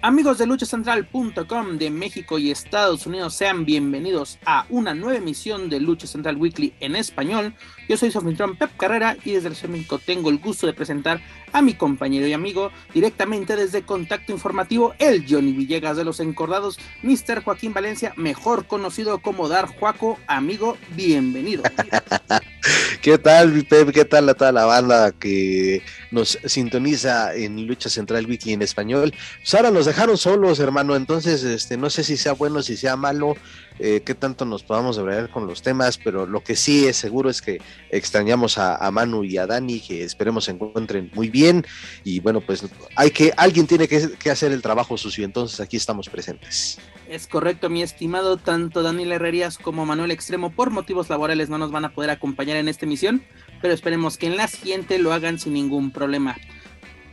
[0.00, 5.80] Amigos de luchacentral.com de México y Estados Unidos, sean bienvenidos a una nueva emisión de
[5.80, 7.52] Lucha Central Weekly en español.
[7.88, 8.20] Yo soy su
[8.58, 12.34] Pep Carrera y desde el México tengo el gusto de presentar a mi compañero y
[12.34, 17.42] amigo directamente desde Contacto Informativo, el Johnny Villegas de los Encordados, Mr.
[17.42, 20.18] Joaquín Valencia, mejor conocido como Dar Juaco.
[20.26, 21.62] Amigo, bienvenido.
[23.00, 23.90] ¿Qué tal, Pep?
[23.92, 29.14] ¿Qué tal a toda la banda que nos sintoniza en Lucha Central Weekly en español?
[29.38, 32.96] Pues ahora nos dejaron solos, hermano, entonces este, no sé si sea bueno, si sea
[32.96, 33.36] malo,
[33.78, 37.30] eh, qué tanto nos podamos hablar con los temas, pero lo que sí es seguro
[37.30, 41.64] es que extrañamos a, a, Manu y a Dani, que esperemos se encuentren muy bien,
[42.04, 42.64] y bueno, pues
[42.96, 46.78] hay que, alguien tiene que, que hacer el trabajo sucio, entonces aquí estamos presentes.
[47.08, 51.70] Es correcto, mi estimado, tanto Daniel Herrerías como Manuel Extremo por motivos laborales no nos
[51.70, 53.22] van a poder acompañar en esta emisión,
[53.62, 56.36] pero esperemos que en la siguiente lo hagan sin ningún problema.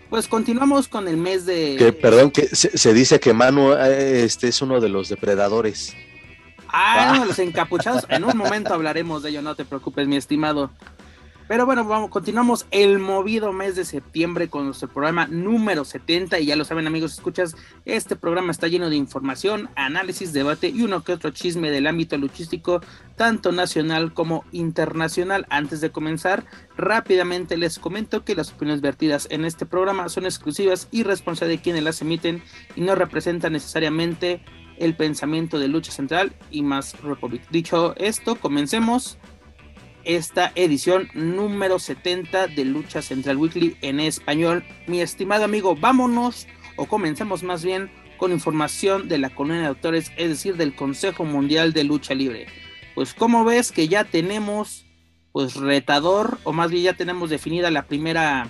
[0.10, 1.76] Pues continuamos con el mes de...
[1.78, 5.96] Que, perdón, que se, se dice que Manu este es uno de los depredadores.
[6.78, 8.06] Ah, de los encapuchados.
[8.10, 10.72] En un momento hablaremos de ello, no te preocupes, mi estimado.
[11.48, 16.38] Pero bueno, vamos, continuamos el movido mes de septiembre con nuestro programa número 70.
[16.40, 20.82] Y ya lo saben, amigos, escuchas, este programa está lleno de información, análisis, debate y
[20.82, 22.82] uno que otro chisme del ámbito luchístico,
[23.16, 25.46] tanto nacional como internacional.
[25.50, 26.44] Antes de comenzar,
[26.76, 31.64] rápidamente les comento que las opiniones vertidas en este programa son exclusivas y responsabilidad de
[31.64, 32.44] quienes las emiten
[32.76, 34.44] y no representan necesariamente
[34.78, 37.42] el pensamiento de Lucha Central y más Republic.
[37.50, 39.18] Dicho esto, comencemos
[40.04, 44.64] esta edición número 70 de Lucha Central Weekly en español.
[44.88, 50.12] Mi estimado amigo, vámonos o comencemos más bien con información de la colonia de autores,
[50.16, 52.48] es decir, del Consejo Mundial de Lucha Libre.
[52.94, 54.86] Pues como ves que ya tenemos
[55.32, 58.48] pues retador o más bien ya tenemos definida la primera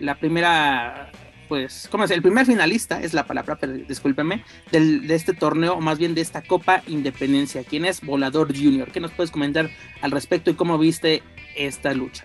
[0.00, 1.11] la primera
[1.52, 2.10] pues, ¿cómo es?
[2.10, 6.14] El primer finalista es la palabra, pero discúlpeme, del, de este torneo, o más bien
[6.14, 7.62] de esta Copa Independencia.
[7.62, 8.90] ¿Quién es Volador Junior?
[8.90, 9.68] ¿Qué nos puedes comentar
[10.00, 11.22] al respecto y cómo viste
[11.54, 12.24] esta lucha?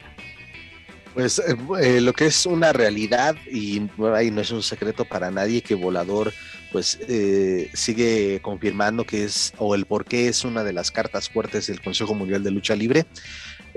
[1.13, 5.29] Pues eh, eh, lo que es una realidad y, y, no es un secreto para
[5.29, 6.31] nadie que Volador
[6.71, 11.29] pues eh, sigue confirmando que es o el por qué es una de las cartas
[11.29, 13.05] fuertes del Consejo Mundial de Lucha Libre.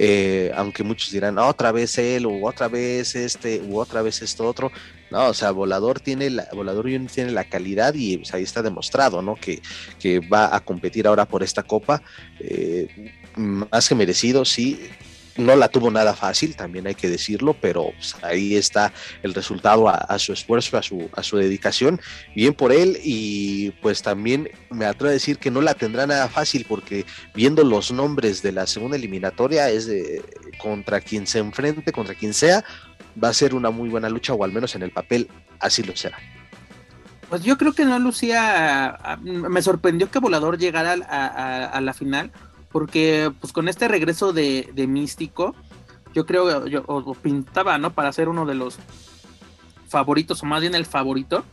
[0.03, 4.49] Eh, aunque muchos dirán otra vez él o otra vez este u otra vez esto
[4.49, 4.73] otro
[5.11, 9.21] no o sea volador tiene la volador tiene la calidad y pues, ahí está demostrado
[9.21, 9.61] no que,
[9.99, 12.03] que, va a competir ahora por esta copa
[12.39, 14.81] eh, más que merecido sí
[15.37, 18.93] no la tuvo nada fácil, también hay que decirlo, pero pues, ahí está
[19.23, 22.01] el resultado a, su esfuerzo, a su, a su dedicación.
[22.35, 26.29] Bien por él y pues también me atrevo a decir que no la tendrá nada
[26.29, 27.05] fácil porque
[27.35, 30.23] viendo los nombres de la segunda eliminatoria es de
[30.59, 32.65] contra quien se enfrente, contra quien sea,
[33.23, 35.97] va a ser una muy buena lucha o al menos en el papel así lo
[35.97, 36.19] será.
[37.29, 40.95] Pues yo creo que no lucía, me sorprendió que Volador llegara
[41.73, 42.33] a la final
[42.73, 45.55] porque pues con este regreso de, de Místico,
[46.15, 47.93] yo creo, yo, o, pintaba, ¿no?
[47.93, 48.79] Para ser uno de los
[49.89, 51.45] favoritos, o más bien el favorito.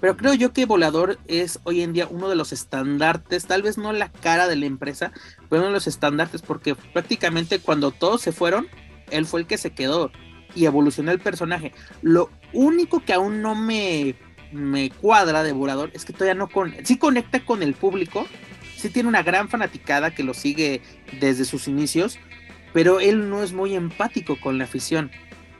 [0.00, 3.78] Pero creo yo que Volador es hoy en día uno de los estandartes, tal vez
[3.78, 5.12] no la cara de la empresa,
[5.48, 8.66] pero uno de los estandartes, porque prácticamente cuando todos se fueron,
[9.10, 10.10] él fue el que se quedó
[10.54, 11.72] y evolucionó el personaje.
[12.02, 14.14] Lo único que aún no me,
[14.52, 18.26] me cuadra de Volador es que todavía no con, sí conecta con el público,
[18.84, 20.82] sí tiene una gran fanaticada que lo sigue
[21.20, 22.18] desde sus inicios,
[22.74, 25.10] pero él no es muy empático con la afición.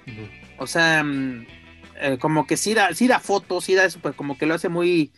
[0.06, 0.31] Uh -huh.
[0.59, 1.03] O sea,
[2.00, 4.55] eh, como que sí da, sí da fotos, sí da eso, pues como que lo
[4.55, 5.11] hace muy,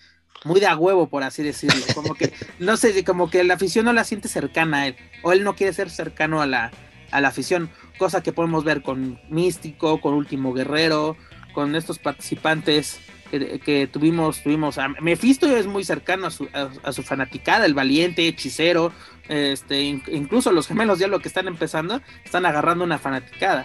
[0.45, 1.85] muy de a huevo, por así decirlo.
[1.95, 5.33] Como que, no sé, como que la afición no la siente cercana a él, o
[5.33, 6.71] él no quiere ser cercano a la,
[7.11, 11.17] a la afición, cosa que podemos ver con Místico, con Último Guerrero,
[11.55, 13.01] con estos participantes
[13.31, 18.27] que, tuvimos, tuvimos a Mephisto es muy cercano a su, a, su fanaticada, el valiente,
[18.27, 18.93] hechicero,
[19.29, 23.65] este, incluso los gemelos ya lo que están empezando, están agarrando una fanaticada.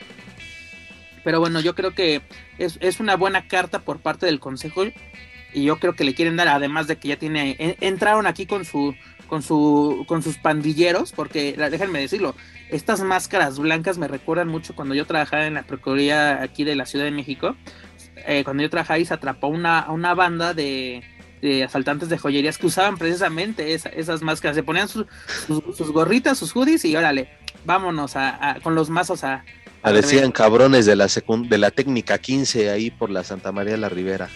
[1.24, 2.22] Pero bueno, yo creo que
[2.58, 4.86] es, es una buena carta por parte del consejo
[5.54, 8.66] y yo creo que le quieren dar, además de que ya tiene, entraron aquí con
[8.66, 8.96] su,
[9.28, 12.36] con su, con sus pandilleros, porque déjenme decirlo,
[12.70, 16.86] estas máscaras blancas me recuerdan mucho cuando yo trabajaba en la Procuraduría aquí de la
[16.86, 17.56] Ciudad de México,
[18.28, 21.04] eh, cuando yo trabajaba ahí se atrapó una, una banda de,
[21.66, 25.06] asaltantes de joyerías que usaban precisamente esas máscaras, se ponían sus,
[25.92, 27.30] gorritas, sus hoodies y órale,
[27.66, 29.44] vámonos a, con los mazos a...
[29.82, 33.90] Parecían cabrones de la, de la técnica 15 ahí por la Santa María de la
[33.90, 34.30] Ribera.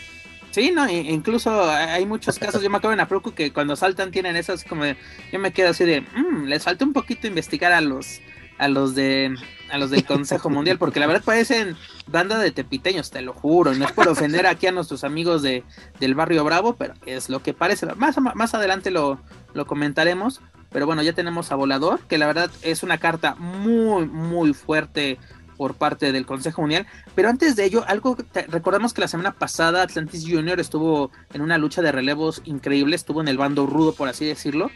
[0.56, 4.38] Sí, no, incluso hay muchos casos, yo me acuerdo en Aproco que cuando saltan tienen
[4.38, 8.22] esas como, yo me quedo así de, mmm, les falta un poquito investigar a los,
[8.58, 9.36] a los de,
[9.72, 11.76] a los del Consejo Mundial, porque la verdad parecen
[12.08, 15.64] banda de tepiteños, te lo juro, no es por ofender aquí a nuestros amigos de,
[16.00, 19.20] del barrio Bravo, pero es lo que parece, más, más adelante lo,
[19.54, 20.42] lo comentaremos,
[20.72, 25.18] pero bueno, ya tenemos a Volador, que la verdad es una carta muy, muy fuerte
[25.56, 26.86] por parte del Consejo Mundial.
[27.16, 28.18] Pero antes de ello, algo
[28.50, 33.22] recordamos que la semana pasada Atlantis Junior estuvo en una lucha de relevos increíble, estuvo
[33.22, 34.70] en el bando rudo, por así decirlo.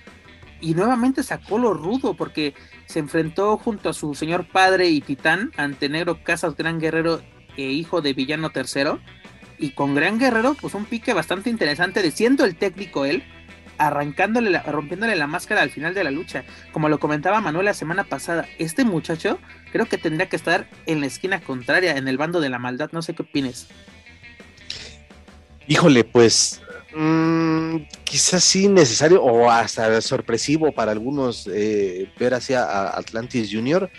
[0.62, 2.54] Y nuevamente sacó lo rudo porque
[2.86, 7.22] se enfrentó junto a su señor padre y titán ante Negro Casas, Gran Guerrero
[7.56, 9.00] e hijo de Villano Tercero.
[9.58, 13.24] Y con Gran Guerrero, pues un pique bastante interesante, de siendo el técnico él,
[13.78, 16.44] arrancándole, rompiéndole la máscara al final de la lucha.
[16.72, 19.40] Como lo comentaba Manuel la semana pasada, este muchacho
[19.72, 22.90] creo que tendría que estar en la esquina contraria, en el bando de la maldad.
[22.92, 23.68] No sé qué opines.
[25.68, 26.62] Híjole, pues
[26.96, 33.90] mm, quizás sí necesario o hasta sorpresivo para algunos eh, ver hacia Atlantis Junior.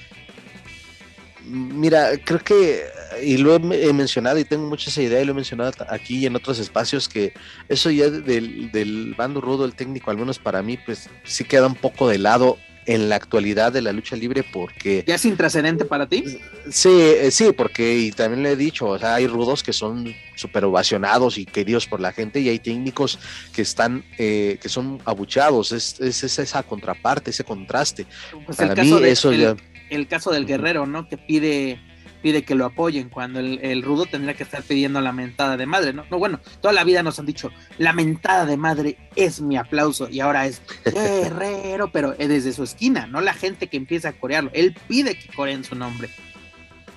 [1.45, 2.85] Mira, creo que,
[3.23, 6.27] y lo he, mencionado y tengo mucha esa idea y lo he mencionado aquí y
[6.27, 7.33] en otros espacios, que
[7.69, 11.67] eso ya del, del bando rudo, el técnico, al menos para mí, pues sí queda
[11.67, 15.05] un poco de lado en la actualidad de la lucha libre porque...
[15.07, 16.25] ¿Ya es intrascendente para ti?
[16.71, 20.15] Sí, eh, sí, porque y también le he dicho, o sea, hay rudos que son
[20.35, 23.19] súper ovacionados y queridos por la gente y hay técnicos
[23.53, 28.07] que están, eh, que son abuchados, es, es, esa contraparte, ese contraste.
[28.47, 29.55] Pues para mí eso ya
[29.91, 31.09] el caso del guerrero, ¿no?
[31.09, 31.79] Que pide
[32.23, 35.93] pide que lo apoyen cuando el, rudo tendría que estar pidiendo la mentada de madre,
[35.93, 36.05] ¿no?
[36.11, 40.09] No, bueno, toda la vida nos han dicho, la mentada de madre es mi aplauso
[40.09, 44.13] y ahora es guerrero, pero es desde su esquina, no la gente que empieza a
[44.13, 46.09] corearlo, él pide que coreen su nombre.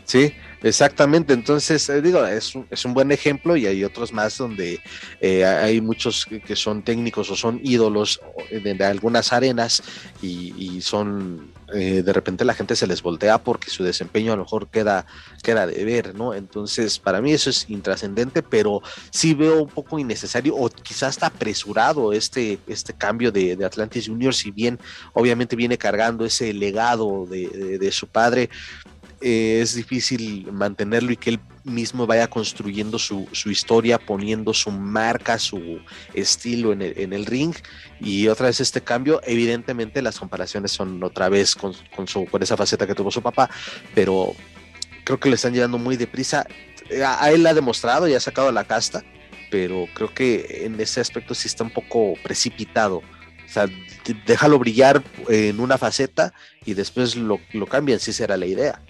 [0.06, 1.34] Sí, exactamente.
[1.34, 4.82] Entonces, eh, digo, es un, es un, buen ejemplo y hay otros más donde
[5.22, 8.20] eh, hay muchos que son técnicos o son ídolos
[8.52, 9.82] de, algunas arenas
[10.22, 14.44] y son eh, de repente la gente se les voltea porque su desempeño a lo
[14.44, 15.06] mejor queda,
[15.42, 16.34] queda de ver, ¿no?
[16.34, 21.28] Entonces, para mí eso es intrascendente, pero sí veo un poco innecesario o quizás está
[21.28, 24.80] apresurado este, este cambio de, Atlantis Junior, si bien
[25.14, 28.50] obviamente viene cargando ese legado de su padre,
[29.26, 35.40] eh, es difícil mantenerlo y que él mismo vaya construyendo su, historia, poniendo su marca,
[35.40, 35.80] su
[36.14, 37.56] estilo en el, ring.
[38.02, 41.74] Y otra vez este cambio, evidentemente las comparaciones son otra vez con,
[42.06, 43.50] su, con esa faceta que tuvo su papá,
[43.96, 44.36] pero
[45.06, 46.46] creo que le están llevando muy deprisa.
[47.06, 49.06] A, él ha demostrado y ha sacado la casta,
[49.50, 52.98] pero creo que en ese aspecto sí está un poco precipitado.
[52.98, 53.68] O sea,
[54.26, 56.34] déjalo brillar en una faceta
[56.66, 58.82] y después lo, lo cambian, si será la idea.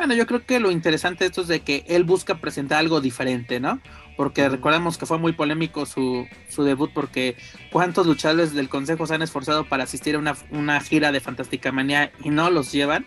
[0.00, 3.02] Bueno, yo creo que lo interesante de esto es de que él busca presentar algo
[3.02, 3.82] diferente, ¿no?
[4.16, 7.36] Porque recordemos que fue muy polémico su, su debut porque
[7.70, 11.70] cuántos luchadores del consejo se han esforzado para asistir a una, una gira de Fantástica
[11.70, 13.04] Manía y no los llevan.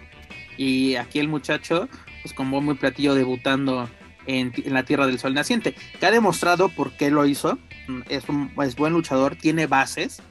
[0.56, 1.90] Y aquí el muchacho,
[2.22, 3.90] pues como muy platillo debutando
[4.28, 7.58] en, la Tierra del Sol Naciente, que ha demostrado por qué lo hizo.
[8.08, 10.22] Es un es buen luchador, tiene bases.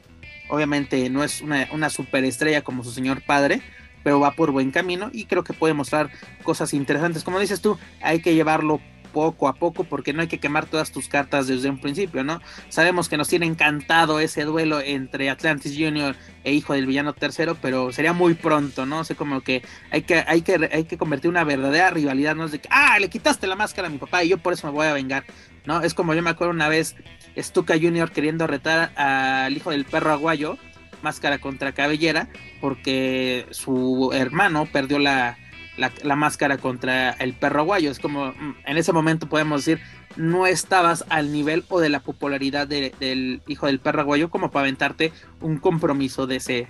[0.48, 3.62] Obviamente no es una, una superestrella como su señor padre,
[4.02, 6.10] pero va por buen camino y creo que puede mostrar
[6.42, 7.24] cosas interesantes.
[7.24, 8.80] Como dices tú, hay que llevarlo
[9.12, 12.40] poco a poco porque no hay que quemar todas tus cartas desde un principio, ¿no?
[12.68, 17.56] Sabemos que nos tiene encantado ese duelo entre Atlantis Junior e Hijo del Villano Tercero,
[17.60, 19.00] pero sería muy pronto, ¿no?
[19.00, 22.46] O sea, como que hay que, hay que, hay que convertir una verdadera rivalidad, ¿no?
[22.46, 24.66] Es de que, ah, le quitaste la máscara a mi papá y yo por eso
[24.66, 25.24] me voy a vengar,
[25.66, 25.82] ¿no?
[25.82, 26.96] Es como yo me acuerdo una vez
[27.36, 30.58] Stuka Junior queriendo retar al Hijo del Perro Aguayo
[31.02, 32.28] máscara contra cabellera
[32.60, 35.38] porque su hermano perdió la,
[35.76, 37.90] la, máscara contra el perro guayo.
[37.90, 39.82] Es como, mm, en ese momento podemos decir,
[40.16, 44.64] no estabas al nivel o de la popularidad del hijo del perro guayo como para
[44.64, 46.68] aventarte un compromiso de ese,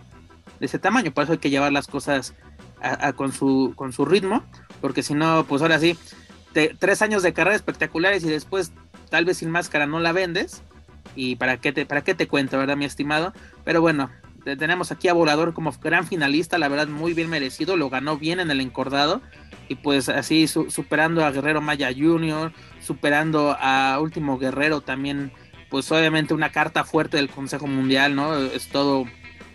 [0.61, 1.13] de ese tamaño.
[1.13, 2.35] Por eso hay que llevar las cosas
[3.17, 4.45] con, su, con su ritmo,
[4.81, 5.97] porque si no, pues ahora sí,
[6.79, 8.73] tres años de carrera espectaculares y después
[9.09, 10.63] tal vez sin máscara no la vendes.
[11.15, 13.33] Y para qué te, para qué te cuento, ¿verdad, mi estimado?
[13.65, 14.11] Pero bueno,
[14.45, 18.41] tenemos aquí a Volador como gran finalista, la verdad muy bien merecido, lo ganó bien
[18.41, 19.23] en el encordado
[19.69, 25.33] y pues así superando a Guerrero Maya Jr., superando a Último Guerrero también,
[25.71, 28.37] pues obviamente una carta fuerte del Consejo Mundial, ¿no?
[28.37, 29.07] Es todo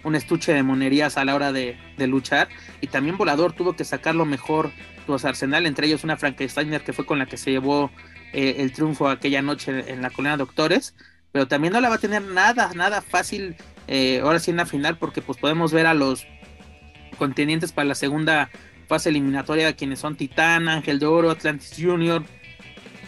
[0.03, 2.47] un estuche de monerías a la hora de, luchar
[2.79, 4.71] y también Volador tuvo que sacar lo mejor
[5.05, 7.91] pues Arsenal, entre ellos una Frankensteiner que fue con la que se llevó
[8.33, 10.95] eh, el triunfo aquella noche en la colina Doctores,
[11.31, 13.55] pero también no la va a tener nada, nada fácil
[13.87, 16.27] eh, ahora sí en la final, porque pues podemos ver a los
[17.17, 18.49] contendientes para la segunda
[18.87, 22.23] fase eliminatoria, quienes son Titán, Ángel de Oro, Atlantis Junior,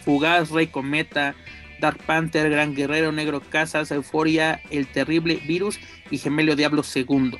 [0.04, 1.34] Fugaz, Rey Cometa,
[1.80, 7.38] Dark Panther, Gran Guerrero, Negro Casas, Euforia, El Terrible Virus y Gemelo Diablo II.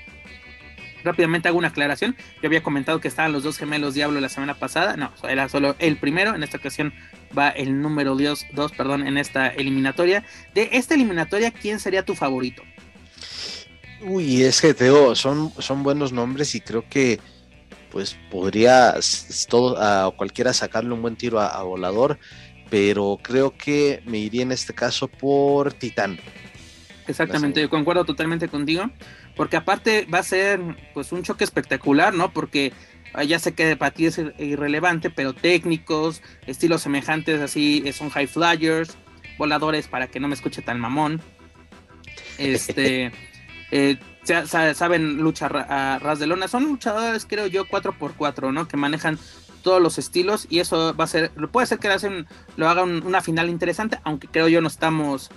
[1.05, 2.17] Rápidamente hago una aclaración.
[2.43, 4.97] Yo había comentado que estaban los dos gemelos Diablo la semana pasada.
[4.97, 6.35] No, era solo el primero.
[6.35, 6.93] En esta ocasión
[7.37, 10.25] va el número 2, perdón, en esta eliminatoria.
[10.55, 12.63] De esta eliminatoria, ¿quién sería tu favorito?
[14.03, 17.21] Uy, es que Teo, son, son buenos nombres y creo que
[17.91, 18.95] pues podría
[19.49, 22.19] todo, a cualquiera sacarle un buen tiro a, volador,
[22.71, 26.19] pero creo que me iría en este caso por Titán.
[27.09, 28.89] Exactamente, yo concuerdo totalmente contigo,
[29.37, 30.61] porque aparte va a ser
[30.95, 32.33] pues un choque espectacular, ¿no?
[32.33, 32.73] Porque
[33.15, 38.27] ah, ya sé que para ti es irrelevante, pero técnicos, estilos semejantes así, son high
[38.27, 38.97] flyers,
[39.39, 41.21] voladores para que no me escuche tan mamón.
[42.39, 43.13] Este
[43.71, 46.49] eh, saben luchar a ras de lona.
[46.49, 48.69] Son luchadores, creo yo, 4x4, ¿no?
[48.69, 49.19] Que manejan
[49.63, 53.03] todos los estilos y eso va a ser, puede ser que lo, hacen, lo hagan
[53.07, 55.31] una final interesante, aunque creo yo no estamos,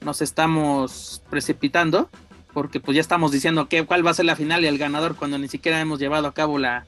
[0.00, 2.10] nos estamos precipitando,
[2.52, 5.16] porque pues ya estamos diciendo que, cuál va a ser la final y el ganador
[5.16, 6.86] cuando ni siquiera hemos llevado a cabo la,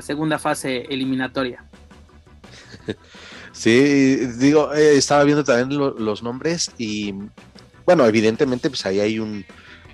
[0.00, 1.64] segunda fase eliminatoria.
[3.54, 7.14] Sí, digo, eh, estaba viendo también los nombres y
[7.84, 9.44] bueno, evidentemente pues ahí hay un,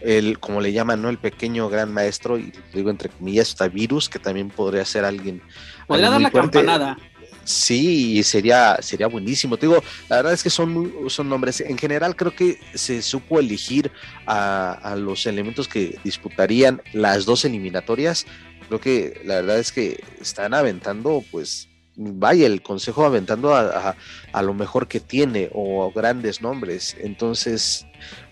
[0.01, 1.09] el, como le llaman, ¿no?
[1.09, 5.43] El pequeño gran maestro, y digo entre comillas, está Virus, que también podría ser alguien.
[5.87, 6.99] Podría dar la campanada.
[7.49, 9.57] Sí, sería, sería buenísimo.
[9.57, 11.63] Te digo, la verdad es que son, son nombres.
[11.63, 13.91] En general, creo que se supo elegir
[14.27, 18.27] a, los elementos que disputarían las dos eliminatorias.
[18.67, 23.97] Creo que la verdad es que están aventando, pues, vaya, el consejo aventando a,
[24.31, 26.99] a, lo mejor que tiene o grandes nombres.
[27.01, 27.87] Entonces,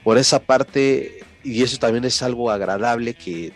[0.05, 3.53] por esa parte, y eso también es algo agradable que,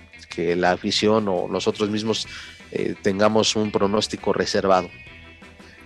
[0.56, 2.26] la afición o nosotros mismos
[2.70, 4.88] eh, tengamos un pronóstico reservado.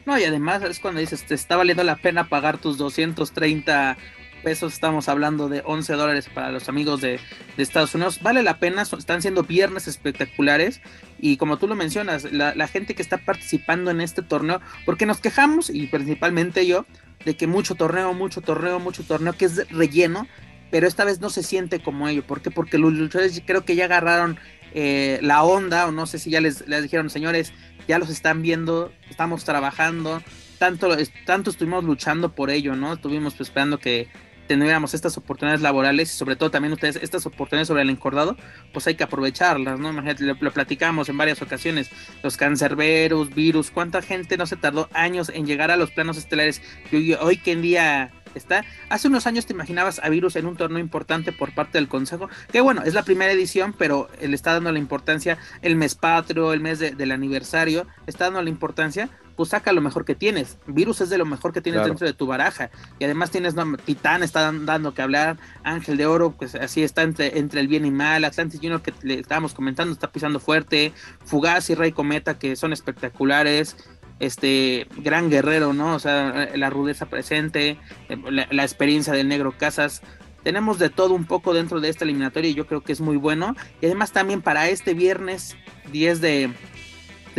[0.06, 3.96] No, y además es cuando dices, te está valiendo la pena pagar tus 230
[4.42, 7.18] pesos, estamos hablando de 11 dólares para los amigos de,
[7.56, 10.82] Estados Unidos, vale la pena, están siendo viernes espectaculares
[11.18, 15.06] y como tú lo mencionas, la, la, gente que está participando en este torneo, porque
[15.06, 16.84] nos quejamos, y principalmente yo,
[17.24, 20.28] de que mucho torneo, mucho torneo, mucho torneo, que es relleno,
[20.70, 22.26] pero esta vez no se siente como ello.
[22.26, 22.50] ¿Por qué?
[22.50, 24.38] Porque los luchadores creo que ya agarraron
[24.74, 27.52] eh, la onda, o no sé si ya les, les, dijeron, señores,
[27.86, 30.22] ya los están viendo, estamos trabajando,
[30.58, 30.88] tanto,
[31.26, 32.94] tanto estuvimos luchando por ello, ¿no?
[32.94, 34.08] Estuvimos pues, esperando que
[34.46, 38.36] tendríamos estas oportunidades laborales y sobre todo también ustedes estas oportunidades sobre el encordado,
[38.72, 39.90] pues hay que aprovecharlas, ¿no?
[39.90, 41.90] Imagínate, lo, platicamos en varias ocasiones,
[42.22, 46.62] los cancerberos, virus, cuánta gente no se tardó años en llegar a los planos estelares
[46.92, 48.64] y hoy que en día está.
[48.88, 52.28] Hace unos años te imaginabas a Virus en un torneo importante por parte del Consejo,
[52.52, 56.52] que bueno, es la primera edición, pero le está dando la importancia el mes patrio,
[56.52, 60.58] el mes del aniversario, está dando la importancia, pues saca lo mejor que tienes.
[60.66, 62.70] Virus es de lo mejor que tienes dentro de tu baraja.
[62.98, 67.38] Y además tienes Titán, está dando que hablar, Ángel de Oro, pues así está entre,
[67.38, 70.92] entre el bien y mal, Atlantis Junior que le estábamos comentando, está pisando fuerte,
[71.24, 73.76] Fugaz y Rey Cometa que son espectaculares
[74.20, 75.94] este gran guerrero, ¿no?
[75.94, 80.02] O sea, la rudeza presente, la, experiencia del negro Casas.
[80.42, 83.16] Tenemos de todo un poco dentro de esta eliminatoria y yo creo que es muy
[83.16, 83.56] bueno.
[83.80, 85.56] Y además también para este viernes
[85.90, 86.50] 10 de,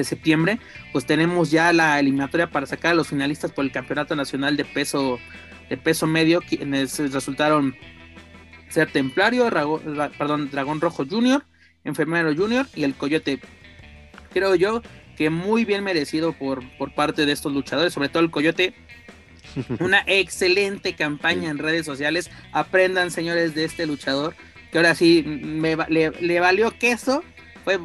[0.03, 0.59] septiembre,
[0.91, 4.65] pues tenemos ya la eliminatoria para sacar a los finalistas por el Campeonato Nacional de
[4.65, 5.19] Peso,
[5.69, 7.75] de peso Medio, quienes resultaron
[8.69, 9.49] ser Templario,
[10.17, 11.45] perdón, Dragón Rojo Junior,
[11.83, 13.39] Enfermero Junior y el Coyote.
[14.33, 14.81] Creo yo
[15.15, 18.73] que muy bien merecido por, por parte de estos luchadores, sobre todo el Coyote.
[19.79, 22.29] Una excelente campaña en redes sociales.
[22.51, 24.35] Aprendan, señores, de este luchador,
[24.71, 27.23] que ahora sí me, le, valió queso.
[27.65, 27.79] Fue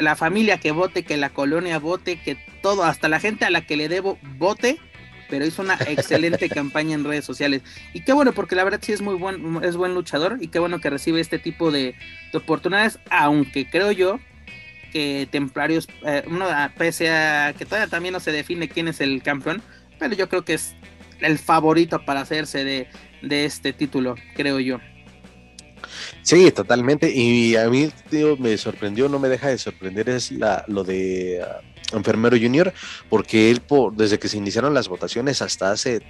[0.00, 3.64] la familia que vote, que la colonia vote, que todo, hasta la gente a la
[3.64, 4.80] que le debo vote
[5.28, 7.62] pero hizo una excelente campaña en redes sociales.
[7.92, 10.58] Y qué bueno, porque la verdad sí es muy buen, es buen luchador y qué
[10.58, 11.94] bueno que recibe este tipo de,
[12.32, 14.20] de oportunidades, aunque creo yo
[14.92, 16.46] que Templarios, eh, uno,
[16.78, 19.60] pese a que todavía también no se define quién es el campeón,
[19.98, 20.76] pero yo creo que es
[21.20, 22.86] el favorito para hacerse de,
[23.20, 24.78] de este título, creo yo.
[26.22, 27.10] Sí, totalmente.
[27.10, 31.42] Y a mí tío, me sorprendió, no me deja de sorprender, es la, lo de
[31.42, 31.60] ah,
[31.92, 32.72] Enfermero Junior,
[33.08, 36.00] porque él, por, desde que se iniciaron las votaciones hasta hace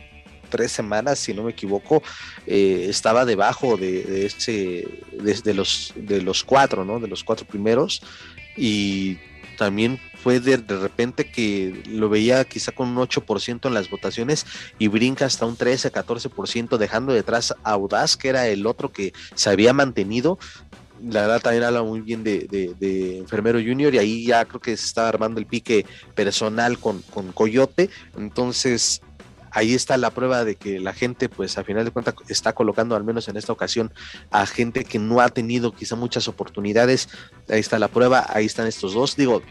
[0.49, 2.03] tres semanas, si no me equivoco,
[2.47, 7.01] eh, estaba debajo de, de ese, de, los, de los cuatro, ¿no?
[7.01, 8.03] De los cuatro primeros.
[8.57, 9.19] Y
[9.59, 14.47] también fue de, de, repente que lo veía quizá con un 8% en las votaciones
[14.79, 19.13] y brinca hasta un 13, 14%, dejando detrás a Audaz, que era el otro que
[19.35, 20.39] se había mantenido.
[21.07, 24.75] La verdad también habla muy bien de, de, Enfermero Junior y ahí ya creo que
[24.79, 27.91] se estaba armando el pique personal con, con Coyote.
[28.17, 29.03] Entonces,
[29.55, 32.97] ahí está la prueba de que la gente, pues a final de cuentas, está colocando,
[32.97, 33.93] al menos en esta ocasión,
[34.31, 37.09] a gente que no ha tenido quizá muchas oportunidades.
[37.49, 39.17] Ahí está la prueba, ahí están estos dos.
[39.17, 39.43] Digo,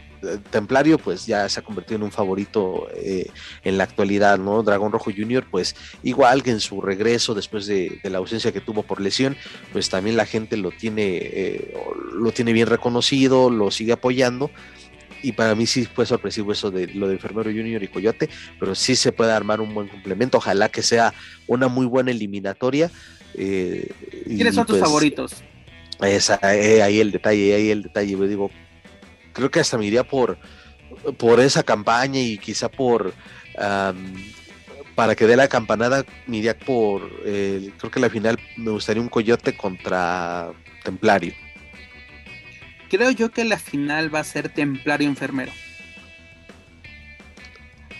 [0.50, 3.30] Templario, pues ya se ha convertido en un favorito eh,
[3.62, 4.62] en la actualidad, ¿no?
[4.62, 8.82] Dragón Rojo Junior, pues igual que en su regreso después de, la ausencia que tuvo
[8.82, 9.36] por lesión,
[9.72, 11.74] pues también la gente lo tiene, eh,
[12.12, 14.50] lo tiene bien reconocido, lo sigue apoyando
[15.24, 18.28] y para mí sí fue sorpresivo eso de lo de Enfermero Junior y Coyote,
[18.60, 20.36] pero sí se puede armar un buen complemento.
[20.36, 21.14] Ojalá que sea
[21.46, 22.90] una muy buena eliminatoria.
[23.34, 23.90] Eh,
[24.26, 25.42] ¿Quiénes son tus pues, favoritos?
[26.02, 28.12] Esa, eh, ahí el detalle, ahí el detalle.
[28.12, 28.50] Yo digo,
[29.32, 30.36] creo que hasta me iría por,
[31.16, 33.14] por esa campaña y quizá por.
[33.56, 34.14] Um,
[34.94, 37.10] para que dé la campanada, me iría por.
[37.24, 40.52] Eh, creo que la final me gustaría un Coyote contra
[40.84, 41.32] Templario
[42.88, 45.52] creo yo que la final va a ser Templario Enfermero.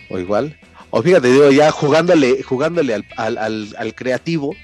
[0.09, 0.57] O igual.
[0.89, 4.55] O fíjate, digo, ya jugándole, jugándole al, al, creativo,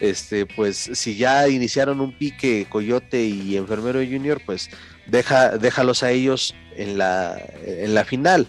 [0.00, 4.70] este, pues si ya iniciaron un pique Coyote y Enfermero Junior, pues
[5.06, 8.46] deja, déjalos a ellos en la, en la final.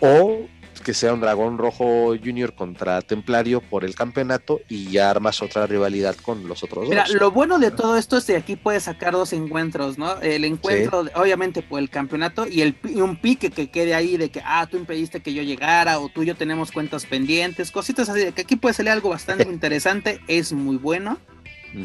[0.00, 0.46] O
[0.84, 5.66] que sea un Dragón Rojo Junior contra Templario por el campeonato y ya armas otra
[5.66, 7.14] rivalidad con los otros Mira, dos.
[7.14, 10.20] lo bueno de todo esto es que aquí puedes sacar dos encuentros, ¿no?
[10.20, 11.10] El encuentro, sí.
[11.16, 14.68] obviamente, por el campeonato y, el, y un pique que quede ahí de que, ah,
[14.70, 18.32] tú impediste que yo llegara o tú y yo tenemos cuentas pendientes, cositas así, de
[18.32, 21.18] que aquí puede salir algo bastante interesante, es muy bueno.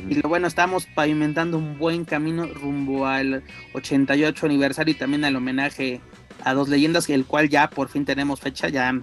[0.07, 3.41] Y lo bueno, estamos pavimentando un buen camino rumbo al
[3.73, 5.99] 88 aniversario y también al homenaje
[6.43, 9.01] a dos leyendas, el cual ya por fin tenemos fecha, ya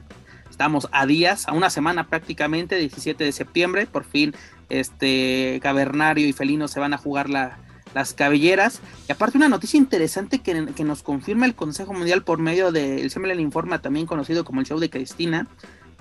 [0.51, 4.35] estamos a días, a una semana prácticamente, 17 de septiembre, por fin
[4.69, 7.59] este Cavernario y Felino se van a jugar la,
[7.95, 8.81] las cabelleras.
[9.09, 13.11] Y aparte una noticia interesante que, que, nos confirma el Consejo Mundial por medio del
[13.11, 15.47] Semelen Informa, también conocido como el show de Cristina,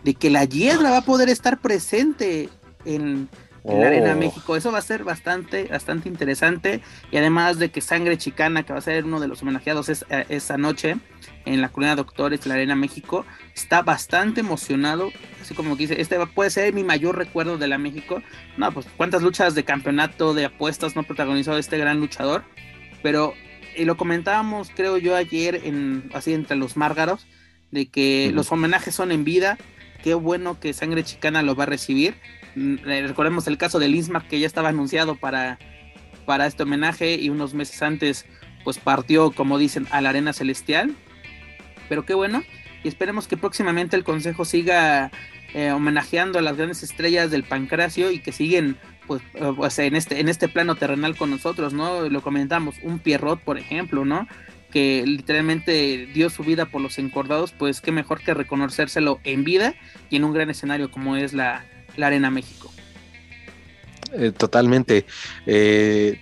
[0.04, 2.50] de que la hiedra va a poder estar presente
[2.86, 3.28] en,
[3.67, 4.56] en la Arena México.
[4.56, 6.82] Eso va a ser bastante, bastante interesante.
[7.12, 10.06] Y además de que Sangre Chicana, que va a ser uno de los homenajeados es,
[10.10, 10.97] eh, esa noche
[11.45, 13.25] en la Colina Doctores de la Arena México,
[13.56, 15.12] está bastante emocionado.
[15.41, 18.21] Así como que dice, este puede ser mi mayor recuerdo de la México.
[18.58, 22.43] No, pues cuántas luchas de campeonato, de apuestas no protagonizó este gran luchador.
[23.01, 23.34] Pero
[23.75, 27.28] y lo comentábamos, creo yo, ayer, en, así entre los márgaros,
[27.71, 28.36] de que uh -huh.
[28.36, 29.58] los homenajes son en vida.
[30.04, 32.15] Qué bueno que Sangre Chicana lo va a recibir
[32.56, 35.60] recordemos el caso de Linsmark que ya estaba anunciado para,
[36.26, 38.26] para este homenaje y unos meses antes
[38.63, 40.96] pues partió, como dicen, a la Arena Celestial.
[41.88, 42.44] Pero qué bueno.
[42.84, 45.12] Y esperemos que próximamente el Consejo siga
[45.54, 49.22] eh, homenajeando a las grandes estrellas del pancracio y que siguen pues,
[49.56, 52.10] pues, en, este, en este plano terrenal con nosotros, ¿no?
[52.10, 54.28] Lo comentamos, un Pierrot, por ejemplo, ¿no?
[54.72, 59.76] Que literalmente dio su vida por los encordados, pues qué mejor que reconocérselo en vida
[60.10, 61.63] y en un gran escenario como es la,
[61.97, 62.71] la Arena México.
[64.13, 65.05] Eh, totalmente.
[65.45, 66.19] Eh,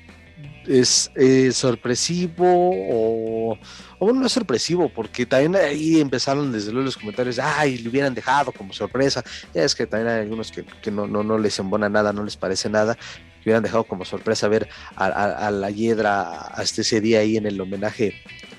[0.68, 3.58] es eh, sorpresivo o,
[4.00, 8.14] bueno, no es sorpresivo, porque también ahí empezaron desde luego los comentarios, ay, le hubieran
[8.14, 9.24] dejado como sorpresa.
[9.54, 12.24] Ya es que también hay algunos que, que no, no, no, les embona nada, no
[12.24, 12.98] les parece nada.
[13.42, 17.46] Hubieran dejado como sorpresa ver a, a, a la Hiedra hasta ese día ahí en
[17.46, 18.16] el homenaje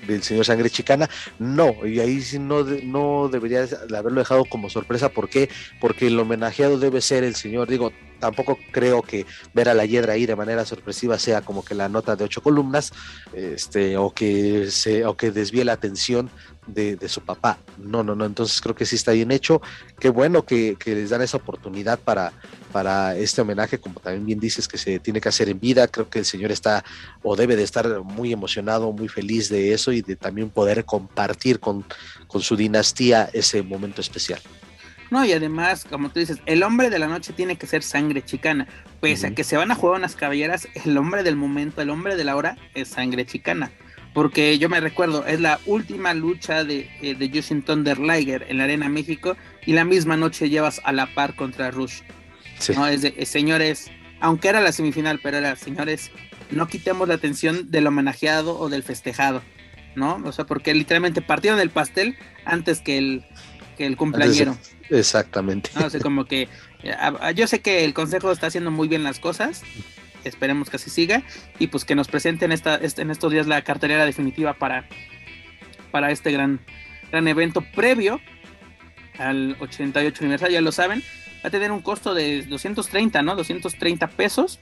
[0.07, 4.69] del señor Sangre Chicana, no, y ahí sí no, no debería de haberlo dejado como
[4.69, 5.49] sorpresa, ¿por qué?
[5.79, 10.13] Porque el homenajeado debe ser el señor, digo, tampoco creo que ver a la hiedra
[10.13, 12.91] ahí de manera sorpresiva sea como que la nota de ocho columnas,
[13.33, 16.29] este, o que se, o que desvíe la atención
[16.67, 17.57] de, de, su papá.
[17.77, 18.25] No, no, no.
[18.25, 19.61] Entonces creo que sí está bien hecho.
[19.99, 22.33] Qué bueno que, que, les dan esa oportunidad para,
[22.71, 25.87] para este homenaje, como también bien dices que se tiene que hacer en vida.
[25.87, 26.83] Creo que el señor está
[27.23, 31.59] o debe de estar muy emocionado, muy feliz de eso y de también poder compartir
[31.59, 31.85] con,
[32.27, 34.39] con su dinastía ese momento especial.
[35.11, 38.23] No, y además, como tú dices, el hombre de la noche tiene que ser sangre
[38.25, 38.67] chicana.
[38.99, 39.31] Pese uh -huh.
[39.33, 42.23] a que se van a jugar unas caballeras, el hombre del momento, el hombre de
[42.23, 43.71] la hora es sangre chicana
[44.15, 48.59] porque yo me recuerdo, es la última lucha de, eh, de Justin Thunder Liger en
[48.59, 51.99] la Arena México y la misma noche llevas a la par contra Rush.
[52.73, 52.87] ¿no?
[52.87, 56.11] Es de, señores, aunque era la semifinal, pero era, señores,
[56.49, 59.41] no quitemos la atención del homenajeado o del festejado,
[59.97, 60.21] ¿no?
[60.23, 63.25] O sea, porque literalmente partieron el pastel antes que el,
[63.77, 64.57] que el cumpleañero.
[64.91, 65.71] Exactamente.
[65.75, 65.87] ¿no?
[65.87, 66.47] O sea, como que
[67.35, 69.63] yo sé que el consejo está haciendo muy bien las cosas,
[70.29, 71.23] esperemos que así siga
[71.59, 74.87] y pues que nos presenten esta, este, en estos días la cartelera definitiva para,
[75.91, 76.59] para este gran,
[77.11, 78.19] gran evento previo
[79.17, 81.01] al 88 aniversario, ya lo saben,
[81.43, 83.35] va a tener un costo de 230, ¿no?
[83.35, 84.59] 230 pesos.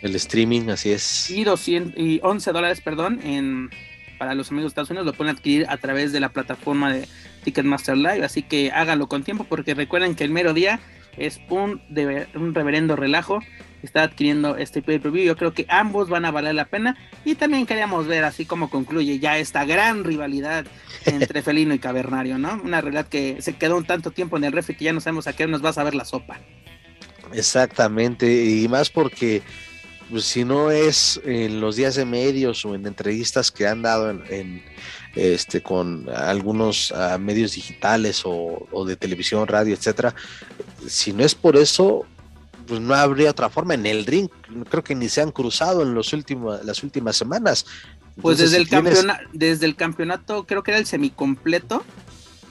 [0.00, 1.30] El streaming, así es.
[1.30, 3.70] Y, 200, y 11 dólares, perdón, en,
[4.18, 7.08] para los amigos de Estados Unidos lo pueden adquirir a través de la plataforma de
[7.44, 10.80] Ticketmaster Live, así que háganlo con tiempo porque recuerden que el mero día
[11.16, 13.40] es un, de, un reverendo relajo
[13.84, 15.24] está adquiriendo este pay-per-view.
[15.24, 16.96] Yo creo que ambos van a valer la pena.
[17.24, 20.64] Y también queríamos ver así como concluye ya esta gran rivalidad
[21.04, 22.60] entre Felino y Cavernario, ¿no?
[22.64, 25.26] Una realidad que se quedó un tanto tiempo en el refri que ya no sabemos
[25.26, 26.40] a qué nos va a saber la sopa.
[27.32, 29.42] Exactamente, y más porque
[30.10, 34.10] pues, si no es en los días de medios o en entrevistas que han dado
[34.10, 34.62] en,
[35.14, 40.14] este con algunos uh, medios digitales o, o, de televisión, radio, etcétera,
[40.86, 42.04] si no es por eso,
[42.66, 44.28] pues no habría otra forma en el ring.
[44.68, 47.66] Creo que ni se han cruzado en los últimos, las últimas semanas.
[48.20, 51.84] Pues desde, el campeonato, desde el campeonato, creo que era el semicompleto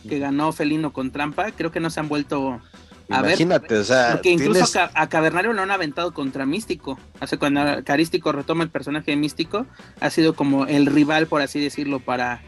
[0.07, 2.61] que ganó Felino con trampa, creo que no se han vuelto
[3.09, 4.13] a Imagínate, o sea.
[4.13, 6.97] Porque incluso a, Cavernario lo han aventado contra Místico.
[7.19, 9.65] Hace cuando Carístico retoma el personaje de Místico,
[9.99, 12.41] ha sido como el rival, por así decirlo, para,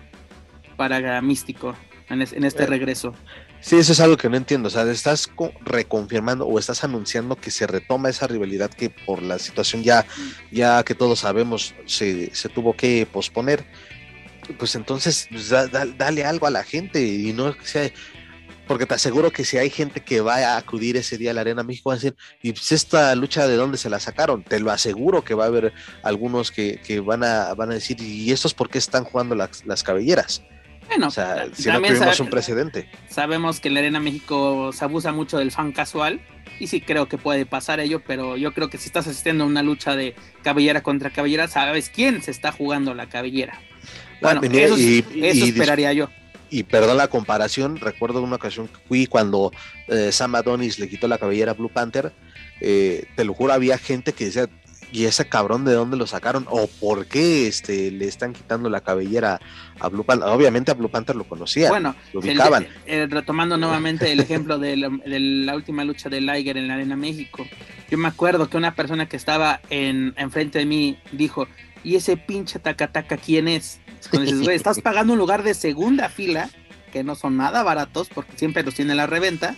[0.76, 1.76] para Místico
[2.10, 3.14] en, en este eh, regreso.
[3.66, 4.68] Sí, eso es algo que no entiendo.
[4.68, 5.30] O sea, estás
[5.62, 10.06] reconfirmando o estás anunciando que se retoma esa rivalidad que por la situación ya,
[10.52, 13.66] ya que todos sabemos se, se tuvo que posponer.
[14.60, 17.90] Pues entonces, pues, dale algo a la gente y no sea.
[18.68, 21.42] Porque te aseguro que si hay gente que va a acudir ese día a la
[21.42, 24.60] Arena México, van a decir, y pues esta lucha de dónde se la sacaron, te
[24.60, 28.32] lo aseguro que va a haber algunos que, que van, a, van a decir, ¿y
[28.32, 30.44] estos por qué están jugando las, las cabelleras?
[30.88, 32.90] Bueno, o sea, si no tuvimos un precedente.
[33.10, 36.22] Sabemos que en la Arena México se abusa mucho del fan casual
[36.60, 39.48] y sí creo que puede pasar ello, pero yo creo que si estás asistiendo a
[39.48, 43.60] una lucha de cabellera contra cabellera, sabes quién se está jugando la cabellera.
[44.22, 46.10] Bueno, eso, esperaría yo.
[46.50, 49.52] Y perdón la comparación, recuerdo una ocasión que fui cuando
[49.88, 52.14] eh, Sam Adonis le quitó la cabellera a Blue Panther,
[52.62, 54.48] eh, te lo juro, había gente que decía,
[54.92, 56.46] ¿Y ese cabrón de dónde lo sacaron?
[56.50, 59.40] ¿O por qué este, le están quitando la cabellera
[59.80, 60.30] a Blue Panther?
[60.30, 62.68] Obviamente a Blue Panther lo conocía, bueno, lo ubicaban.
[62.86, 67.46] Eh, retomando nuevamente el ejemplo de la, última lucha de Liger en la Arena México.
[67.90, 71.48] Yo me acuerdo que una persona que estaba en enfrente de mí dijo,
[71.84, 73.80] ¿y ese pinche taca-taca quién es?
[74.52, 76.50] estás pagando un lugar de segunda fila,
[76.92, 79.56] que no son nada baratos, porque siempre los tiene la reventa,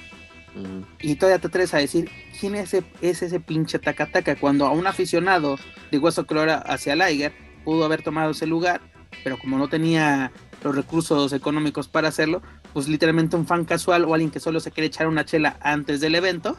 [0.99, 4.35] y todavía te atreves a decir, ¿quién es ese, es ese pinche tacataca?
[4.35, 5.57] Cuando a un aficionado
[5.91, 8.81] de Hueso Clora hacia Liger pudo haber tomado ese lugar,
[9.23, 10.31] pero como no tenía
[10.63, 12.41] los recursos económicos para hacerlo,
[12.73, 15.99] pues literalmente un fan casual o alguien que solo se quiere echar una chela antes
[15.99, 16.57] del evento,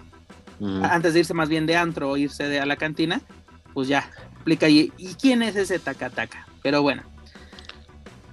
[0.82, 3.20] antes de irse más bien de antro o irse de, a la cantina,
[3.74, 6.46] pues ya, explica ahí, ¿y quién es ese tacataca?
[6.62, 7.02] Pero bueno,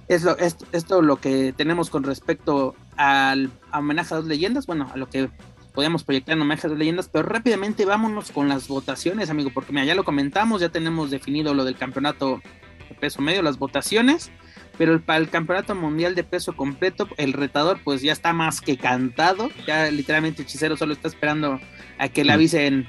[0.08, 4.90] es lo, esto, esto lo que tenemos con respecto al homenaje a dos leyendas, bueno,
[4.92, 5.30] a lo que
[5.76, 9.94] podíamos proyectar a dos leyendas, pero rápidamente vámonos con las votaciones, amigo, porque mira, ya
[9.94, 12.40] lo comentamos, ya tenemos definido lo del campeonato
[12.88, 14.30] de peso medio, las votaciones,
[14.78, 18.78] pero para el campeonato mundial de peso completo, el retador pues ya está más que
[18.78, 21.60] cantado, ya literalmente Hechicero solo está esperando
[21.98, 22.88] a que le avisen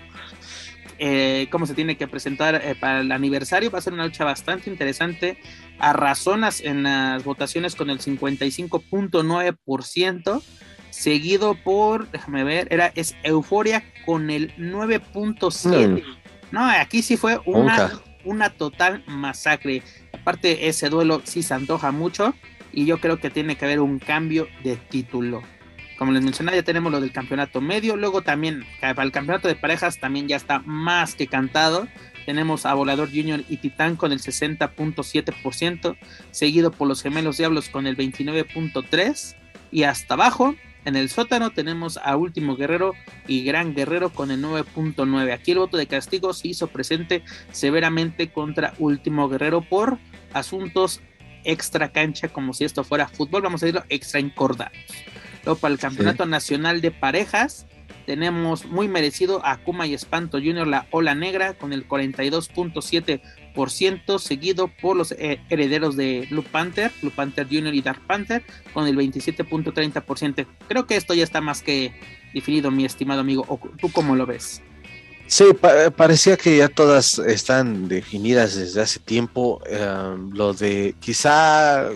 [0.98, 4.24] eh, cómo se tiene que presentar eh, para el aniversario, va a ser una lucha
[4.24, 5.38] bastante interesante,
[5.78, 10.42] a razonas en las votaciones con el 55.9%,
[10.98, 16.04] seguido por, déjame ver, era es Euforia con el 9.7.
[16.52, 17.92] No, aquí sí fue una,
[18.24, 19.84] una total masacre.
[20.12, 22.34] Aparte, ese duelo sí se antoja mucho
[22.74, 25.44] y yo creo que tiene que haber un cambio de título.
[26.00, 27.96] Como les mencioné, ya tenemos lo del campeonato medio.
[27.96, 31.88] Luego también, para el campeonato de parejas, también ya está más que cantado.
[32.26, 35.96] Tenemos a Volador Junior y Titán con el 60.7%,
[36.32, 39.36] seguido por los Gemelos Diablos con el 29.3%.
[39.70, 40.56] Y hasta abajo,
[40.88, 42.94] en el sótano tenemos a Último Guerrero
[43.28, 45.34] y Gran Guerrero con el 9.9.
[45.34, 49.98] Aquí el voto de castigo se hizo presente severamente contra Último Guerrero por
[50.32, 51.02] asuntos
[51.44, 54.78] extra cancha, como si esto fuera fútbol, vamos a decirlo, extra encordados.
[55.44, 57.68] Luego para el Campeonato Nacional de Parejas
[58.06, 63.22] tenemos muy merecido a Kuma y Espanto Junior la Ola Negra con el 42.7%
[63.58, 67.74] 20%, seguido por los eh, herederos de Blue Panther, Blue Panther Jr.
[67.74, 68.44] y Dark Panther,
[68.74, 70.46] con el 27.30%.
[70.68, 71.94] Creo que esto ya está más que
[72.34, 73.46] definido, mi estimado amigo.
[73.48, 74.62] ¿O ¿Tú cómo lo ves?
[75.28, 75.44] Sí,
[75.98, 79.62] parecía que ya todas están definidas desde hace tiempo.
[79.66, 81.90] Em, lo de quizá,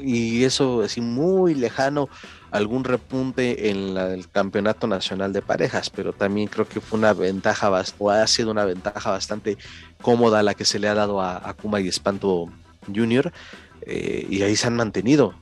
[0.00, 2.08] y eso así muy lejano,
[2.50, 7.70] algún repunte en el campeonato nacional de parejas, pero también creo que fue una ventaja,
[7.98, 9.58] o ha sido una ventaja bastante
[10.00, 12.50] cómoda la que se le ha dado a, Akuma y Espanto
[12.86, 13.32] Junior,
[13.82, 15.34] eh, y ahí se han mantenido.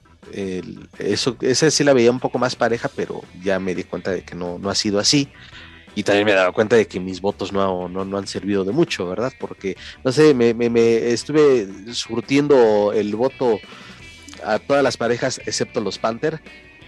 [0.99, 4.23] eso, esa sí la veía un poco más pareja, pero ya me di cuenta de
[4.23, 5.31] que no, no ha sido así
[5.97, 8.73] y también me he dado cuenta de que mis votos no, no, han servido de
[8.73, 9.33] mucho, ¿verdad?
[9.40, 13.59] Porque, no sé, me, me, estuve surtiendo el voto
[14.45, 16.42] a todas las parejas excepto los Panther,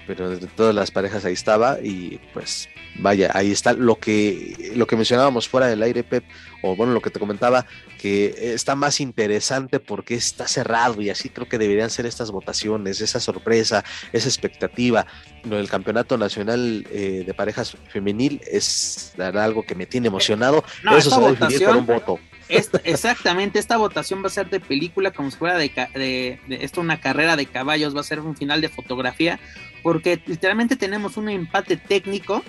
[0.09, 2.67] pero de todas las parejas ahí estaba y pues
[2.99, 6.25] vaya, ahí está lo que, lo que mencionábamos fuera del aire, Pep,
[6.63, 7.67] o bueno, lo que te comentaba,
[8.01, 13.03] que está más interesante porque está cerrado y así creo que deberían ser estas votaciones,
[13.03, 15.07] esa sorpresa, esa expectativa.
[15.45, 20.65] Lo del campeonato nacional eh, de parejas femenil es algo que me tiene emocionado.
[20.97, 22.19] Eso se va a definir por un voto.
[22.49, 26.81] Exactamente, esta votación va a ser de película, como si fuera de, de, de, esto
[26.81, 29.39] una carrera de caballos, va a ser un final de fotografía,
[29.83, 32.43] porque literalmente tenemos un empate técnico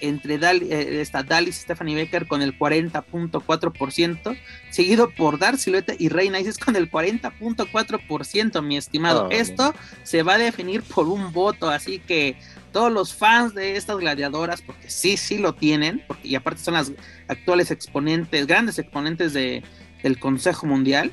[0.00, 4.38] entre eh, esta Dallas y Stephanie Becker con el 40.4%,
[4.70, 9.30] seguido por Dar Silueta y Reina Isis con el 40.4%, mi estimado.
[9.30, 12.36] Esto se va a definir por un voto, así que
[12.76, 16.74] todos los fans de estas gladiadoras, porque sí, sí lo tienen, porque y aparte son
[16.74, 16.92] las
[17.26, 19.62] actuales exponentes, grandes exponentes de,
[20.02, 21.10] del Consejo Mundial,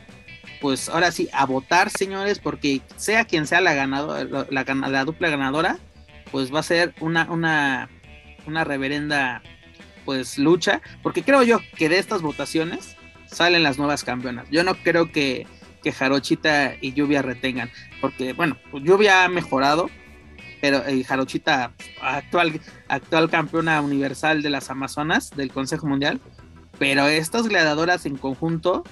[0.60, 5.06] pues ahora sí, a votar, señores, porque sea quien sea la ganadora, la, la, la
[5.06, 5.80] dupla ganadora,
[6.34, 7.90] pues va a ser una, una
[8.46, 9.42] una reverenda
[10.04, 14.50] pues lucha, porque creo yo que de estas votaciones salen las nuevas campeonas.
[14.52, 15.48] Yo no creo que,
[15.82, 17.72] que Jarochita y Lluvia retengan,
[18.02, 19.90] porque bueno, pues, Lluvia ha mejorado,
[20.64, 26.22] pero eh, Jarochita, actual, actual campeona universal de las Amazonas del Consejo Mundial,
[26.80, 28.86] pero estas gladiadoras en conjunto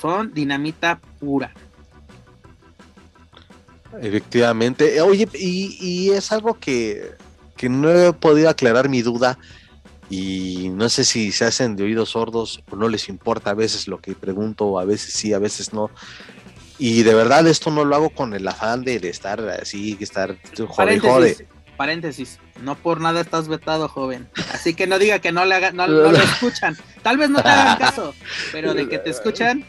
[0.00, 1.52] son dinamita pura.
[4.00, 7.12] Efectivamente, oye, y, y es algo que
[7.54, 9.38] que no he podido aclarar mi duda
[10.08, 13.88] y no sé si se hacen de oídos sordos o no les importa a veces
[13.88, 15.90] lo que pregunto, a veces sí, a veces no.
[16.78, 21.00] Y de verdad esto no lo hago con el afán de, estar así, estar jode,
[21.00, 21.44] paréntesis,
[21.76, 24.28] Paréntesis, no por nada estás vetado, joven.
[24.52, 26.76] Así que no diga que no le haga, no, no lo escuchan.
[27.02, 28.14] Tal vez no te hagan caso,
[28.52, 29.64] pero de que te escuchan,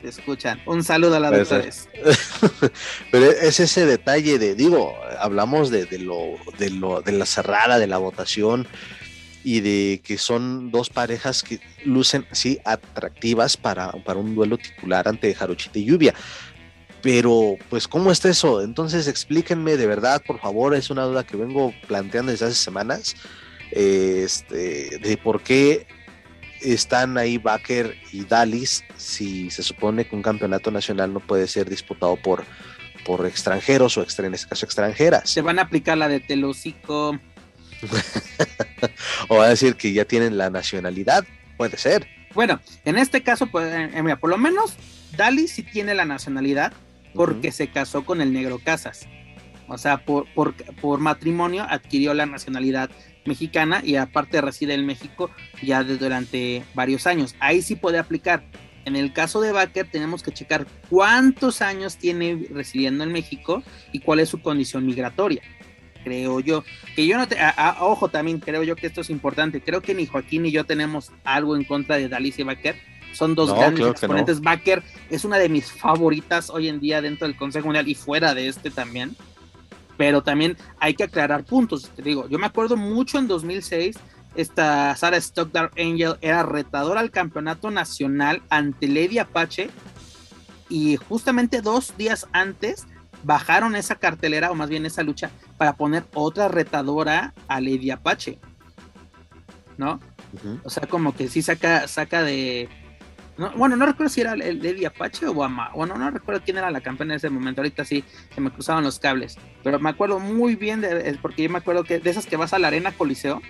[0.00, 0.60] te escuchan.
[0.64, 1.88] Un saludo a las doctores.
[3.10, 7.86] Pero es ese detalle de, digo, hablamos de, lo, de, lo, de la cerrada, de
[7.86, 8.66] la votación
[9.44, 15.08] y de que son dos parejas que lucen, sí, atractivas para, para un duelo titular
[15.08, 16.14] ante Jarochita y Lluvia.
[17.02, 18.62] Pero, pues, ¿cómo está eso?
[18.62, 23.16] Entonces, explíquenme de verdad, por favor, es una duda que vengo planteando desde hace semanas,
[23.70, 25.86] este, de por qué
[26.60, 31.70] están ahí Baker y Dalis si se supone que un campeonato nacional no puede ser
[31.70, 32.44] disputado por,
[33.04, 35.30] por extranjeros o en este caso extranjeras.
[35.30, 37.18] Se van a aplicar la de Telocico.
[39.28, 41.24] o va a decir que ya tienen la nacionalidad,
[41.56, 42.06] puede ser.
[42.34, 44.74] Bueno, en este caso, pues, eh, eh, por lo menos
[45.16, 46.74] Dalis sí tiene la nacionalidad
[47.14, 49.06] porque se casó con el negro Casas.
[49.68, 52.90] O sea, por, por, por matrimonio adquirió la nacionalidad
[53.24, 55.30] mexicana y aparte reside en México
[55.62, 57.36] ya de durante varios años.
[57.38, 58.42] Ahí sí puede aplicar.
[58.84, 64.00] En el caso de Baker tenemos que checar cuántos años tiene residiendo en México y
[64.00, 65.42] cuál es su condición migratoria.
[66.02, 66.64] Creo yo.
[66.96, 67.36] Que yo no te.
[67.80, 69.60] ojo, también creo yo que esto es importante.
[69.60, 72.76] Creo que ni Joaquín ni yo tenemos algo en contra de Dalicia Baker.
[73.12, 74.40] Son dos grandes exponentes.
[74.40, 78.34] Baker es una de mis favoritas hoy en día dentro del Consejo Mundial y fuera
[78.34, 79.16] de este también
[80.00, 81.90] pero también hay que aclarar puntos.
[81.94, 83.98] Te digo, yo me acuerdo mucho en 2006,
[84.34, 89.68] esta Sarah Stockdale Angel era retadora al campeonato nacional ante Lady Apache
[90.70, 92.86] y justamente dos días antes
[93.24, 98.38] bajaron esa cartelera o más bien esa lucha para poner otra retadora a Lady Apache.
[99.76, 100.00] ¿No?
[100.64, 102.70] O sea, como que sí saca, saca de,
[103.56, 105.70] bueno, no recuerdo si era el, Eddie Apache o Guama.
[105.74, 107.60] Bueno, no recuerdo quién era la campeona en ese momento.
[107.60, 109.38] Ahorita sí se me cruzaban los cables.
[109.62, 112.52] Pero me acuerdo muy bien, de, porque yo me acuerdo que de esas que vas
[112.52, 113.40] a la Arena Coliseo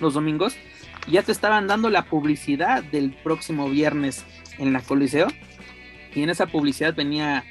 [0.00, 0.56] los domingos,
[1.08, 4.24] ya te estaban dando la publicidad del próximo viernes
[4.58, 5.28] en la Coliseo.
[6.14, 7.44] Y en esa publicidad venía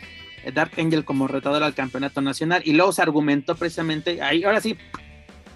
[0.53, 2.61] Dark Angel como retador al campeonato nacional.
[2.65, 4.77] Y luego se argumentó precisamente, ahí, ahora sí,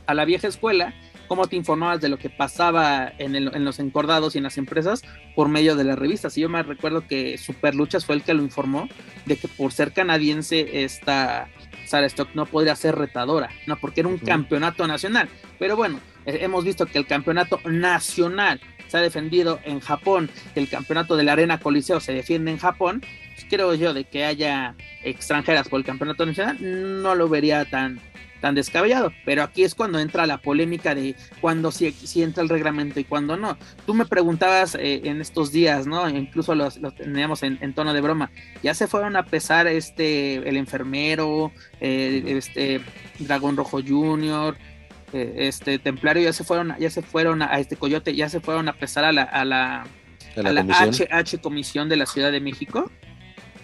[0.06, 0.94] a la vieja escuela,
[1.30, 5.04] cómo te informabas de lo que pasaba en, en, los encordados y en las empresas
[5.36, 6.38] por medio de las revistas.
[6.38, 8.90] Y yo me recuerdo que Super Luchas fue el que lo informó
[9.26, 11.48] de que por ser canadiense esta
[11.86, 15.30] Sarah Stock no podría ser retadora, no porque era un campeonato nacional.
[15.58, 20.60] Pero bueno, eh, hemos visto que el campeonato nacional se ha defendido en Japón, que
[20.60, 23.02] el campeonato de la Arena Coliseo se defiende en Japón.
[23.36, 26.58] Pues creo yo de que haya extranjeras por el campeonato nacional,
[27.02, 28.00] no lo vería tan,
[28.40, 32.50] tan descabellado, pero aquí es cuando entra la polémica de cuándo si, si entra el
[32.50, 33.58] reglamento y cuándo no.
[33.86, 36.10] Tú me preguntabas eh, en estos días, ¿no?
[36.10, 38.32] Incluso los, teníamos en, tono de broma,
[38.64, 42.82] ya se fueron a pesar este, el enfermero, eh, este,
[43.20, 44.58] Dragón Rojo Junior,
[45.14, 48.70] eh, este Templario, ya se fueron, ya se fueron a, este Coyote, ya se fueron
[48.70, 49.86] a pesar a la, a la,
[50.36, 52.92] a la, HH Comisión de la Ciudad de México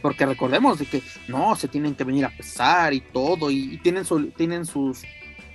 [0.06, 4.06] porque recordemos de que no, se tienen que venir a pesar y todo, y, tienen,
[4.06, 5.02] su, tienen sus,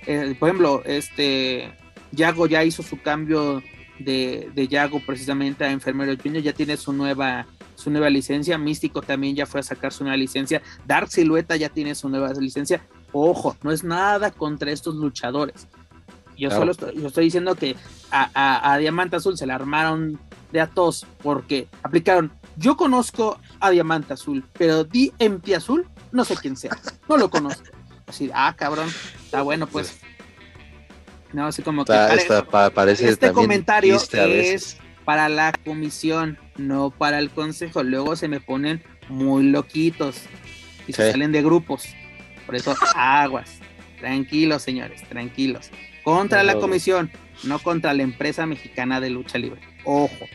[0.05, 1.71] eh, por ejemplo, este,
[2.11, 3.63] Yago ya hizo su cambio
[3.97, 9.01] de, de Yago precisamente a Enfermero Junior, ya tiene su nueva, su nueva licencia, Místico
[9.01, 12.85] también ya fue a sacar su nueva licencia, Dark Silueta ya tiene su nueva licencia,
[13.13, 15.65] ojo, no es nada contra estos luchadores.
[16.37, 17.77] Yo solo estoy, yo estoy diciendo que
[18.11, 20.19] a, a, a Diamante Azul se la armaron
[20.51, 26.35] de a todos porque aplicaron yo conozco a Diamante Azul, pero DMP Azul, no sé
[26.35, 26.77] quién sea.
[27.07, 27.63] No lo conozco.
[28.07, 28.89] Así, ah, cabrón,
[29.23, 29.99] está bueno, pues.
[31.33, 31.93] No, así como que.
[32.73, 37.83] parece este comentario es para la comisión, no para el consejo.
[37.83, 40.21] Luego se me ponen muy loquitos
[40.87, 41.85] y se salen de grupos.
[42.45, 43.59] Por eso, aguas.
[43.99, 45.69] Tranquilos, señores, tranquilos.
[46.03, 47.11] Contra la comisión,
[47.43, 49.61] no contra la empresa mexicana de lucha libre.
[49.85, 50.25] Ojo.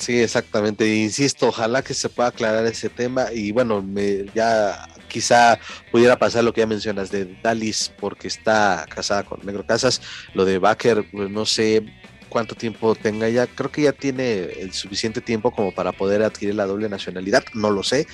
[0.00, 0.88] Sí, exactamente.
[0.96, 5.58] Insisto, ojalá que se pueda aclarar ese tema y bueno, me, ya quizá
[5.92, 10.00] pudiera pasar lo que ya mencionas de Dalis porque está casada con Negro Casas,
[10.32, 11.84] lo de Baker, pues no sé
[12.30, 16.54] cuánto tiempo tenga ya, creo que ya tiene el suficiente tiempo como para poder adquirir
[16.54, 18.06] la doble nacionalidad, no lo sé,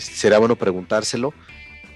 [0.00, 1.32] será bueno preguntárselo,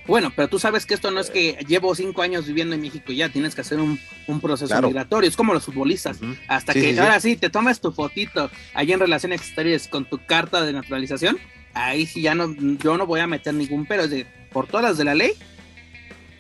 [0.06, 3.12] bueno, pero tú sabes que esto no es que llevo cinco años viviendo en México
[3.12, 3.98] y ya tienes que hacer un,
[4.40, 6.18] proceso migratorio, es como los futbolistas.
[6.48, 7.36] Hasta que ahora sí.
[7.36, 11.38] te tomas tu fotito ahí en relaciones exteriores con tu carta de naturalización,
[11.74, 14.84] ahí sí ya no, yo no voy a meter ningún pero, es de, por todas
[14.84, 15.32] las de la ley,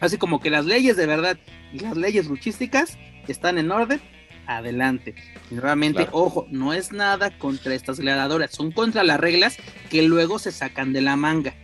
[0.00, 1.38] así como que las leyes de verdad
[1.72, 2.96] y las leyes luchísticas
[3.28, 4.00] están en orden,
[4.46, 5.14] adelante.
[5.50, 9.56] Y nuevamente, ojo, no es nada contra estas gladiadoras, son contra las reglas
[9.90, 11.54] que luego se sacan de la manga.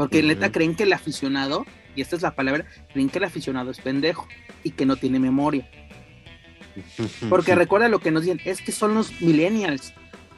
[0.00, 3.70] Porque neta creen que el aficionado, y esta es la palabra, creen que el aficionado
[3.70, 4.26] es pendejo
[4.64, 5.70] y que no tiene memoria.
[7.28, 9.92] Porque recuerda lo que nos dicen, es que son los millennials.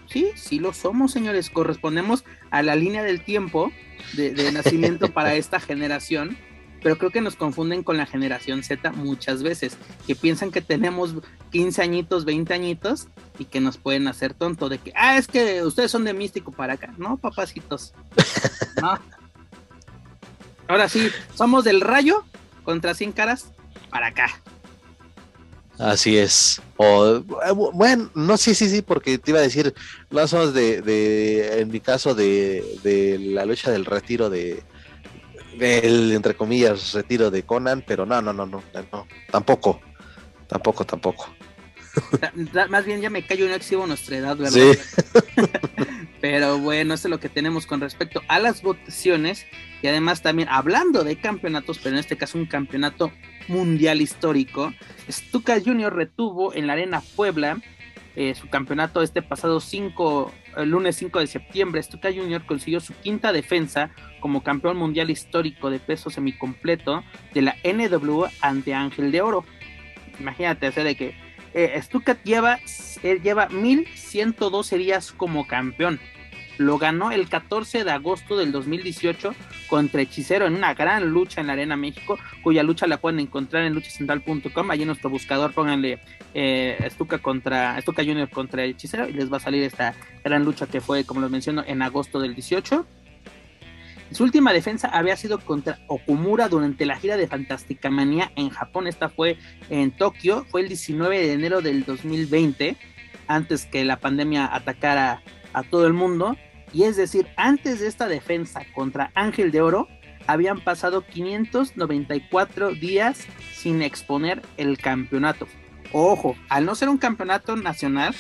[0.09, 1.49] Sí, sí lo somos, señores.
[1.49, 3.71] Correspondemos a la línea del tiempo
[4.15, 6.37] de, de nacimiento para esta generación,
[6.83, 9.77] pero creo que nos confunden con la generación Z muchas veces,
[10.09, 11.15] que piensan que tenemos
[11.53, 13.07] 15 añitos, 20 añitos
[13.39, 16.51] y que nos pueden hacer tonto de que, ah, es que ustedes son de místico
[16.51, 16.93] para acá.
[16.99, 17.95] No, papacitos.
[18.83, 18.99] No.
[20.69, 22.25] Ahora sí, somos del rayo
[22.65, 23.53] contra 100 caras
[23.91, 24.41] para acá.
[25.79, 26.61] Así es.
[26.77, 27.21] O,
[27.73, 29.75] bueno, no, sí, sí, sí, porque te iba a decir,
[30.11, 34.63] no somos de, de en mi caso, de, de la lucha del retiro de,
[35.59, 39.81] del, entre comillas, retiro de Conan, pero no, no, no, no, no, tampoco,
[40.47, 41.35] tampoco, tampoco.
[42.71, 44.53] Más bien ya me callo y no exhibo nuestra edad, ¿verdad?
[44.53, 44.79] Sí.
[46.21, 49.45] Pero bueno, eso es lo que tenemos con respecto a las votaciones
[49.83, 53.11] y además también hablando de campeonatos, pero en este caso un campeonato
[53.49, 54.73] mundial histórico.
[55.11, 57.61] Stuka Junior retuvo en la Arena Puebla
[58.15, 61.83] eh, su campeonato este pasado 5, el lunes 5 de septiembre.
[61.83, 63.91] Stuka Junior consiguió su quinta defensa
[64.21, 67.03] como campeón mundial histórico de peso semicompleto
[67.35, 69.45] de la NW ante Ángel de Oro.
[70.21, 71.15] Imagínate, o sea, de que
[71.55, 72.61] eh, Stukat lleva,
[73.03, 75.99] eh, lleva 1112 días como campeón.
[76.59, 79.35] Lo ganó el 14 de agosto del 2018
[79.69, 83.65] contra Hechicero en una gran lucha en la Arena México, cuya lucha la pueden encontrar
[83.65, 84.71] en luchacentral.com.
[84.71, 86.01] Allí en nuestro buscador pónganle
[86.35, 90.81] eh, Stuka contra Junior contra Hechicero y les va a salir esta gran lucha que
[90.81, 92.87] fue, como les menciono, en agosto del 18.
[94.13, 98.87] Su última defensa había sido contra Okumura durante la gira de Fantástica Manía en Japón.
[98.87, 99.39] Esta fue
[99.71, 102.77] en Tokio, fue el 19 de enero del 2020,
[103.27, 105.23] antes que la pandemia atacara
[105.55, 106.37] a todo el mundo.
[106.73, 109.89] Y es decir, antes de esta defensa contra Ángel de Oro,
[110.27, 115.47] habían pasado 594 días sin exponer el campeonato.
[115.93, 118.15] Ojo, al no ser un campeonato nacional,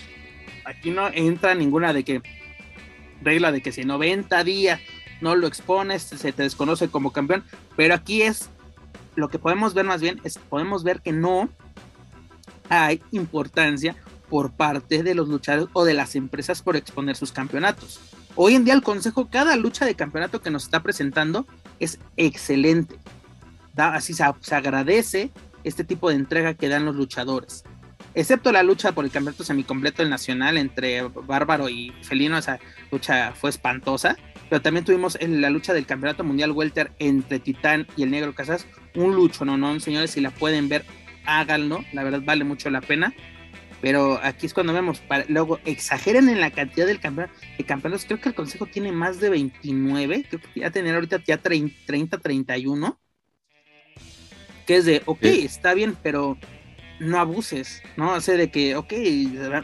[0.64, 2.22] aquí no entra ninguna de que
[3.22, 4.80] regla de que si 90 días
[5.20, 7.44] no lo expones, se te desconoce como campeón,
[7.76, 8.50] pero aquí es
[9.14, 11.48] lo que podemos ver más bien, es podemos ver que no
[12.68, 13.96] hay importancia
[14.28, 18.00] por parte de los luchadores o de las empresas por exponer sus campeonatos.
[18.34, 21.46] Hoy en día el consejo, cada lucha de campeonato que nos está presentando
[21.80, 22.96] es excelente.
[23.76, 25.30] Así se, se agradece
[25.64, 27.64] este tipo de entrega que dan los luchadores.
[28.14, 32.58] Excepto la lucha por el campeonato semicompleto del nacional entre Bárbaro y Felino, esa
[32.90, 34.16] lucha fue espantosa,
[34.50, 38.34] pero también tuvimos en la lucha del campeonato mundial welter entre Titán y el Negro
[38.34, 40.84] Casas, un lucho, no, no, señores, si la pueden ver,
[41.24, 43.14] háganlo, la verdad vale mucho la pena,
[43.82, 48.20] pero aquí es cuando vemos, luego exageren en la cantidad del campeonato, de campeonatos, creo
[48.20, 53.00] que el Consejo tiene más de 29, creo que ya tener ahorita ya 30, 31,
[54.66, 56.38] que es de, ok, está bien, pero
[57.00, 58.12] no abuses, ¿no?
[58.12, 58.92] O sea, de que, ok,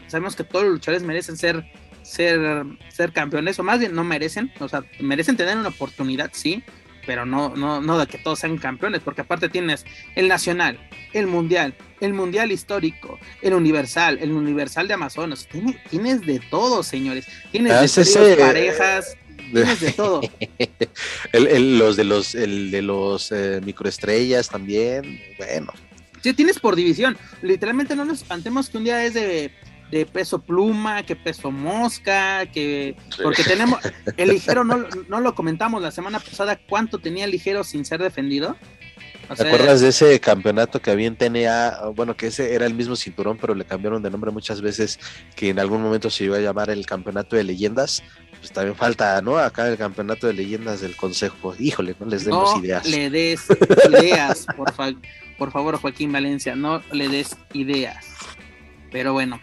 [0.07, 1.65] sabemos que todos los luchadores merecen ser,
[2.01, 6.61] ser, ser campeones, o más bien no merecen, o sea, merecen tener una oportunidad, sí,
[7.09, 9.83] pero no, no, no de que todos sean campeones, porque aparte tienes
[10.15, 10.79] el nacional,
[11.11, 16.83] el mundial, el mundial histórico, el universal, el universal de Amazonas, tienes, tienes de todo,
[16.83, 19.17] señores, tienes ah, de parejas,
[19.51, 20.21] tienes de todo.
[21.33, 25.73] los de los, el de los eh, microestrellas también, bueno.
[26.21, 27.17] Sí, tienes por división.
[27.41, 29.49] Literalmente no nos espantemos que un día es de,
[30.11, 32.95] peso pluma, que peso mosca, que.
[33.21, 33.79] Porque tenemos.
[34.17, 38.01] El ligero no, no lo comentamos la semana pasada, ¿cuánto tenía el ligero sin ser
[38.01, 38.55] defendido?
[39.35, 41.91] ¿Te acuerdas de ese campeonato que había en TNA?
[41.95, 44.99] Bueno, que ese era el mismo cinturón, pero le cambiaron de nombre muchas veces,
[45.35, 48.01] que en algún momento se iba a llamar el campeonato de leyendas.
[48.39, 49.37] Pues también falta, ¿no?
[49.37, 51.53] Acá el campeonato de leyendas del consejo.
[51.59, 52.87] Híjole, no les demos no ideas.
[52.87, 53.45] Le des
[53.89, 54.95] ideas, por favor
[55.39, 58.05] por favor, Joaquín Valencia, no le des ideas.
[58.91, 59.39] Pero bueno,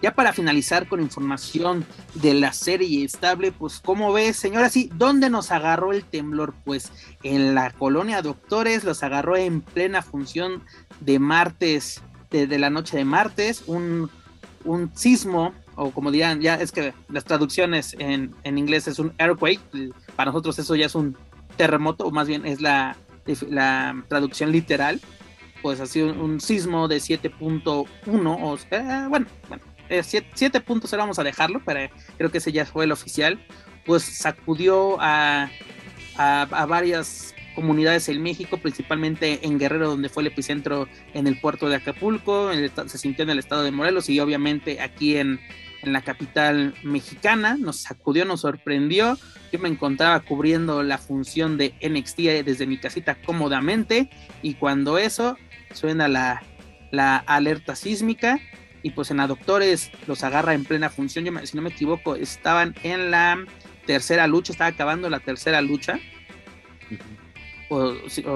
[0.00, 1.84] ya para finalizar con información
[2.14, 6.54] de la serie estable, pues como ves, señora, sí, ¿dónde nos agarró el temblor?
[6.64, 6.92] Pues
[7.22, 10.62] en la colonia Doctores, los agarró en plena función
[11.00, 14.08] de martes, de, la noche de martes, un,
[14.64, 19.12] un, sismo, o como dirán, ya es que las traducciones en, en inglés es un
[19.18, 19.60] earthquake,
[20.14, 21.16] para nosotros eso ya es un
[21.56, 22.96] terremoto, o más bien es la,
[23.48, 25.00] la traducción literal,
[25.60, 31.90] pues ha sido un sismo de 7.1, o bueno, bueno 7.0 vamos a dejarlo, pero
[32.16, 33.38] creo que ese ya fue el oficial,
[33.84, 35.50] pues sacudió a,
[36.16, 41.68] a, varias comunidades en México, principalmente en Guerrero, donde fue el epicentro en el puerto
[41.68, 42.50] de Acapulco,
[42.86, 45.40] se sintió en el estado de Morelos y obviamente aquí en,
[45.82, 49.18] en la capital mexicana, nos sacudió, nos sorprendió.
[49.52, 54.10] Yo me encontraba cubriendo la función de NXT desde mi casita cómodamente
[54.42, 55.36] y cuando eso
[55.72, 56.42] suena la,
[56.90, 58.40] la alerta sísmica
[58.82, 61.24] y pues en Adoctores los agarra en plena función.
[61.24, 63.44] Yo, si no me equivoco, estaban en la
[63.86, 65.98] tercera lucha, estaba acabando la tercera lucha.
[67.70, 67.92] o,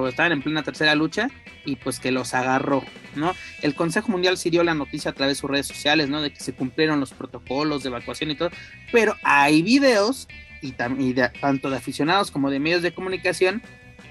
[0.08, 1.28] estaban en plena tercera lucha
[1.64, 2.82] y pues que los agarró,
[3.14, 3.34] ¿no?
[3.62, 6.20] El Consejo Mundial sí dio la noticia a través de sus redes sociales, ¿no?
[6.20, 8.50] De que se cumplieron los protocolos de evacuación y todo,
[8.90, 10.28] pero hay videos
[10.60, 13.62] y, tanto de aficionados como de medios de comunicación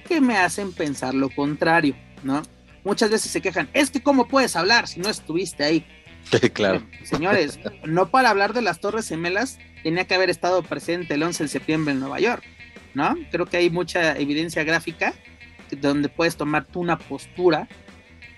[0.08, 2.42] que me hacen pensar lo contrario, ¿no?
[2.84, 5.86] muchas veces se quejan, es que cómo puedes hablar si no estuviste ahí.
[6.54, 6.84] claro.
[7.04, 11.44] Señores, no para hablar de las Torres Gemelas tenía que haber estado presente el 11
[11.44, 12.44] de septiembre en Nueva York,
[12.94, 13.16] ¿no?
[13.32, 15.14] Creo que hay mucha evidencia gráfica
[15.80, 17.68] donde puedes tomar tú una postura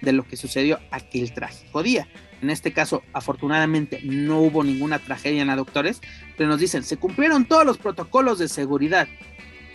[0.02, 2.08] de lo que sucedió aquel trágico día.
[2.42, 6.02] En este caso, afortunadamente, no hubo ninguna tragedia en doctores,
[6.38, 9.08] pero nos dicen, se cumplieron todos los protocolos de seguridad.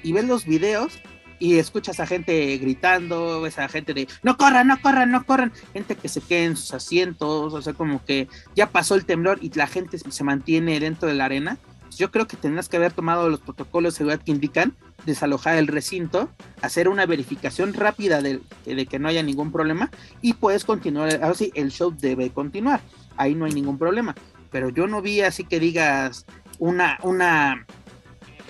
[0.02, 1.00] Y ves los videos
[1.38, 5.52] y escuchas a gente gritando, ves a gente de no corran, no corran, no corran,
[5.72, 9.38] gente que se queda en sus asientos, o sea, como que ya pasó el temblor
[9.40, 11.58] y la gente se mantiene dentro de la arena.
[11.96, 14.74] Yo creo que tendrás que haber tomado los protocolos de seguridad que indican
[15.04, 16.30] desalojar el recinto,
[16.60, 21.10] hacer una verificación rápida de, de que no haya ningún problema y puedes continuar.
[21.22, 22.82] Ahora sí, el show debe continuar,
[23.16, 24.14] ahí no hay ningún problema.
[24.50, 26.26] Pero yo no vi así que digas
[26.58, 27.66] una, una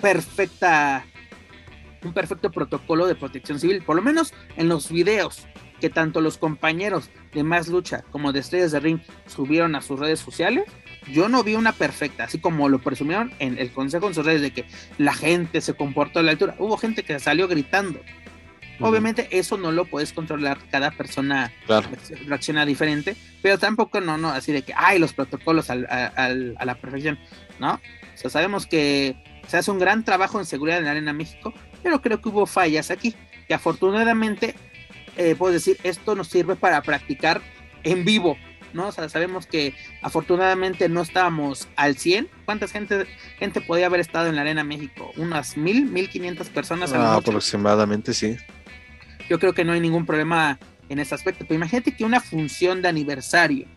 [0.01, 1.05] perfecta
[2.03, 5.47] un perfecto protocolo de protección civil, por lo menos en los videos
[5.79, 9.99] que tanto los compañeros de Más Lucha como de Estrellas de Ring subieron a sus
[9.99, 10.65] redes sociales,
[11.11, 14.41] yo no vi una perfecta, así como lo presumieron en el consejo en sus redes
[14.41, 14.65] de que
[14.97, 16.55] la gente se comportó a la altura.
[16.59, 17.99] Hubo gente que salió gritando.
[18.81, 21.51] Obviamente eso no lo puedes controlar, cada persona
[22.27, 27.19] reacciona diferente, pero tampoco no, no, así de que hay los protocolos a la perfección,
[27.59, 27.73] ¿no?
[27.73, 29.17] O sea, sabemos que
[29.49, 32.45] se hace un gran trabajo en seguridad en la Arena México, pero creo que hubo
[32.45, 33.15] fallas aquí,
[33.47, 34.53] que afortunadamente,
[35.17, 37.41] eh, puedo decir, esto nos sirve para practicar
[37.83, 38.37] en vivo,
[38.73, 38.89] ¿no?
[38.89, 39.73] O sea, sabemos que
[40.03, 42.29] afortunadamente no estábamos al 100.
[42.45, 43.07] ¿Cuánta gente,
[43.39, 45.11] gente podía haber estado en la Arena México?
[45.17, 46.93] ¿Unas mil, mil quinientas personas?
[46.93, 48.37] Ah, aproximadamente, sí.
[49.29, 51.45] Yo creo que no hay ningún problema en ese aspecto.
[51.45, 53.67] Pero imagínate que una función de aniversario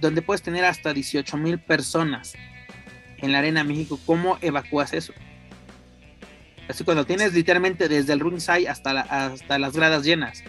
[0.00, 2.34] donde puedes tener hasta 18 mil personas
[3.22, 5.14] en la Arena México, ¿cómo evacúas eso?
[6.68, 10.42] Así cuando tienes literalmente desde el ringside hasta, hasta las gradas llenas.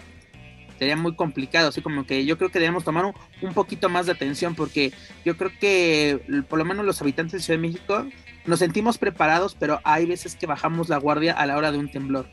[0.78, 4.06] Sería muy complicado, así como que yo creo que debemos tomar un, un, poquito más
[4.06, 4.92] de atención porque
[5.24, 8.06] yo creo que por lo menos los habitantes de Ciudad de México
[8.44, 11.90] nos sentimos preparados, pero hay veces que bajamos la guardia a la hora de un
[11.90, 12.26] temblor.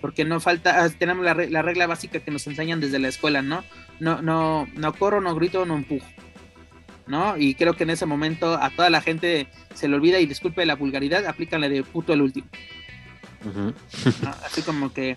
[0.00, 3.42] Porque no falta, ah, tenemos la, la regla básica que nos enseñan desde la escuela,
[3.42, 3.64] ¿no?
[3.98, 6.06] No, no, no corro, no grito, no empujo.
[7.08, 7.36] ¿No?
[7.36, 10.66] Y creo que en ese momento a toda la gente se le olvida y disculpe
[10.66, 12.46] la vulgaridad, aplícanle de puto el último.
[14.44, 15.16] Así como que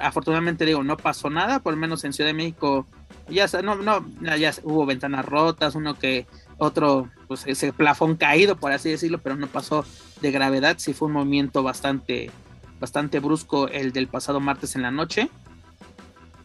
[0.00, 2.86] afortunadamente digo, no pasó nada, por lo menos en Ciudad de México
[3.30, 4.04] ya no, no,
[4.36, 6.26] ya hubo ventanas rotas, uno que
[6.58, 9.84] otro, pues ese plafón caído, por así decirlo, pero no pasó
[10.20, 12.30] de gravedad, sí fue un movimiento bastante,
[12.80, 15.30] bastante brusco el del pasado martes en la noche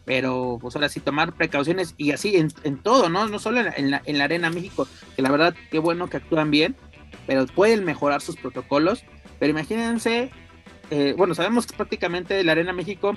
[0.06, 3.28] pero pues ahora sí tomar precauciones y así en, todo, ¿no?
[3.28, 6.50] No solo en la, en la, Arena México, que la verdad qué bueno que actúan
[6.52, 6.76] bien,
[7.26, 9.04] pero pueden mejorar sus protocolos,
[9.40, 10.30] pero imagínense,
[10.90, 13.16] eh, bueno, sabemos que prácticamente la Arena México,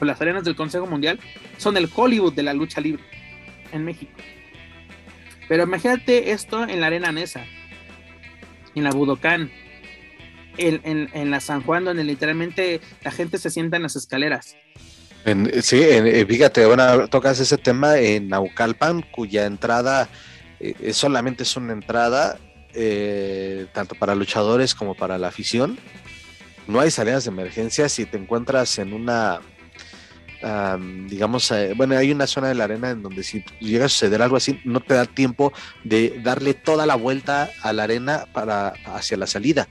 [0.00, 1.18] o las arenas del Consejo Mundial,
[1.58, 3.02] son el Hollywood de la lucha libre
[3.72, 4.12] en México.
[5.48, 7.44] Pero imagínate esto en la Arena Nesa,
[8.76, 9.50] en la Budokan,
[10.58, 14.56] en, en, en la San Juan, donde literalmente la gente se sienta en las escaleras
[15.62, 20.08] sí, eh, fíjate, bueno, tocas ese tema en Naucalpan, cuya entrada
[20.60, 22.38] eh, solamente es una entrada,
[22.74, 25.78] eh, tanto para luchadores como para la afición.
[26.66, 29.40] No hay salidas de emergencia si te encuentras en una,
[31.08, 34.36] digamos, bueno, hay una zona de la arena en donde si llega a suceder algo
[34.36, 35.52] así, no te da tiempo
[35.82, 39.68] de darle toda la vuelta a la arena para hacia la salida.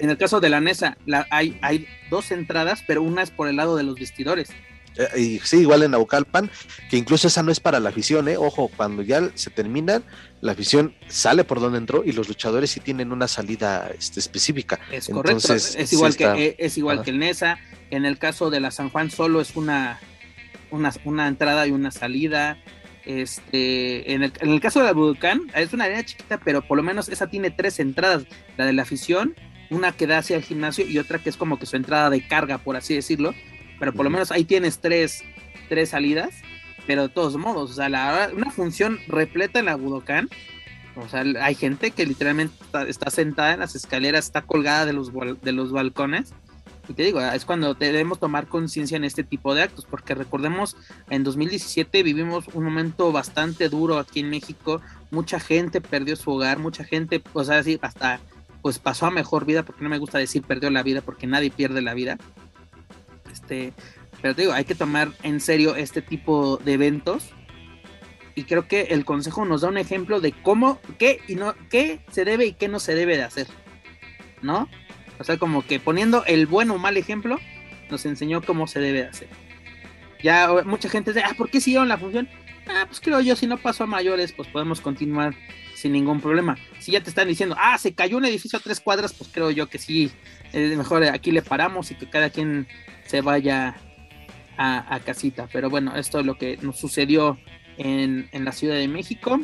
[0.00, 0.96] En el caso de la Nesa,
[1.30, 4.50] hay, hay dos entradas, pero una es por el lado de los vestidores.
[4.96, 6.50] Eh, y sí, igual en Naucalpan,
[6.90, 8.36] que incluso esa no es para la afición, ¿eh?
[8.36, 10.02] Ojo, cuando ya se terminan,
[10.40, 14.80] la afición sale por donde entró y los luchadores sí tienen una salida este, específica.
[14.90, 17.58] Es correcto, es igual, que, eh, es igual que el NESA.
[17.90, 20.00] En el caso de la San Juan solo es una,
[20.70, 22.58] una, una entrada y una salida.
[23.04, 26.76] Este, en, el, en el caso de la Budokan, es una arena chiquita, pero por
[26.76, 28.24] lo menos esa tiene tres entradas.
[28.58, 29.34] La de la afición,
[29.70, 32.26] una que da hacia el gimnasio y otra que es como que su entrada de
[32.26, 33.34] carga, por así decirlo
[33.78, 35.22] pero por lo menos ahí tienes tres,
[35.68, 36.30] tres salidas,
[36.86, 40.28] pero de todos modos, o sea, la, una función repleta en la Budokan,
[40.96, 42.54] o sea, hay gente que literalmente
[42.88, 45.12] está, sentada en las escaleras, está colgada de los,
[45.42, 46.32] de los balcones,
[46.88, 50.76] y te digo, es cuando debemos tomar conciencia en este tipo de actos, porque recordemos,
[51.10, 56.58] en 2017 vivimos un momento bastante duro aquí en México, mucha gente perdió su hogar,
[56.58, 58.20] mucha gente, o sea, así hasta
[58.62, 61.50] pues pasó a mejor vida, porque no me gusta decir perdió la vida, porque nadie
[61.50, 62.18] pierde la vida,
[63.30, 63.72] este,
[64.20, 67.30] pero te digo, hay que tomar en serio este tipo de eventos.
[68.34, 72.00] Y creo que el consejo nos da un ejemplo de cómo, qué y no, qué
[72.12, 73.48] se debe y qué no se debe de hacer.
[74.42, 74.68] ¿No?
[75.18, 77.38] O sea, como que poniendo el buen o mal ejemplo,
[77.90, 79.28] nos enseñó cómo se debe de hacer.
[80.22, 82.28] Ya mucha gente dice, ah, ¿por qué siguieron la función?
[82.68, 85.34] Ah, pues creo yo, si no pasó a mayores, pues podemos continuar
[85.78, 86.58] sin ningún problema.
[86.80, 89.50] Si ya te están diciendo, ah, se cayó un edificio a tres cuadras, pues creo
[89.50, 90.10] yo que sí,
[90.52, 92.66] es mejor aquí le paramos y que cada quien
[93.06, 93.76] se vaya
[94.56, 95.48] a, casita.
[95.52, 97.38] Pero bueno, esto es lo que nos sucedió
[97.76, 99.40] en, la Ciudad de México.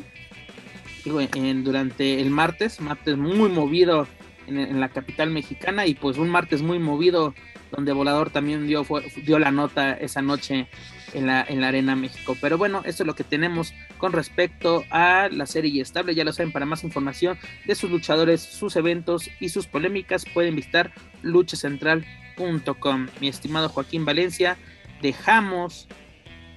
[1.05, 4.09] en, durante el martes, martes muy movido
[4.49, 7.33] en, la capital mexicana y pues un martes muy movido
[7.71, 8.85] donde Volador también dio,
[9.25, 10.67] dio la nota esa noche
[11.15, 12.37] en la, en la Arena México.
[12.41, 16.15] Pero bueno, esto es lo que tenemos con respecto a la serie estable.
[16.15, 20.57] Ya lo saben, para más información de sus luchadores, sus eventos y sus polémicas pueden
[20.57, 20.93] visitar
[21.23, 23.09] luchacentral.com.
[23.21, 24.57] Mi estimado Joaquín Valencia,
[25.01, 25.89] dejamos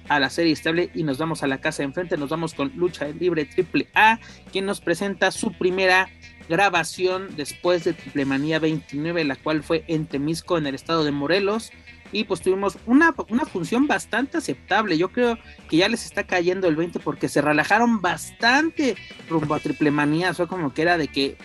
[0.08, 2.16] a la serie estable y nos vamos a la casa de enfrente.
[2.16, 4.18] Nos vamos con Lucha Libre Triple A,
[4.52, 6.08] quien nos presenta su primera
[6.48, 11.12] grabación después de Triple Manía 29, la cual fue en Temisco, en el estado de
[11.12, 11.72] Morelos
[12.12, 14.96] y pues tuvimos una, una función bastante aceptable.
[14.96, 15.38] Yo creo
[15.68, 18.96] que ya les está cayendo el 20 porque se relajaron bastante
[19.28, 20.34] rumbo a triple manía.
[20.34, 21.36] Fue como que era de que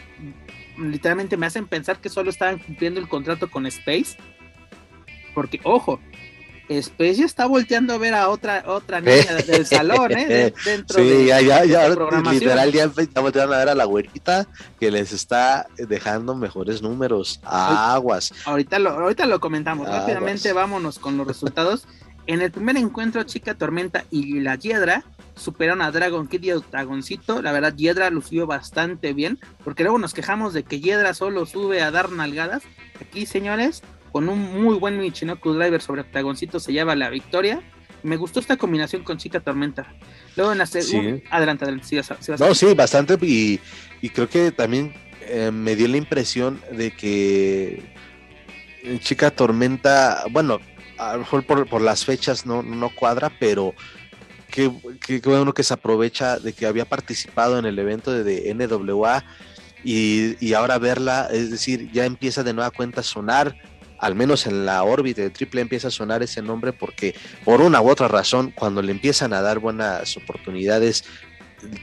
[0.78, 4.18] literalmente me hacen pensar que solo estaban cumpliendo el contrato con Space.
[5.34, 6.00] Porque, ojo,
[6.78, 10.54] Space ya está volteando a ver a otra otra niña del salón, ¿eh?
[10.66, 14.48] dentro sí, ya, ya, ya, literal, ya está volteando a ver a la güerita
[14.80, 17.40] que les está dejando mejores números.
[17.44, 18.34] Aguas.
[18.46, 19.88] Ahorita lo, ahorita lo comentamos.
[19.88, 21.88] Rápidamente vámonos con los resultados.
[22.26, 25.04] En el primer encuentro, Chica Tormenta y la Hiedra
[25.36, 27.42] superaron a Dragon Kid y a Dragoncito.
[27.42, 31.82] La verdad, Hiedra lució bastante bien, porque luego nos quejamos de que Hiedra solo sube
[31.82, 32.64] a dar nalgadas.
[33.02, 37.64] Aquí, señores, con un muy buen Michinoku Driver sobre Octagoncito se lleva la victoria.
[38.04, 39.92] Me gustó esta combinación con Chica Tormenta.
[40.36, 41.20] Luego en la segunda.
[41.32, 41.88] Adelante, adelante.
[41.88, 42.00] Sí,
[42.40, 43.18] no, sí, bastante.
[43.26, 43.60] Y,
[44.10, 47.82] creo que también eh, me dio la impresión de que
[49.00, 50.60] Chica Tormenta, bueno,
[51.00, 53.74] a lo mejor por, las fechas no, no cuadra, pero
[54.52, 54.68] qué,
[55.24, 59.26] bueno que se aprovecha de que había participado en el evento de, NWA
[59.84, 63.58] y, y, ahora verla, es decir, ya empieza de nueva cuenta a sonar,
[64.04, 67.82] al menos en la órbita de Triple empieza a sonar ese nombre porque por una
[67.82, 71.06] u otra razón, cuando le empiezan a dar buenas oportunidades,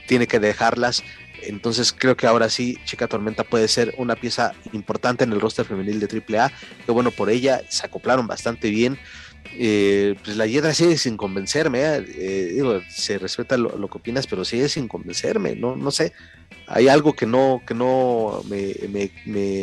[0.06, 1.02] tiene que dejarlas.
[1.42, 5.64] Entonces creo que ahora sí Chica Tormenta puede ser una pieza importante en el roster
[5.64, 6.52] femenil de AAA.
[6.84, 8.98] Que bueno, por ella se acoplaron bastante bien.
[9.58, 12.04] Eh, pues la Hiedra sigue sin convencerme, ¿eh?
[12.06, 16.12] Eh, digo, se respeta lo, que opinas, pero sigue sin convencerme, no, no sé,
[16.66, 19.58] hay algo que no, que no me,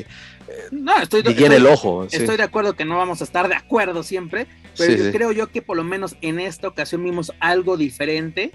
[0.72, 2.08] no, estoy de, el ojo.
[2.10, 5.62] Estoy de acuerdo que no vamos a estar de acuerdo siempre, pero creo yo que
[5.62, 8.52] por lo menos en esta ocasión vimos algo diferente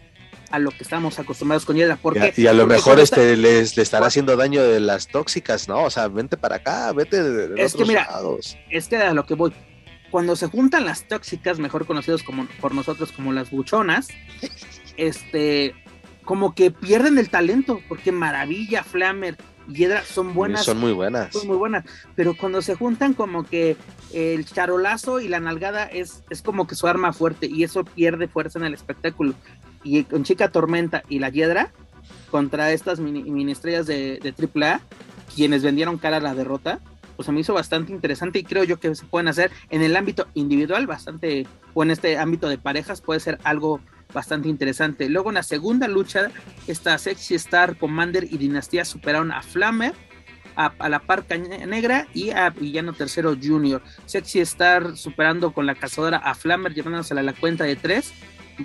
[0.51, 1.97] a lo que estamos acostumbrados con Hiedra.
[1.97, 5.85] Porque, y a, lo mejor este les, le estará haciendo daño de las tóxicas, ¿no?
[5.85, 8.09] O sea, vente para acá, vete de, es que mira,
[8.71, 9.53] Es que a lo que voy,
[10.11, 14.09] cuando se juntan las tóxicas, mejor conocidos como por nosotros como las buchonas,
[14.97, 15.75] este,
[16.25, 19.37] como que pierden el talento, porque Maravilla, Flammer
[19.69, 20.65] Hiedra son buenas.
[20.65, 21.33] Son muy buenas.
[21.33, 21.85] Son muy buenas.
[22.15, 23.77] Pero cuando se juntan, como que
[24.13, 28.29] el charolazo y la nalgada es, es como que su arma fuerte y eso pierde
[28.29, 29.35] fuerza en el espectáculo.
[29.85, 31.73] Y con Chica Tormenta y la Hiedra,
[32.31, 34.35] contra estas mini, estrellas de, de
[34.65, 34.81] AAA,
[35.35, 36.81] quienes vendieron cara a la derrota,
[37.17, 39.97] pues se me hizo bastante interesante y creo yo que se pueden hacer en el
[39.97, 43.81] ámbito individual bastante, o en este ámbito de parejas puede ser algo
[44.13, 45.09] bastante interesante.
[45.09, 46.31] Luego en la segunda lucha,
[46.67, 49.95] esta Sexy Star, Commander y Dinastía superaron a Flamer,
[50.55, 53.83] a, la Parca Negra y a Villano Tercero Junior.
[54.07, 58.13] Sexy Star superando con la cazadora a Flamer, llevándosela a la cuenta de tres.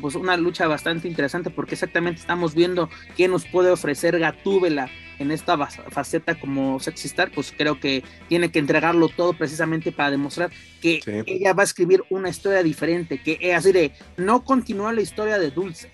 [0.01, 4.89] Pues una lucha bastante interesante porque exactamente estamos viendo qué nos puede ofrecer Gatúbela
[5.20, 10.11] en esta faceta como sexy star, pues creo que tiene que entregarlo todo precisamente para
[10.11, 10.51] demostrar
[10.82, 15.01] que ella va a escribir una historia diferente, que es así de no continúa la
[15.01, 15.91] historia de Dulce.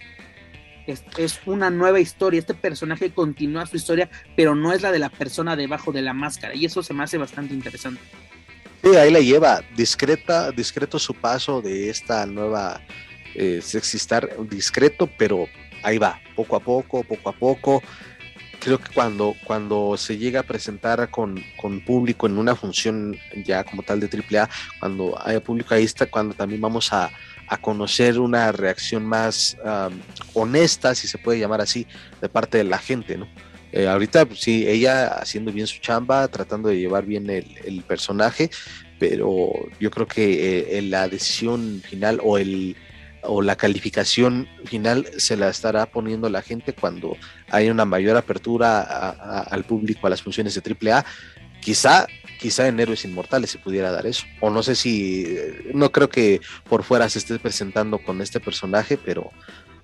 [0.86, 2.40] Es, es, una nueva historia.
[2.40, 6.14] Este personaje continúa su historia, pero no es la de la persona debajo de la
[6.14, 6.56] máscara.
[6.56, 8.02] Y eso se me hace bastante interesante.
[8.84, 9.64] Sí, ahí la lleva.
[9.78, 12.82] Discreta, discreto su paso de esta nueva
[13.34, 14.30] eh, sexy star.
[14.50, 15.48] Discreto, pero
[15.84, 16.20] ahí va.
[16.36, 17.82] Poco a poco, poco a poco
[18.64, 21.44] creo que cuando, cuando se llega a presentar con,
[21.86, 24.50] público en una función ya como tal de AAA,
[24.80, 27.12] cuando haya público ahí está cuando también vamos a,
[27.62, 29.56] conocer una reacción más
[30.34, 31.86] honesta, si se puede llamar así,
[32.20, 33.28] de parte de la gente, ¿no?
[33.72, 38.50] Eh, ahorita pues, sí, ella haciendo bien su chamba, tratando de llevar bien el, personaje,
[38.98, 42.76] pero yo creo que eh, la decisión final o el
[43.26, 47.18] o la calificación final se la estará poniendo la gente cuando
[47.50, 48.82] hay una mayor apertura
[49.42, 51.06] al público a las funciones de AAA.
[51.62, 52.08] Quizá,
[52.40, 54.26] quizá en Héroes Inmortales se pudiera dar eso.
[54.42, 55.38] O no sé si,
[55.74, 59.32] no creo que por fuera se esté presentando con este personaje, pero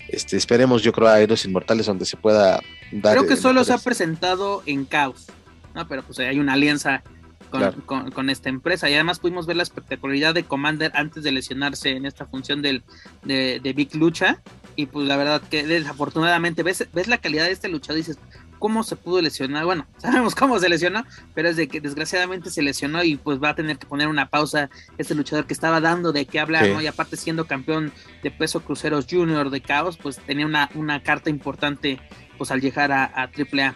[0.10, 2.60] este, esperemos, yo creo, a Héroes Inmortales donde se pueda
[2.92, 3.16] dar.
[3.18, 5.28] Creo que solo se ha presentado en Caos,
[5.74, 5.88] ¿no?
[5.88, 7.04] pero pues hay una alianza
[7.50, 8.90] con, esta empresa.
[8.90, 12.84] Y además pudimos ver la espectacularidad de Commander antes de lesionarse en esta función del,
[13.24, 14.42] de, de Big Lucha.
[14.76, 18.20] Y pues la verdad que desafortunadamente ves, ves la calidad de este luchador y dices,
[18.60, 19.66] ¿cómo se pudo lesionar?
[19.66, 23.50] Bueno, sabemos cómo se lesionó, pero es de que desgraciadamente se lesionó y pues va
[23.50, 26.82] a tener que poner una pausa este luchador que estaba dando de qué hablar, ¿no?
[26.82, 27.92] Y aparte siendo campeón
[28.22, 32.00] de peso cruceros junior de caos, pues tenía una, una carta importante
[32.38, 33.76] pues al llegar a, a AAA.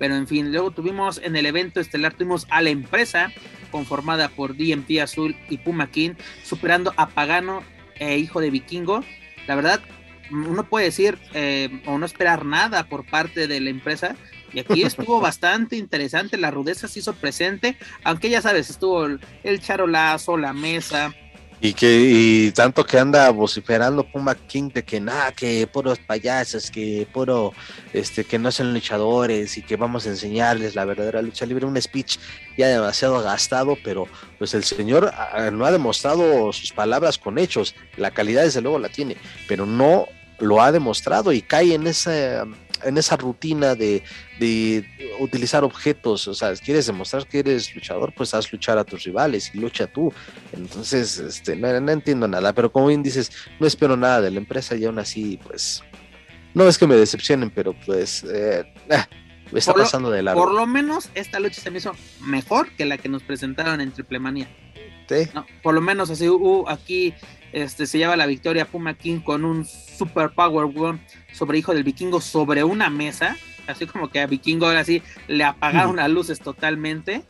[0.00, 3.30] Pero en fin, luego tuvimos en el evento estelar, tuvimos a la empresa
[3.70, 7.62] conformada por DMP Azul y Puma King, superando a Pagano
[7.96, 9.04] e Hijo de Vikingo.
[9.46, 9.82] La verdad,
[10.30, 14.16] uno puede decir eh, o no esperar nada por parte de la empresa.
[14.54, 19.60] Y aquí estuvo bastante interesante, la rudeza se hizo presente, aunque ya sabes, estuvo el
[19.60, 21.14] charolazo, la mesa,
[21.60, 26.70] y que y tanto que anda vociferando Puma King de que nada, que puros payasos,
[26.70, 27.52] que puro,
[27.92, 31.80] este, que no son luchadores y que vamos a enseñarles la verdadera lucha libre, un
[31.80, 32.18] speech
[32.56, 34.08] ya demasiado gastado, pero
[34.38, 38.78] pues el señor ah, no ha demostrado sus palabras con hechos, la calidad desde luego
[38.78, 40.06] la tiene, pero no
[40.38, 42.46] lo ha demostrado y cae en esa
[42.84, 44.02] en esa rutina de,
[45.20, 49.50] utilizar objetos, o sea, quieres demostrar que eres luchador, pues haz luchar a tus rivales
[49.54, 50.12] y lucha tú.
[50.52, 54.76] Entonces, este, no, entiendo nada, pero como bien dices, no espero nada de la empresa
[54.76, 55.82] y aún así, pues,
[56.54, 58.64] no es que me decepcionen, pero pues, eh,
[59.52, 60.42] me está pasando de largo.
[60.42, 63.92] Por lo menos esta lucha se me hizo mejor que la que nos presentaron en
[63.92, 64.18] Triple
[65.62, 67.14] por lo menos así uh, aquí
[67.52, 70.98] este, se lleva la victoria Puma King con un super power
[71.32, 73.36] sobre hijo del vikingo sobre una mesa,
[73.66, 77.24] así como que a vikingo ahora sí le apagaron las luces totalmente.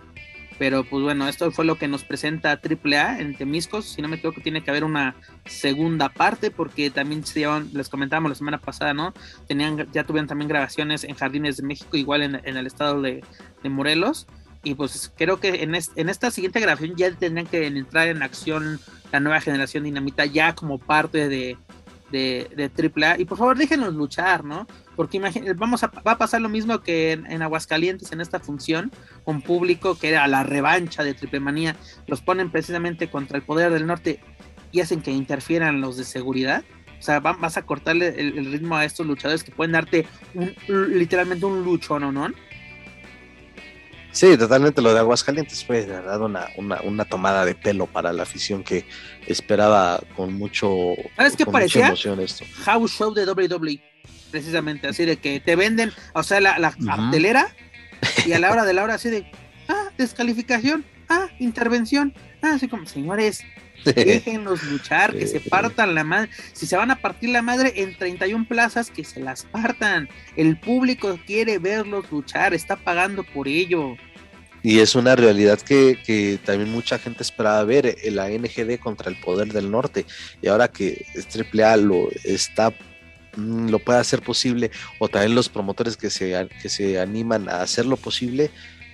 [0.61, 3.87] Pero pues bueno, esto fue lo que nos presenta AAA en Temiscos.
[3.87, 5.16] Si no me equivoco, tiene que haber una
[5.47, 9.14] segunda parte, porque también se llevan, les comentábamos la semana pasada, ¿no?
[9.49, 13.25] Tenían, ya tuvieron también grabaciones en Jardines de México, igual en, el estado de,
[13.64, 14.27] Morelos.
[14.63, 18.79] Y pues creo que en, en esta siguiente grabación ya tendrían que entrar en acción
[19.11, 21.57] la nueva generación Dinamita, ya como parte de,
[22.13, 23.21] de, de AAA.
[23.21, 24.67] Y por favor, déjenos luchar, ¿no?
[25.01, 25.19] porque
[25.57, 28.93] vamos a, va a pasar lo mismo que en, Aguascalientes en esta función
[29.25, 31.75] con público que era la revancha de Triple Manía,
[32.07, 34.21] los ponen precisamente contra el poder del norte
[34.73, 36.65] y hacen que interfieran los de seguridad.
[36.99, 40.55] O sea, vas a cortarle el, ritmo a estos luchadores que pueden darte un,
[40.99, 42.13] literalmente un lucho, ¿no?
[42.13, 42.29] ¿no?
[44.13, 48.25] Sí, totalmente lo de Aguascalientes fue de verdad una, una, tomada de pelo para la
[48.25, 48.85] afición que
[49.27, 51.87] esperaba con mucho ¿Sabes qué parecía?
[51.89, 52.45] emoción esto.
[52.65, 53.81] House Show de WWE
[54.31, 56.75] precisamente, así de que te venden, o sea, la, la
[58.25, 59.31] y a la hora de la hora así de,
[59.69, 63.43] ah, descalificación, ah, intervención, ah, así como, señores,
[63.85, 67.97] déjenlos luchar, que se partan la madre, si se van a partir la madre en
[67.97, 73.97] 31 plazas, que se las partan, el público quiere verlos luchar, está pagando por ello.
[74.62, 79.16] Y es una realidad que, que, también mucha gente esperaba ver, la NGD contra el
[79.16, 80.05] Poder del Norte.
[80.43, 82.74] Y ahora que AAA lo está
[83.37, 87.62] Mm, lo pueda hacer posible, o también los promotores que se, que se animan a
[87.62, 88.51] hacerlo posible,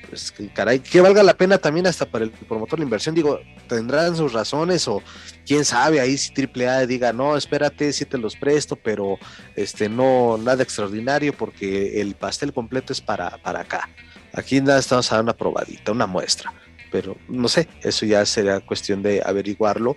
[0.09, 4.17] pues caray, que valga la pena también hasta para el promotor la inversión, digo, tendrán
[4.17, 5.03] sus razones o
[5.47, 9.19] quién sabe ahí si AAA diga, no, espérate, si te los presto, pero
[9.55, 13.89] este no, nada extraordinario porque el pastel completo es para, para acá.
[14.33, 16.53] Aquí nada, estamos a dar una probadita, una muestra,
[16.91, 19.97] pero no sé, eso ya será cuestión de averiguarlo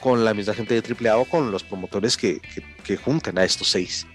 [0.00, 2.40] con la misma gente de AAA o con los promotores que,
[2.84, 4.06] que, junten a estos seis.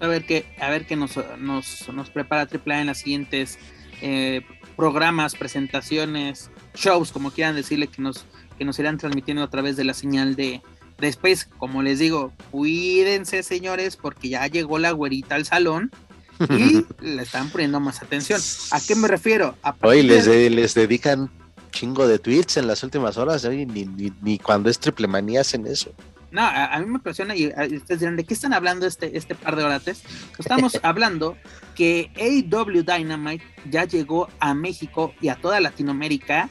[0.00, 3.58] A ver qué, a ver qué nos, nos prepara AAA en las siguientes
[4.02, 4.42] eh,
[4.76, 8.24] programas, presentaciones, shows, como quieran decirle, que nos,
[8.58, 10.62] que nos irán transmitiendo a través de la señal de,
[11.00, 15.90] Después, como les digo, cuídense señores, porque ya llegó la güerita al salón
[16.38, 18.40] y le están poniendo más atención.
[18.70, 19.56] ¿A qué me refiero?
[19.80, 21.30] Hoy les, les dedican
[21.70, 25.92] chingo de tweets en las últimas horas, ni, ni, cuando es triple manía hacen eso.
[26.30, 29.56] No, a, mí me impresiona y ustedes dirán, ¿de qué están hablando este, este par
[29.56, 30.02] de orates?
[30.38, 31.36] Estamos hablando
[31.74, 36.48] que AW Dynamite ya llegó a México y a toda Latinoamérica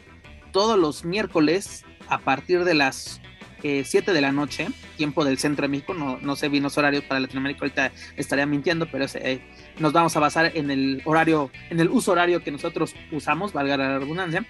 [0.52, 3.22] todos los miércoles a partir de las
[3.62, 4.68] 7 eh, de la noche,
[4.98, 8.46] tiempo del centro de México, no, no sé bien los horarios para Latinoamérica, ahorita estaría
[8.46, 9.42] mintiendo, pero eh,
[9.80, 13.78] nos vamos a basar en el horario, en el uso horario que nosotros usamos, valga
[13.78, 14.46] la redundancia,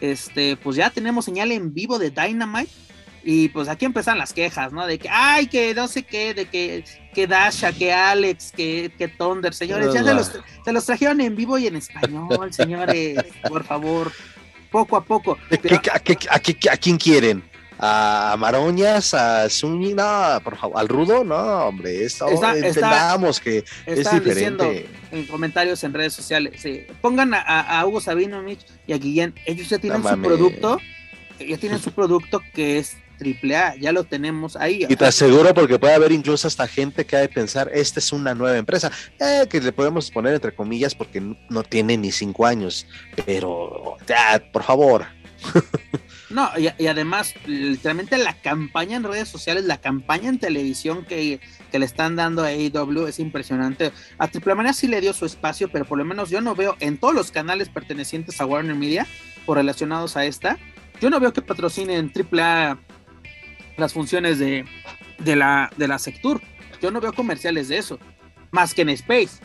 [0.00, 2.70] este, pues ya tenemos señal en vivo de Dynamite.
[3.24, 4.86] Y pues aquí empiezan las quejas, ¿no?
[4.86, 9.08] De que, ay, que no sé qué, de que, que Dasha, que Alex, que, que
[9.08, 10.32] Thunder, señores, ya se los,
[10.64, 13.18] se los, trajeron en vivo y en español, señores,
[13.48, 14.12] por favor,
[14.70, 15.38] poco a poco.
[15.92, 17.52] ¿A, a quién quieren?
[17.84, 24.08] a Maroñas, a Zuni, no, por favor, al Rudo, no, hombre, esto entendamos que es
[24.12, 24.88] diferente.
[25.10, 26.86] en comentarios en redes sociales, sí.
[27.00, 30.78] pongan a, a Hugo Sabinovich y a Guillén, ellos ya tienen su producto,
[31.40, 34.84] ya tienen su producto que es triple A, ya lo tenemos ahí.
[34.88, 38.10] Y te aseguro porque puede haber incluso hasta gente que ha de pensar, esta es
[38.12, 42.46] una nueva empresa, eh, que le podemos poner entre comillas porque no, tiene ni cinco
[42.46, 42.84] años,
[43.24, 45.06] pero ya, por favor.
[46.30, 51.84] No, y, además, literalmente la campaña en redes sociales, la campaña en televisión que, le
[51.84, 53.92] están dando a AEW es impresionante.
[54.16, 56.74] A Triple Manía sí le dio su espacio, pero por lo menos yo no veo
[56.80, 59.06] en todos los canales pertenecientes a Warner Media
[59.44, 60.58] o relacionados a esta,
[61.02, 62.78] yo no veo que patrocinen AAA
[63.76, 64.64] las funciones de,
[65.18, 66.40] de, la, de la Sectur.
[66.80, 67.98] Yo no veo comerciales de eso,
[68.50, 69.40] más que en Space.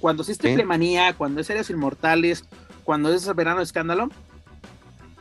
[0.00, 2.44] Cuando sí es Triple Manía, cuando es Series Inmortales,
[2.84, 4.08] cuando es Verano Escándalo,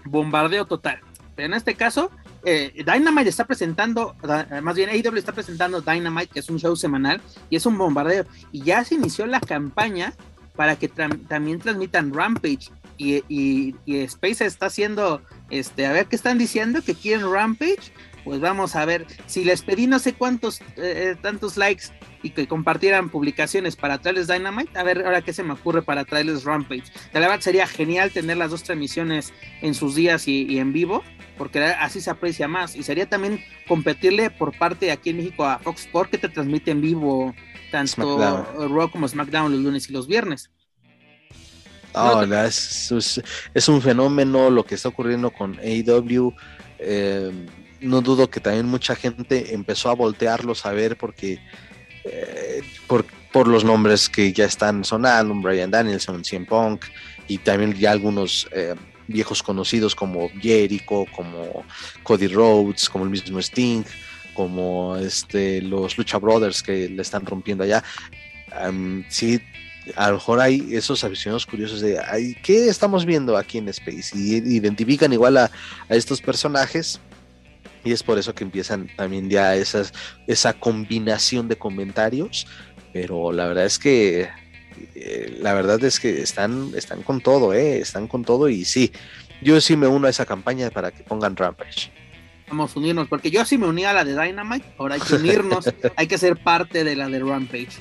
[0.06, 1.00] bombardeo total.
[1.36, 2.12] Pero en este caso,
[2.46, 4.16] eh, Dynamite está presentando,
[4.62, 8.26] más bien AEW está presentando Dynamite, que es un show semanal, y es un bombardeo.
[8.52, 10.14] Y ya se inició la campaña
[10.56, 12.70] para que también transmitan Rampage.
[12.98, 17.92] Y, y, Space está haciendo, este, a ver qué están diciendo, que quieren Rampage.
[18.24, 21.86] Pues vamos a ver, si les pedí no sé cuántos, eh, tantos likes
[22.24, 26.06] y que compartieran publicaciones para traerles Dynamite, a ver ahora qué se me ocurre para
[26.06, 26.86] traerles Rampage.
[27.14, 29.32] De la verdad sería genial tener las dos transmisiones
[29.62, 31.04] en sus días y, en vivo,
[31.38, 32.76] porque así se aprecia más.
[32.76, 36.72] Y sería también competirle por parte aquí en México a Fox Sports que te transmite
[36.72, 37.36] en vivo
[37.72, 38.18] tanto
[38.68, 40.50] Raw como SmackDown los lunes y los viernes.
[41.96, 46.34] No, es, un fenómeno lo que está ocurriendo con AEW.
[46.80, 47.32] Eh,
[47.82, 51.40] no dudo que también mucha gente empezó a voltearlos a ver porque
[52.04, 56.86] eh, por, por, los nombres que ya están sonando, Brian Danielson, CM Punk
[57.28, 58.76] y también ya algunos eh,
[59.08, 61.64] viejos conocidos como Jericho, como
[62.04, 63.84] Cody Rhodes, como el mismo Sting,
[64.34, 67.84] como este, los Lucha Brothers que le están rompiendo allá.
[69.10, 69.40] sí,
[69.96, 72.00] a lo mejor hay esos aficionados curiosos de
[72.44, 74.12] ¿qué estamos viendo aquí en Space?
[74.16, 75.52] Y identifican igual a,
[75.90, 77.00] a estos personajes
[77.86, 79.94] y es por eso que empiezan también ya esas,
[80.28, 82.48] esa combinación de comentarios.
[82.92, 84.28] Pero la verdad es que
[84.96, 87.80] eh, la verdad es que están, están con todo, ¿eh?
[87.80, 88.92] están con todo y sí,
[89.42, 91.92] yo sí me uno a esa campaña para que pongan Rampage.
[92.48, 95.16] Vamos a unirnos, porque yo sí me uní a la de Dynamite, ahora hay que
[95.16, 95.66] unirnos,
[95.96, 97.78] hay que ser parte de la de Rampage.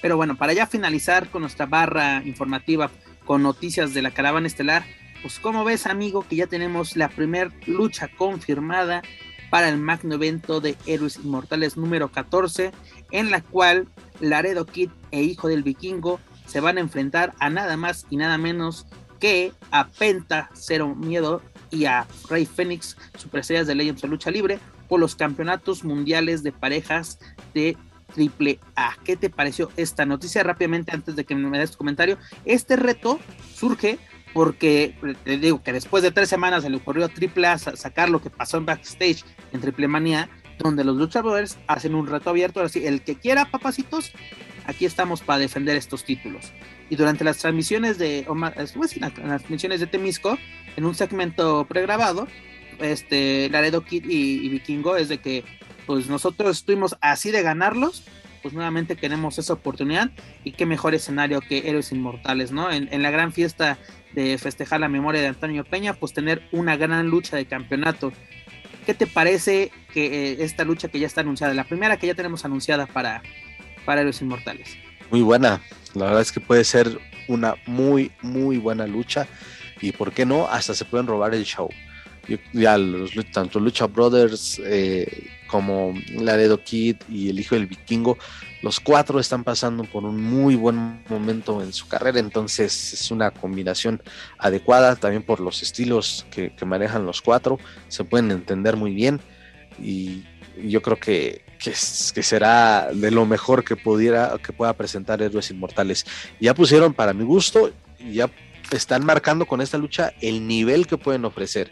[0.00, 2.90] Pero bueno, para ya finalizar con nuestra barra informativa
[3.24, 4.84] con noticias de la caravana estelar,
[5.22, 9.02] pues como ves amigo que ya tenemos la primera lucha confirmada
[9.50, 12.72] para el magno evento de Héroes Inmortales número 14,
[13.10, 13.88] en la cual
[14.20, 18.38] Laredo Kid e Hijo del Vikingo se van a enfrentar a nada más y nada
[18.38, 18.86] menos
[19.20, 24.58] que a Penta Cero Miedo y a Rey Fénix, superestrellas de Legends de Lucha Libre,
[24.88, 27.18] por los campeonatos mundiales de parejas
[27.52, 27.76] de
[28.14, 28.96] Triple A.
[29.04, 30.42] ¿Qué te pareció esta noticia?
[30.42, 33.18] Rápidamente, antes de que me des tu comentario, este reto
[33.54, 33.98] surge
[34.32, 34.94] porque
[35.24, 38.20] te digo que después de tres semanas se le ocurrió a Triple A sacar lo
[38.20, 40.28] que pasó en backstage en Triple Manía,
[40.58, 44.12] donde los luchadores hacen un reto abierto, así el que quiera papacitos,
[44.66, 46.52] aquí estamos para defender estos títulos.
[46.90, 48.26] Y durante las transmisiones de
[48.74, 50.38] pues, las transmisiones de Temisco,
[50.76, 52.28] en un segmento pregrabado,
[52.78, 55.44] este Laredo Kid y, Vikingo es de que
[55.88, 58.02] pues nosotros estuvimos así de ganarlos,
[58.42, 60.10] pues nuevamente queremos esa oportunidad
[60.44, 62.70] y qué mejor escenario que Héroes Inmortales, ¿no?
[62.70, 63.78] En, la gran fiesta
[64.12, 68.12] de festejar la memoria de Antonio Peña, pues tener una gran lucha de campeonato
[68.84, 72.14] ¿Qué te parece que eh, esta lucha que ya está anunciada, la primera que ya
[72.14, 73.22] tenemos anunciada para,
[73.86, 74.76] para los Inmortales?
[75.10, 75.62] Muy buena,
[75.94, 79.26] la verdad es que puede ser una muy, muy buena lucha
[79.80, 81.70] y por qué no, hasta se pueden robar el show.
[82.52, 88.16] Ya los, tanto Lucha Brothers eh, como Laredo Kid y el hijo del vikingo
[88.62, 93.30] los cuatro están pasando por un muy buen momento en su carrera, entonces es una
[93.30, 94.02] combinación
[94.36, 99.20] adecuada también por los estilos que, manejan los cuatro, se pueden entender muy bien
[99.80, 100.24] y
[100.62, 106.04] yo creo que, que, será de lo mejor que pudiera que pueda presentar Héroes Inmortales.
[106.40, 107.70] Ya pusieron para mi gusto,
[108.10, 108.28] ya
[108.72, 111.70] están marcando con esta lucha el nivel que pueden ofrecer.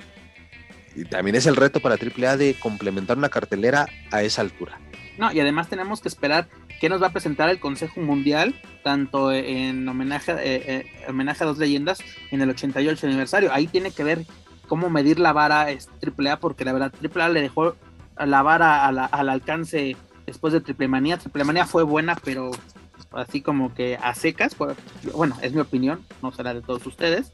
[0.97, 4.81] Y también es el reto para AAA de complementar una cartelera a esa altura.
[5.19, 6.49] No, y además tenemos que esperar
[6.81, 10.37] qué nos va a presentar el Consejo Mundial, tanto en homenaje, eh,
[10.67, 11.99] eh, homenaje a dos leyendas
[12.31, 13.53] en el 88 aniversario.
[13.53, 14.25] Ahí tiene que ver
[14.67, 17.77] cómo medir la vara AAA, porque la verdad AAA le dejó
[18.19, 21.19] la vara al alcance después de Triple Manía.
[21.19, 22.51] Triple Manía fue buena, pero
[23.13, 24.57] así como que a secas.
[25.15, 27.33] Bueno, es mi opinión, no será de todos ustedes.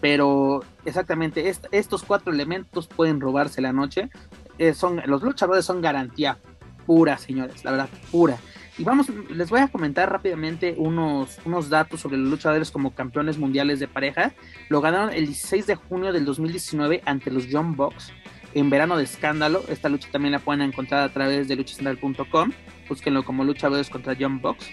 [0.00, 4.10] Pero exactamente estos cuatro elementos pueden robarse la noche.
[4.58, 6.38] Eh, son, los luchadores son garantía
[6.86, 8.38] pura, señores, la verdad, pura.
[8.76, 13.38] Y vamos, les voy a comentar rápidamente unos, unos datos sobre los luchadores como campeones
[13.38, 14.32] mundiales de pareja.
[14.68, 18.12] Lo ganaron el 16 de junio del 2019 ante los John Box
[18.54, 19.62] en verano de escándalo.
[19.68, 22.52] Esta lucha también la pueden encontrar a través de luchacentral.com.
[22.88, 24.66] Búsquenlo como luchadores contra John Box.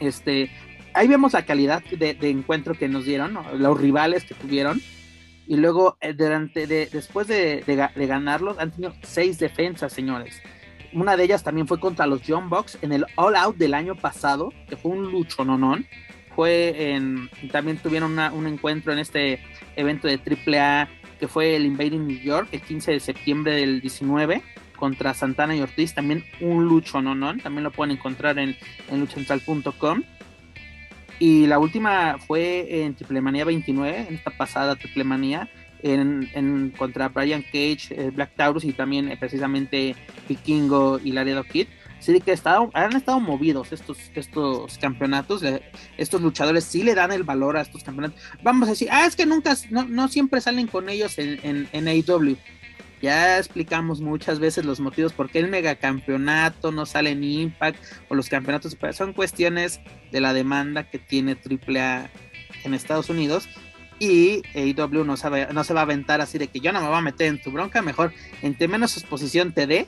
[0.00, 0.50] Este,
[0.94, 4.80] ahí vemos la calidad de, encuentro que nos dieron, los rivales que tuvieron.
[5.46, 7.62] Y luego, eh, durante de, después de,
[7.96, 10.40] ganarlos, han tenido seis defensas, señores.
[10.92, 13.94] Una de ellas también fue contra los John Box en el All Out del año
[13.94, 15.86] pasado, que fue un lucho nonón.
[16.34, 17.28] Fue en.
[17.50, 19.40] También tuvieron un encuentro en este
[19.76, 20.88] evento de AAA
[21.18, 24.42] que fue el Invading New York el 15 de septiembre del 19
[24.76, 25.94] contra Santana y Ortiz.
[25.94, 27.40] También un lucho nonón.
[27.40, 28.56] También lo pueden encontrar en,
[28.90, 30.02] en luchantral.com.
[31.20, 35.48] Y la última fue en Triple Manía 29, en esta pasada Triple Manía
[35.82, 39.94] en, contra Brian Cage, eh, Black Taurus y también eh, precisamente
[40.28, 41.68] Vikingo y Laredo Kid.
[41.98, 42.34] Así que
[42.72, 45.42] han estado movidos estos, estos campeonatos.
[45.98, 48.18] estos luchadores sí le dan el valor a estos campeonatos.
[48.42, 52.38] Vamos a decir, ah, es que nunca, no, siempre salen con ellos en, en, AEW.
[53.00, 58.14] Ya explicamos muchas veces los motivos por qué el megacampeonato no sale en Impact o
[58.14, 58.76] los campeonatos.
[58.92, 59.80] Son cuestiones
[60.12, 62.10] de la demanda que tiene AAA
[62.64, 63.48] en Estados Unidos
[63.98, 66.88] y AEW no, sabe, no se va a aventar así de que yo no me
[66.88, 69.86] voy a meter en tu bronca, mejor entre menos exposición te dé,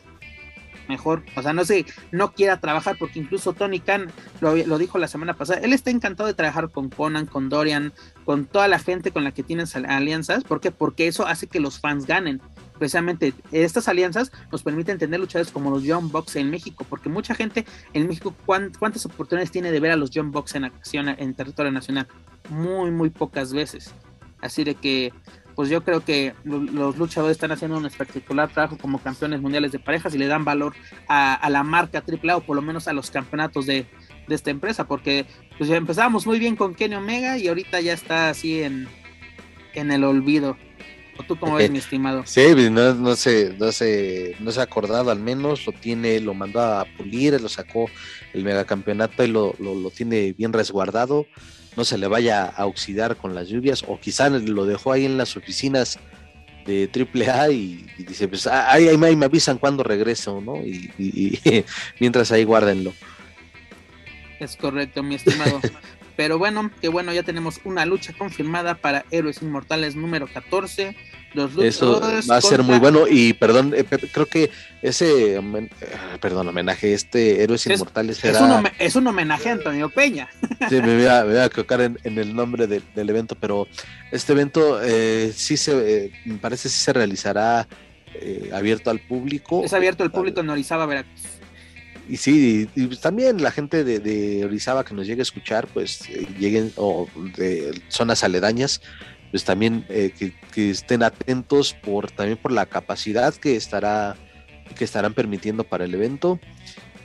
[0.89, 4.99] mejor, o sea, no sé, no quiera trabajar, porque incluso Tony Khan lo, lo, dijo
[4.99, 7.95] la semana pasada, él está encantado de trabajar con Conan, con Dorian,
[8.27, 10.71] con toda la gente con la que tienen alianzas, ¿por qué?
[10.71, 12.43] Porque eso hace que los fans ganen.
[12.83, 17.33] Precisamente estas alianzas nos permiten tener luchadores como los John Box en México, porque mucha
[17.33, 21.33] gente en México, ¿cuántas oportunidades tiene de ver a los John Box en acción en
[21.35, 22.09] territorio nacional?
[22.51, 23.95] Muy, muy pocas veces.
[24.41, 25.13] Así de que
[25.55, 29.79] pues yo creo que los luchadores están haciendo un espectacular trabajo como campeones mundiales de
[29.79, 30.75] parejas y le dan valor
[31.07, 33.87] a, la marca AAA o por lo menos a los campeonatos de,
[34.29, 35.25] esta empresa, porque
[35.57, 38.89] pues ya empezamos muy bien con Kenny Omega y ahorita ya está así en,
[39.73, 40.57] en el olvido.
[41.19, 42.23] ¿O tú cómo ves, mi estimado?
[42.25, 46.21] Sí, pues, no, no, se, no, se, no se ha acordado al menos, lo tiene,
[46.21, 47.91] lo mandó a pulir, lo sacó
[48.33, 51.27] el megacampeonato y lo, lo, lo tiene bien resguardado
[51.77, 55.17] no se le vaya a oxidar con las lluvias, o quizá lo dejó ahí en
[55.17, 55.99] las oficinas
[56.67, 60.57] de AAA y, y dice, pues ah, ahí, ahí, me avisan cuando regreso, ¿no?
[60.59, 61.41] Y,
[62.01, 62.93] mientras ahí guárdenlo.
[64.39, 65.61] Es correcto, mi estimado.
[66.17, 70.95] Pero bueno, que bueno, ya tenemos una lucha confirmada para Héroes Inmortales número 14
[71.63, 72.01] eso
[72.31, 74.51] va a ser muy bueno y perdón, eh, creo que
[74.83, 75.71] ese, eh,
[76.21, 78.39] perdón, homenaje, este Héroes Inmortales será...
[78.39, 80.29] Es un, es un, homenaje a Antonio Peña.
[80.69, 83.67] Sí, me voy a, me a equivocar en, el nombre del evento, pero
[84.13, 87.67] este evento eh, sí se, me parece sí se realizará
[88.53, 89.65] abierto al público.
[89.65, 91.32] Es abierto al público en Orizaba, Veracruz.
[92.13, 96.07] Y sí, y, también la gente de, de, Orizaba que nos llegue a escuchar, pues
[96.39, 97.09] lleguen, o
[97.39, 98.83] de zonas aledañas,
[99.31, 100.13] pues también eh,
[100.53, 104.15] que, estén atentos por también por la capacidad que estará
[104.77, 106.39] que estarán permitiendo para el evento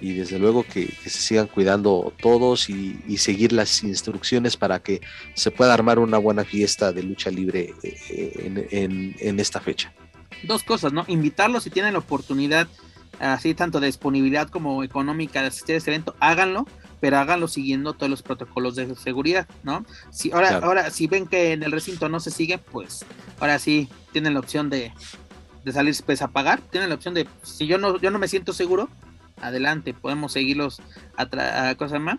[0.02, 5.00] y desde luego que, se sigan cuidando todos y, seguir las instrucciones para que
[5.36, 9.94] se pueda armar una buena fiesta de lucha libre eh, en, esta fecha.
[10.44, 11.06] Dos cosas, ¿no?
[11.08, 12.68] Invitarlos si tienen la oportunidad,
[13.20, 16.66] así tanto de disponibilidad como económica de asistir a este evento, háganlo
[17.00, 19.86] pero háganlo siguiendo todos los protocolos de seguridad, ¿no?
[20.10, 23.06] Si ahora, ahora, si ven que en el recinto no se sigue, pues
[23.40, 24.92] ahora sí tienen la opción de,
[25.64, 28.28] de salirse pues a pagar, tienen la opción de, si yo no, yo no me
[28.28, 28.90] siento seguro,
[29.42, 30.82] adelante, podemos seguirlos
[31.16, 32.18] a, a cosas más.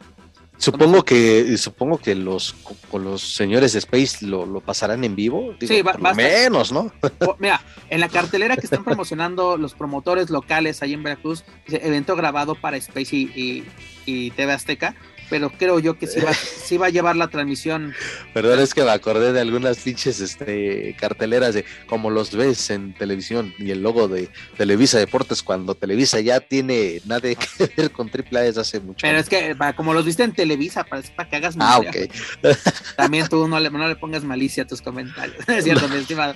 [0.58, 2.52] Supongo que supongo que los
[2.90, 5.54] con los señores de Space lo, pasarán en vivo.
[5.60, 6.92] sí, va, menos, ¿no?
[7.38, 12.56] Mira, en la cartelera que están promocionando los promotores locales ahí en Veracruz, evento grabado
[12.56, 13.64] para Space y,
[14.04, 14.96] y TV Azteca,
[15.28, 16.32] pero creo yo que sí va,
[16.64, 17.94] sí va a llevar la transmisión.
[18.34, 22.94] Perdón, es que me acordé de algunas pinches este, carteleras de como los ves en
[22.94, 27.36] televisión y el logo de Televisa Deportes cuando Televisa ya tiene nada que
[27.76, 28.98] ver con AAA desde hace mucho.
[29.02, 31.96] Pero es que como los viste en Televisa, para, para que hagas Ah, ok.
[32.96, 36.34] También tú no le, no le pongas malicia a tus comentarios, es cierto, mi estimado.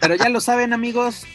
[0.00, 1.26] Pero ya lo saben, amigos,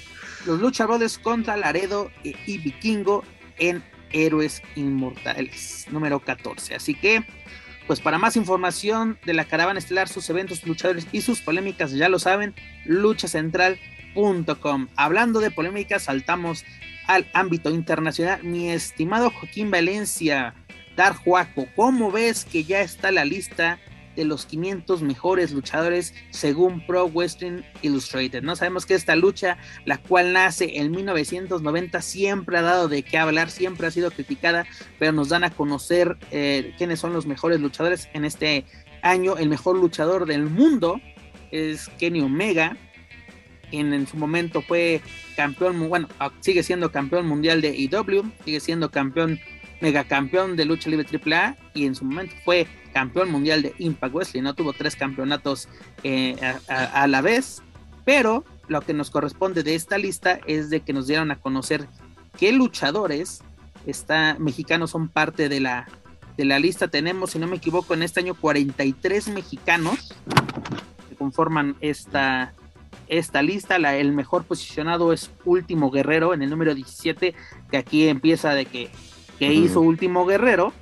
[0.45, 3.23] los luchadores contra Laredo y Vikingo
[3.57, 3.83] en
[4.15, 6.75] Héroes Inmortales, número 14.
[6.75, 7.23] Así que,
[7.85, 12.09] pues para más información de la caravana estelar, sus eventos, luchadores y sus polémicas, ya
[12.09, 12.55] lo saben,
[12.85, 14.87] luchacentral.com.
[14.95, 16.65] Hablando de polémicas, saltamos
[17.07, 18.41] al ámbito internacional.
[18.43, 20.55] Mi estimado Joaquín Valencia,
[20.95, 23.79] Dar Juaco, ¿cómo ves que ya está la lista
[24.15, 28.43] de los 500 mejores luchadores según Pro Wrestling Illustrated.
[28.43, 33.17] No sabemos que esta lucha, la cual nace en 1990, siempre ha dado de qué
[33.17, 34.65] hablar, siempre ha sido criticada,
[34.99, 38.65] pero nos dan a conocer eh, quiénes son los mejores luchadores en este
[39.01, 39.37] año.
[39.37, 40.99] El mejor luchador del mundo
[41.51, 42.77] es Kenny Omega.
[43.69, 45.01] Quien en su momento fue
[45.35, 46.07] campeón, bueno,
[46.39, 49.39] sigue siendo campeón mundial de IW, sigue siendo campeón
[49.81, 54.43] megacampeón de lucha libre AAA y en su momento fue campeón mundial de Impact Wrestling,
[54.43, 55.67] no tuvo tres campeonatos
[56.03, 56.37] eh,
[56.69, 57.61] a, la vez,
[58.05, 61.89] pero lo que nos corresponde de esta lista es de que nos dieron a conocer
[62.39, 63.43] qué luchadores
[63.85, 65.89] está, mexicanos son parte de la,
[66.37, 66.87] de la lista.
[66.87, 70.15] Tenemos, si no me equivoco, en este año 43 mexicanos
[71.09, 72.53] que conforman esta,
[73.07, 73.77] esta lista.
[73.77, 77.35] La, el mejor posicionado es Último Guerrero en el número 17,
[77.69, 78.89] que aquí empieza de que
[79.37, 80.73] que hizo Último Guerrero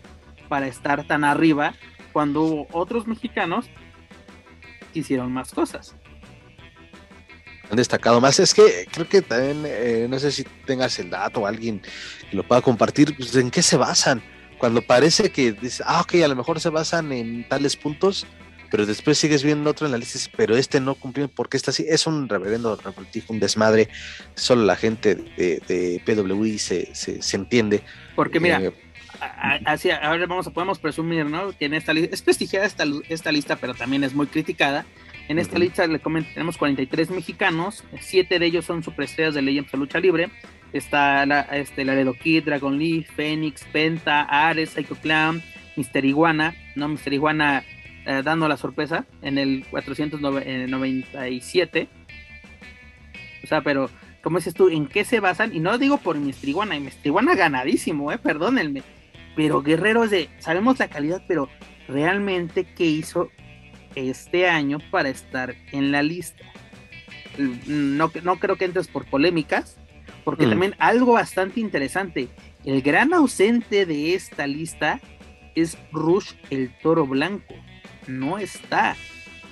[0.47, 1.73] para estar tan arriba
[2.13, 3.65] cuando hubo otros mexicanos
[4.93, 5.95] que hicieron más cosas.
[7.69, 8.39] Han destacado más.
[8.39, 11.81] Es que creo que también, eh, no sé si tengas el dato o alguien
[12.29, 14.21] que lo pueda compartir, pues, ¿en qué se basan?
[14.59, 18.27] Cuando parece que dice, ah, ok, a lo mejor se basan en tales puntos,
[18.69, 21.85] pero después sigues viendo otro en la lista, pero este no cumplió porque está así.
[21.87, 23.89] Es un reverendo revoltijo, un desmadre.
[24.35, 27.83] Solo la gente de, de PWI se, se, entiende.
[28.15, 28.73] Porque mira, eh,
[29.65, 31.51] así ahora vamos a podemos presumir, ¿no?
[31.57, 34.85] Que en esta lista es prestigiada esta, esta lista, pero también es muy criticada.
[35.29, 39.71] En esta lista le comento, tenemos 43 mexicanos, siete de ellos son superestrellas de Legends
[39.71, 40.29] de lucha libre.
[40.73, 45.41] está la, este, Laredo Kid, Dragon Lee, Phoenix, Penta, Ares, Psycho Clown,
[45.77, 46.89] Mister Iguana, ¿no?
[46.89, 47.63] Mister Iguana
[48.05, 51.87] eh, dando la sorpresa en el 497.
[53.43, 53.89] O sea, pero,
[54.21, 55.55] como dices tú, ¿en qué se basan?
[55.55, 58.83] Y no lo digo por Mister Iguana, y Mister Iguana ganadísimo, eh, perdónenme.
[59.35, 61.49] Pero Guerrero es de, sabemos la calidad, pero
[61.87, 63.29] realmente qué hizo
[63.95, 66.43] este año para estar en la lista.
[67.67, 69.77] No, no creo que entres por polémicas,
[70.23, 70.49] porque mm.
[70.49, 72.29] también algo bastante interesante,
[72.63, 75.01] el gran ausente de esta lista
[75.55, 77.55] es Rush el Toro Blanco.
[78.07, 78.95] No está.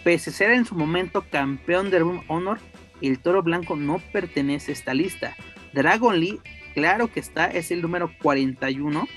[0.04, 2.60] Pese a ser en su momento campeón de Room Honor,
[3.02, 5.36] el Toro Blanco no pertenece a esta lista.
[5.74, 6.40] Dragon Lee,
[6.74, 9.08] claro que está, es el número 41.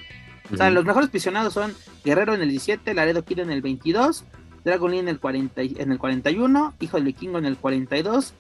[0.53, 1.74] O sea, los mejores posicionados son
[2.05, 4.24] Guerrero en el 17, Laredo Kid en el 22,
[4.64, 8.34] Dragon Lee en el, 40, en el 41, Hijo del Vikingo en el 42,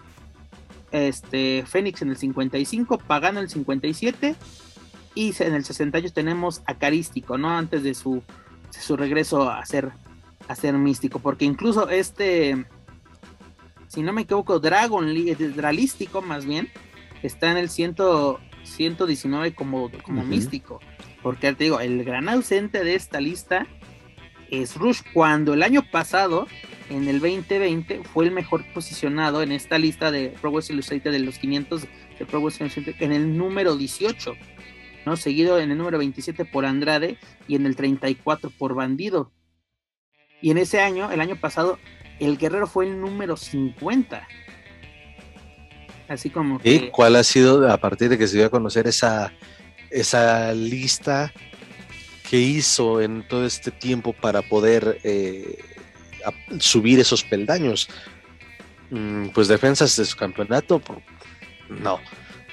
[0.92, 4.36] este, Fénix en el 55, Pagano en el 57
[5.14, 7.50] y en el 68 tenemos a Carístico, ¿no?
[7.50, 8.22] Antes de su,
[8.70, 9.92] su regreso a ser,
[10.48, 12.66] a ser místico, porque incluso este,
[13.88, 16.68] si no me equivoco, Dragon Lee, Dralístico más bien,
[17.22, 17.94] está en el 100,
[18.64, 20.80] 119 como, como místico,
[21.22, 23.66] porque te digo, el gran ausente de esta lista
[24.50, 26.46] es Rush, cuando el año pasado,
[26.90, 31.18] en el 2020, fue el mejor posicionado en esta lista de Pro Wrestling Illustrated de
[31.20, 31.82] los 500
[32.18, 34.34] de Pro Wrestling Illustrated en el número 18,
[35.06, 35.16] ¿no?
[35.16, 39.32] Seguido en el número 27 por Andrade y en el 34 por Bandido.
[40.40, 41.78] Y en ese año, el año pasado,
[42.20, 44.28] el Guerrero fue el número 50.
[46.08, 49.32] Así como ¿Y cuál ha sido, a partir de que se dio a conocer esa,
[49.90, 51.32] esa lista,
[52.28, 55.58] que hizo en todo este tiempo para poder eh,
[56.58, 57.88] subir esos peldaños.
[58.90, 60.82] Mm, pues defensas de su campeonato,
[61.68, 62.00] no.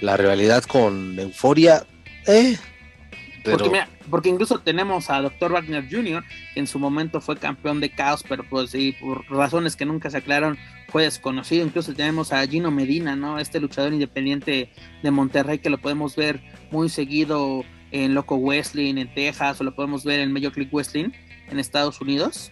[0.02, 1.86] La realidad con Euforia,
[2.28, 2.58] eh.
[3.44, 5.52] Porque, incluso tenemos a Dr.
[5.52, 6.24] Wagner Jr.,
[6.54, 10.10] que en su momento fue campeón de caos, pero pues sí, por razones que nunca
[10.10, 10.58] se aclararon,
[10.90, 11.66] fue desconocido.
[11.66, 13.40] Incluso tenemos a Gino Medina, ¿no?
[13.40, 14.70] Este luchador independiente
[15.02, 19.76] de Monterrey que lo podemos ver muy seguido en Loco Wrestling en Texas o lo
[19.76, 21.10] podemos ver en Major League Wrestling
[21.50, 22.52] en Estados Unidos.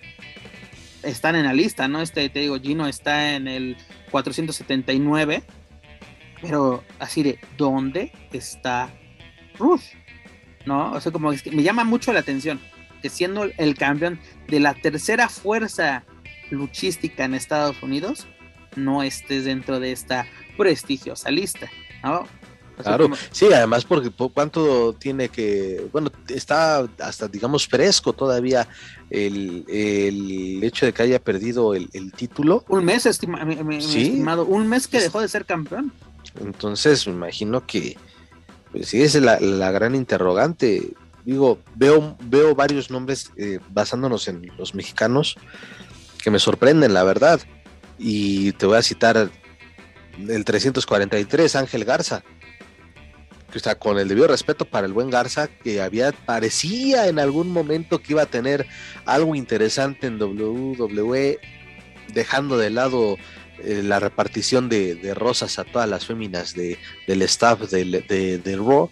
[1.04, 2.02] Están en la lista, ¿no?
[2.02, 3.78] Este, te digo, Gino está en el
[4.12, 5.44] 479.
[6.42, 8.90] Pero así de, ¿dónde está
[9.58, 9.94] Rush?
[10.70, 10.92] ¿No?
[10.92, 12.60] O sea, como que me llama mucho la atención
[13.02, 16.04] que siendo el campeón de la tercera fuerza
[16.52, 18.28] luchística en Estados Unidos,
[18.76, 21.72] no estés dentro de esta prestigiosa lista,
[22.04, 22.28] ¿no?
[22.84, 28.70] Claro, sí, además porque cuánto tiene que, bueno, está hasta digamos fresco todavía
[29.10, 32.64] el, hecho de que haya perdido el, título.
[32.70, 35.92] Un mes, estimado, un mes que dejó de ser campeón.
[36.40, 37.98] Entonces, me imagino que,
[38.72, 39.38] pues sí, es la,
[39.72, 40.94] gran interrogante.
[41.26, 45.36] Digo, veo, veo varios nombres eh, basándonos en los mexicanos
[46.24, 47.40] que me sorprenden, la verdad.
[47.98, 49.30] Y te voy a citar
[50.18, 52.24] el 343, Ángel Garza
[53.56, 57.52] o sea, con el debido respeto para el buen Garza, que había, parecía en algún
[57.52, 58.66] momento que iba a tener
[59.06, 61.40] algo interesante en WWE,
[62.14, 63.18] dejando de lado
[63.64, 67.84] eh, la repartición de, rosas a todas las féminas de, del staff de,
[68.44, 68.90] de, Raw.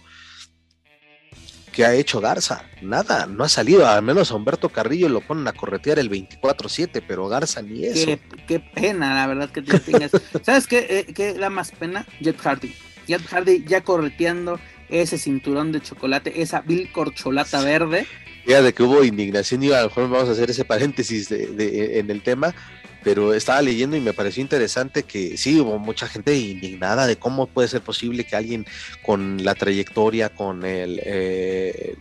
[1.72, 2.64] ¿Qué ha hecho Garza?
[2.82, 3.86] Nada, no ha salido.
[3.86, 8.18] Al menos a Humberto Carrillo lo ponen a corretear el 24-7 pero Garza ni eso.
[8.46, 10.10] Qué, pena, la verdad que tengas.
[10.42, 12.04] ¿Sabes qué, eh, qué da más pena?
[12.20, 12.74] Jet Hardy.
[13.06, 14.58] Jet Hardy ya correteando
[14.88, 18.06] ese cinturón de chocolate, esa vil corcholata verde.
[18.46, 21.98] Ya de que hubo indignación y a lo mejor vamos a hacer ese paréntesis de,
[21.98, 22.54] en el tema,
[23.02, 27.46] pero estaba leyendo y me pareció interesante que sí, hubo mucha gente indignada de cómo
[27.46, 28.66] puede ser posible que alguien
[29.04, 31.96] con la trayectoria, con el, eh,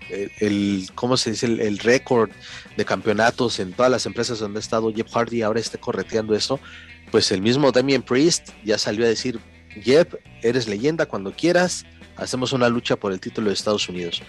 [0.95, 1.45] ¿cómo se dice?
[1.45, 2.31] El, récord
[2.75, 6.59] de campeonatos en todas las empresas donde ha estado Jeff Hardy ahora esté correteando eso,
[7.11, 9.39] pues el mismo Damien Priest ya salió a decir,
[9.81, 14.23] Jeff, eres leyenda cuando quieras, hacemos una lucha por el título de Estados Unidos.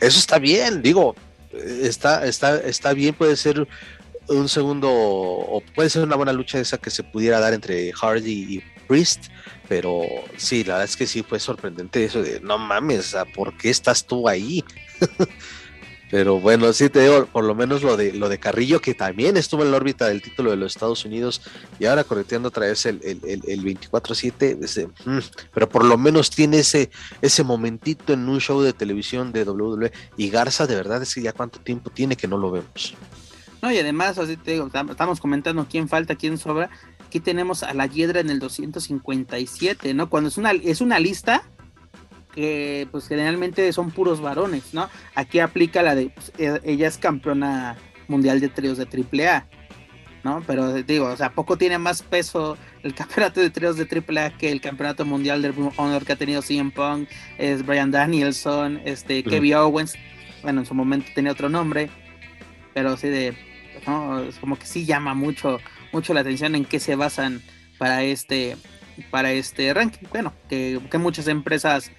[0.00, 1.14] Eso está bien, digo,
[1.52, 3.66] está, está, está bien, puede ser
[4.36, 8.56] un segundo, o puede ser una buena lucha esa que se pudiera dar entre Hardy
[8.56, 9.26] y Priest,
[9.68, 10.02] pero
[10.36, 14.06] sí, la verdad es que sí fue sorprendente eso de, no mames, ¿por qué estás
[14.06, 14.64] tú ahí?
[16.12, 19.38] Pero bueno, sí te digo, por lo menos lo de lo de Carrillo, que también
[19.38, 21.40] estuvo en la órbita del título de los Estados Unidos
[21.78, 25.18] y ahora correteando otra vez el, el, el, 24-7, mm,
[25.54, 26.90] pero por lo menos tiene ese,
[27.22, 29.90] ese momentito en un show de televisión de WWE.
[30.18, 32.94] Y Garza, de verdad es que ya cuánto tiempo tiene que no lo vemos.
[33.62, 36.68] No, y además, así te digo, estamos comentando quién falta, quién sobra.
[37.06, 40.10] Aquí tenemos a la Hiedra en el 257, ¿no?
[40.10, 41.44] Cuando es una, es una lista
[42.34, 44.88] que pues generalmente son puros varones, ¿no?
[45.14, 47.76] Aquí aplica la de, pues, e- ella es campeona
[48.08, 49.46] mundial de tríos de AAA,
[50.24, 50.42] ¿no?
[50.46, 54.50] Pero digo, o sea, poco tiene más peso el campeonato de tríos de AAA que
[54.50, 57.08] el campeonato mundial de Ring of Honor que ha tenido CM Punk,
[57.38, 59.22] es Brian Danielson, este.
[59.22, 59.94] Kevin Owens,
[60.42, 61.90] bueno, en su momento tenía otro nombre,
[62.74, 63.36] pero sí de,
[63.86, 64.20] ¿no?
[64.22, 65.58] Es como que sí llama mucho,
[65.92, 67.42] mucho la atención en qué se basan
[67.78, 68.56] para este,
[69.10, 70.06] para este ranking.
[70.10, 71.90] Bueno, que, que muchas empresas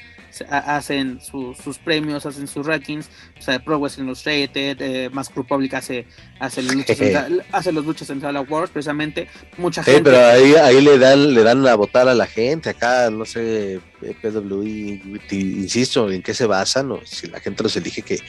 [0.49, 3.07] hacen su- sus premios, hacen sus rankings.
[3.37, 6.07] O sea, Pro Wrestling Illustrated, eh, Mask Republic hace,
[6.39, 9.27] hace, los luchas central, hace los luchas central awards, precisamente.
[9.57, 10.09] Mucha Sí, gente.
[10.09, 13.79] pero ahí, ahí le dan le dan a votar a la gente, acá no sé,
[14.23, 18.19] PWI, insisto, en qué se basan, o si la gente los elige que,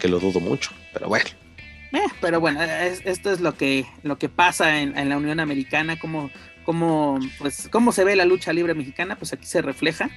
[0.00, 1.26] que lo dudo mucho, pero bueno.
[1.92, 5.40] Eh, pero bueno, es- esto es lo que, lo que pasa en, en la Unión
[5.40, 6.30] Americana, cómo,
[6.64, 10.08] cómo, pues, cómo se ve la lucha libre mexicana, pues aquí se refleja,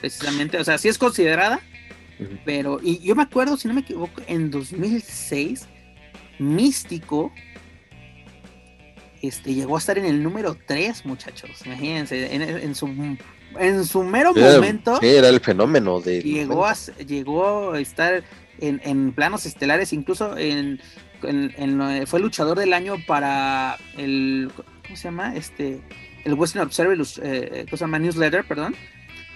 [0.00, 1.60] precisamente, o sea, sí es considerada,
[2.44, 5.66] pero, y yo me acuerdo, si no me equivoco, en 2006,
[6.38, 7.32] Místico
[9.22, 12.88] este, llegó a estar en el número 3, muchachos, imagínense, en, en su,
[13.58, 16.74] en su mero Era- momento era el fenómeno de llegó a,
[17.06, 18.24] llegó a estar
[18.58, 20.80] en, en planos estelares, incluso en,
[21.22, 24.50] en- en lo- fue luchador del año para el
[24.84, 25.34] ¿cómo se llama?
[25.36, 25.80] Este
[26.24, 27.98] el Western Observer eh, ¿cómo se llama?
[27.98, 28.74] Newsletter, perdón.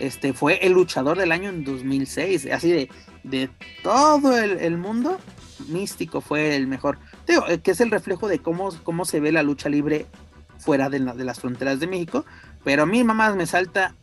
[0.01, 2.89] Este fue el luchador del año en 2006, así de,
[3.23, 3.49] de
[3.83, 5.21] todo el, el mundo,
[5.69, 6.99] Místico fue el mejor.
[7.29, 10.07] Digo, eh, que es el reflejo de cómo, cómo se ve la lucha libre
[10.59, 12.25] fuera de, la- de las fronteras de México.
[12.65, 13.95] Pero a mí, mamá, me salta.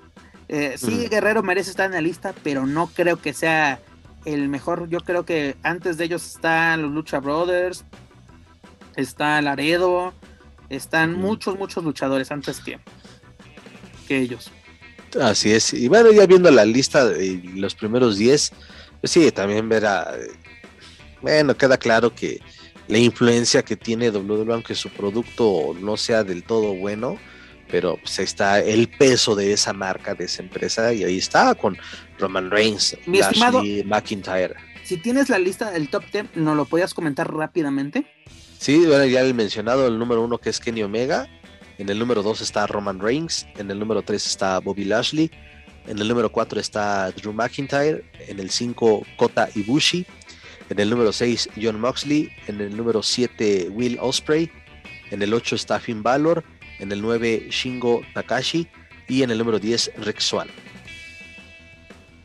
[0.48, 1.08] eh, sí.
[1.10, 3.80] Guerrero merece estar en la lista, pero no creo que sea
[4.26, 4.90] el mejor.
[4.90, 7.86] Yo creo que antes de ellos están los Lucha Brothers,
[8.96, 10.14] está Laredo,
[10.70, 12.80] están muchos, muchos luchadores antes que,
[14.08, 14.52] que ellos.
[15.20, 15.74] Así es.
[15.74, 18.52] Y bueno, ya viendo la lista de los primeros 10,
[19.02, 20.14] pues sí, también verá.
[21.22, 22.40] Bueno, queda claro que
[22.88, 27.18] la influencia que tiene WWE, aunque su producto no sea del todo bueno,
[27.72, 31.78] pero pues está el peso de esa marca, de esa empresa, y ahí está con
[32.20, 34.56] Roman Reigns, Mi estimado- Lashley, McIntyre.
[34.84, 38.06] Si tienes la lista del top 10, ¿nos lo podías comentar rápidamente?
[38.60, 41.28] Sí, bueno, ya el mencionado, el número uno que es Kenny Omega.
[41.78, 43.48] En el número dos está Roman Reigns.
[43.58, 45.32] En el número tres está Bobby Lashley.
[45.88, 48.04] En el número cuatro está Drew McIntyre.
[48.28, 50.06] En el cinco, Kota Ibushi.
[50.70, 52.30] En el número seis, John Moxley.
[52.48, 54.52] En el número siete, Will Osprey.
[55.10, 56.44] En el ocho está Finn Balor.
[56.82, 58.68] En el nueve, Shingo Takashi.
[59.08, 60.48] Y en el número 10, Rick Swan.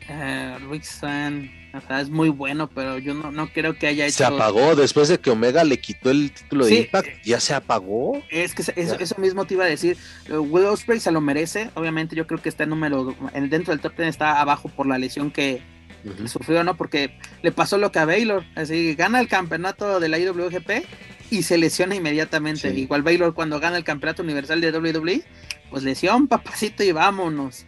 [0.09, 4.05] Eh, Rick Swan, o sea, es muy bueno, pero yo no, no creo que haya
[4.05, 4.15] hecho.
[4.17, 6.75] Se apagó después de que Omega le quitó el título de.
[6.75, 7.09] Impact.
[7.25, 8.23] Ya se apagó.
[8.29, 9.97] Es que eso, eso mismo te iba a decir.
[10.29, 11.69] Eh, Will Ospreay se lo merece.
[11.73, 13.13] Obviamente, yo creo que está en número.
[13.33, 15.61] en- dentro del top 10 está abajo por la lesión que
[16.05, 16.25] Ujú.
[16.29, 16.77] sufrió, ¿no?
[16.77, 18.45] Porque le pasó lo que a Baylor.
[18.55, 20.85] Así gana el campeonato de la IWGP
[21.31, 22.71] y se lesiona inmediatamente.
[22.71, 22.79] Sí.
[22.81, 25.23] Igual Baylor cuando gana el campeonato universal de WWE,
[25.69, 27.65] pues lesión, papacito, y vámonos.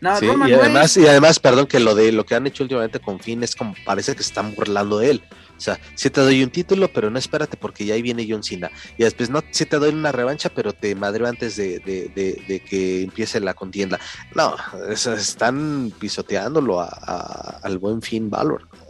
[0.00, 2.46] No, Sí, Roman y además, Reigns- y además, perdón, que lo de lo que han
[2.46, 5.22] hecho últimamente con Finn es como parece que se están burlando de él.
[5.56, 8.42] O sea, sí te doy un título, pero no espérate porque ya ahí viene John
[8.42, 8.70] Cena.
[8.98, 12.42] Y después no, sí te doy una revancha, pero te madreo antes de, de- de-
[12.46, 13.98] de que empiece la contienda.
[14.34, 14.56] No,
[14.90, 18.68] es- están pisoteándolo a- a- al buen Finn Balor.
[18.72, 18.83] No.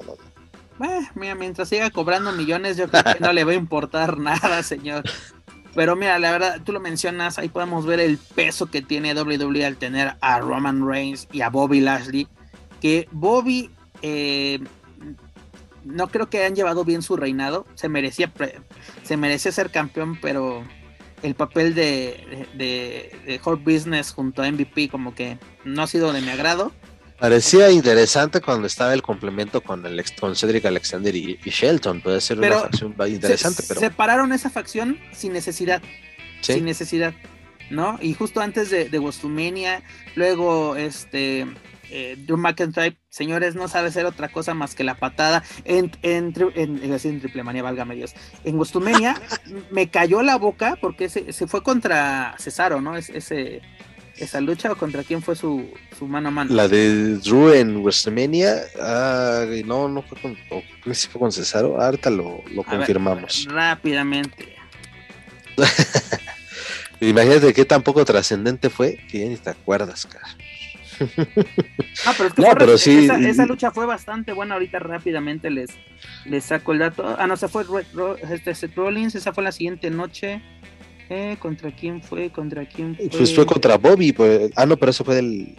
[0.81, 4.63] Eh, mira, mientras siga cobrando millones, yo creo que no le va a importar nada,
[4.63, 5.05] señor.
[5.75, 9.65] Pero mira, la verdad, tú lo mencionas, ahí podemos ver el peso que tiene WWE
[9.67, 12.29] al tener a Roman Reigns y a Bobby Lashley.
[12.81, 13.71] Que Bobby,
[14.03, 14.61] eh,
[15.85, 17.67] no creo que hayan llevado bien su reinado.
[17.75, 18.33] Se merecía,
[19.03, 20.65] se merecía ser campeón, pero
[21.23, 26.21] el papel de, de, de Business junto a MVP como que no ha sido de
[26.21, 26.73] mi agrado.
[27.19, 32.01] Parecía interesante cuando estaba el complemento con, el, con Cedric Alexander y, y Shelton.
[32.01, 35.81] Puede ser Pero una facción interesante, Se- pero Separaron esa facción sin necesidad.
[36.41, 36.55] sí.
[36.55, 37.15] sin necesidad,
[37.71, 37.99] ¿no?
[38.03, 38.99] Y justo antes de, de
[40.17, 41.47] luego este
[41.91, 46.33] eh, Drew McIntyre, señores, no sabe hacer otra cosa más que la patada en, en,
[46.57, 48.13] en, decir en triple manía, válgame Dios.
[48.43, 49.15] En Wostumania
[49.71, 52.97] me cayó la boca porque se, se fue contra Cesaro, ¿no?
[52.97, 53.63] Es, ese,
[54.19, 55.69] esa lucha o contra quién fue su,
[55.99, 56.55] su mano a mano.
[56.55, 61.33] La de Drew en WrestleMania, ah, no, no fue con, o que sí fue con
[61.33, 63.47] Cesaro, ahorita lo, lo A ver, confirmamos.
[63.51, 64.55] rápidamente.
[67.01, 70.27] Imagínate qué tan poco trascendente fue que ya ni te acuerdas, cara.
[72.07, 74.55] Ah, pero es que No, fue- pero sí- esa, esa lucha fue bastante buena.
[74.55, 75.71] Ahorita rápidamente les,
[76.25, 77.17] les saco el dato.
[77.19, 79.15] Ah, no, se fue Ro- Ro- este, Seth Rollins.
[79.17, 80.41] Esa fue la siguiente noche.
[81.11, 82.31] Eh, ¿Contra quién fue?
[82.31, 83.09] ¿Contra quién fue?
[83.09, 85.57] Pues fue contra Bobby, pues, ah, no, pero eso fue del.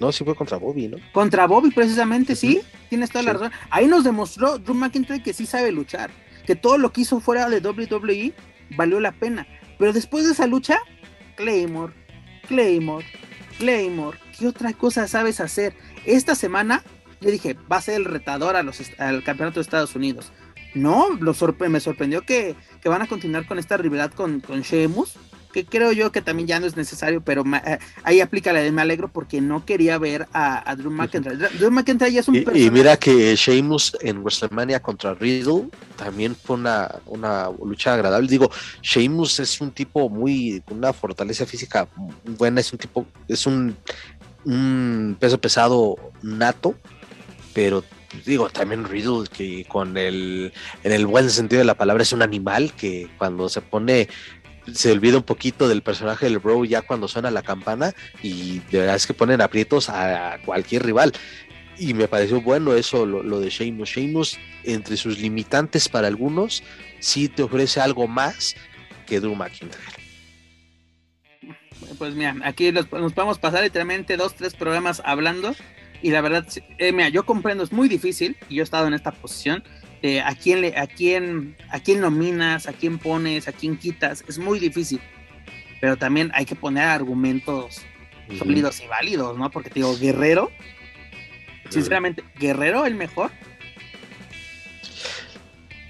[0.00, 0.96] No, sí fue contra Bobby, ¿no?
[1.12, 2.62] Contra Bobby, precisamente, sí.
[2.88, 3.52] Tienes toda la razón.
[3.68, 6.10] Ahí nos demostró Drew McIntyre que sí sabe luchar.
[6.46, 8.32] Que todo lo que hizo fuera de WWE
[8.76, 9.46] valió la pena.
[9.78, 10.78] Pero después de esa lucha,
[11.36, 11.92] Claymore,
[12.48, 13.06] Claymore,
[13.58, 15.74] Claymore, ¿qué otra cosa sabes hacer?
[16.06, 16.82] Esta semana
[17.20, 20.32] le dije, va a ser el retador a los, al campeonato de Estados Unidos.
[20.74, 21.34] No, lo
[21.68, 25.16] me sorprendió que, que, van a continuar con esta rivalidad con, con Sheamus
[25.52, 28.72] que creo yo que también ya no es necesario, pero eh, ahí aplica la de
[28.72, 31.36] me alegro porque no quería ver a, Drew McIntyre.
[31.58, 36.34] Drew McIntyre ya es un y, y, mira que Sheamus en WrestleMania contra Riddle también
[36.34, 38.28] fue una, una lucha agradable.
[38.28, 38.50] Digo,
[38.82, 41.88] Sheamus es un tipo muy, con una fortaleza física
[42.24, 43.76] buena, es un tipo, es un,
[44.44, 46.74] un peso pesado nato,
[47.52, 47.82] pero
[48.24, 50.52] digo, también Riddle, que con el,
[50.84, 54.08] en el buen sentido de la palabra es un animal que cuando se pone
[54.74, 58.80] se olvida un poquito del personaje del bro ya cuando suena la campana y de
[58.80, 61.12] verdad es que ponen aprietos a cualquier rival.
[61.78, 63.88] Y me pareció bueno eso, lo, de Sheamus.
[63.88, 66.62] Sheamus, entre sus limitantes para algunos,
[66.98, 68.54] sí te ofrece algo más
[69.06, 69.80] que Drew McIntyre.
[71.96, 75.54] Pues mira, aquí nos, podemos pasar literalmente dos, tres programas hablando.
[76.02, 76.46] Y la verdad,
[76.78, 79.62] eh, mira, yo comprendo, es muy difícil, y yo he estado en esta posición,
[80.24, 84.38] a quién le, a quién, a quién nominas, a quién pones, a quién quitas, es
[84.38, 84.98] muy difícil.
[85.78, 87.82] Pero también hay que poner argumentos
[88.38, 89.50] sólidos y válidos, ¿no?
[89.50, 90.50] Porque te digo, Guerrero,
[91.68, 93.30] sinceramente, Guerrero el mejor.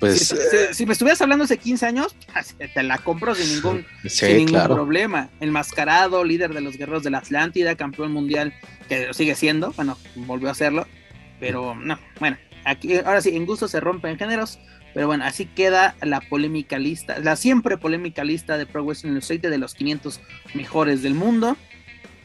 [0.00, 0.34] Pues,
[0.72, 2.16] si, me estuvieras hablando hace 15 años,
[2.74, 5.28] te la compro sin ningún, sin ningún problema.
[5.40, 8.54] El mascarado, líder de los guerreros de la Atlántida, campeón mundial,
[8.88, 10.86] que lo sigue siendo, bueno, volvió a hacerlo,
[11.38, 14.58] pero no, bueno, aquí, ahora sí, en gusto se rompen géneros,
[14.94, 19.50] pero bueno, así queda la polémica lista, la siempre polémica lista de Pro Wrestling Illustrated
[19.50, 20.20] de los 500
[20.54, 21.56] mejores del mundo.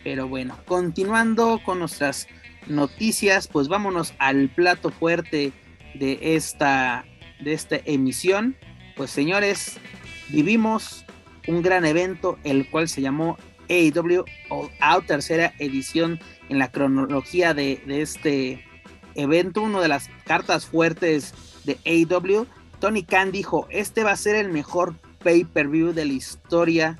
[0.03, 2.27] Pero bueno, continuando con nuestras
[2.67, 5.51] noticias, pues vámonos al plato fuerte
[5.95, 7.05] de esta,
[7.39, 8.55] de esta emisión.
[8.95, 9.77] Pues señores,
[10.29, 11.05] vivimos
[11.47, 13.37] un gran evento, el cual se llamó
[13.69, 18.63] AEW All Out, tercera edición en la cronología de, de este
[19.15, 21.33] evento, una de las cartas fuertes
[21.63, 22.47] de AEW,
[22.79, 26.99] Tony Khan dijo, este va a ser el mejor pay-per-view de la historia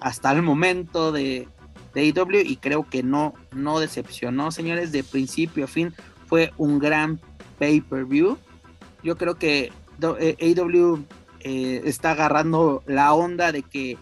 [0.00, 1.48] hasta el momento de,
[1.94, 5.94] de AEW y creo que no, no decepcionó, señores, de principio a fin
[6.26, 7.20] fue un gran
[7.58, 8.36] pay-per-view.
[9.06, 9.70] Yo creo que
[10.02, 11.04] AEW
[11.40, 13.96] eh, está agarrando la onda de que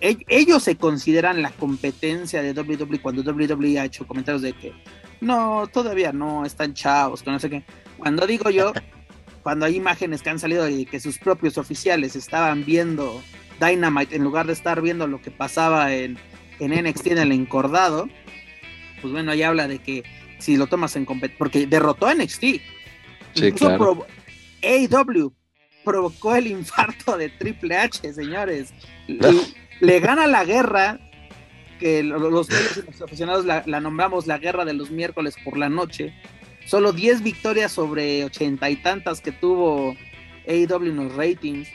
[0.00, 4.74] ellos se consideran la competencia de WWE cuando WWE ha hecho comentarios de que
[5.22, 7.64] no, todavía no, están chavos, que no sé qué.
[7.96, 8.74] Cuando digo yo,
[9.42, 13.22] cuando hay imágenes que han salido y que sus propios oficiales estaban viendo
[13.58, 16.18] Dynamite en lugar de estar viendo lo que pasaba en,
[16.58, 18.06] en NXT en el encordado,
[19.00, 20.02] pues bueno, ahí habla de que
[20.38, 22.44] si lo tomas en competencia, porque derrotó a NXT.
[23.34, 24.06] Sí, claro.
[24.62, 25.32] AW
[25.84, 28.72] provocó el infarto de Triple H, señores.
[29.80, 30.98] le gana la guerra
[31.80, 32.48] que los
[33.02, 36.14] aficionados la, nombramos la guerra de los miércoles por la noche.
[36.64, 39.96] Solo 10 victorias sobre ochenta y tantas que tuvo
[40.46, 41.68] AEW en los ratings.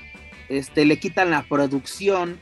[0.48, 2.40] Este, le quitan la producción.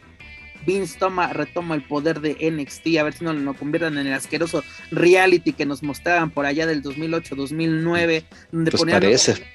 [0.66, 4.14] Vince toma, retoma el poder de NXT, a ver si no lo conviertan en el
[4.14, 9.02] asqueroso reality que nos mostraban por allá del 2008-2009, donde, pues ponían,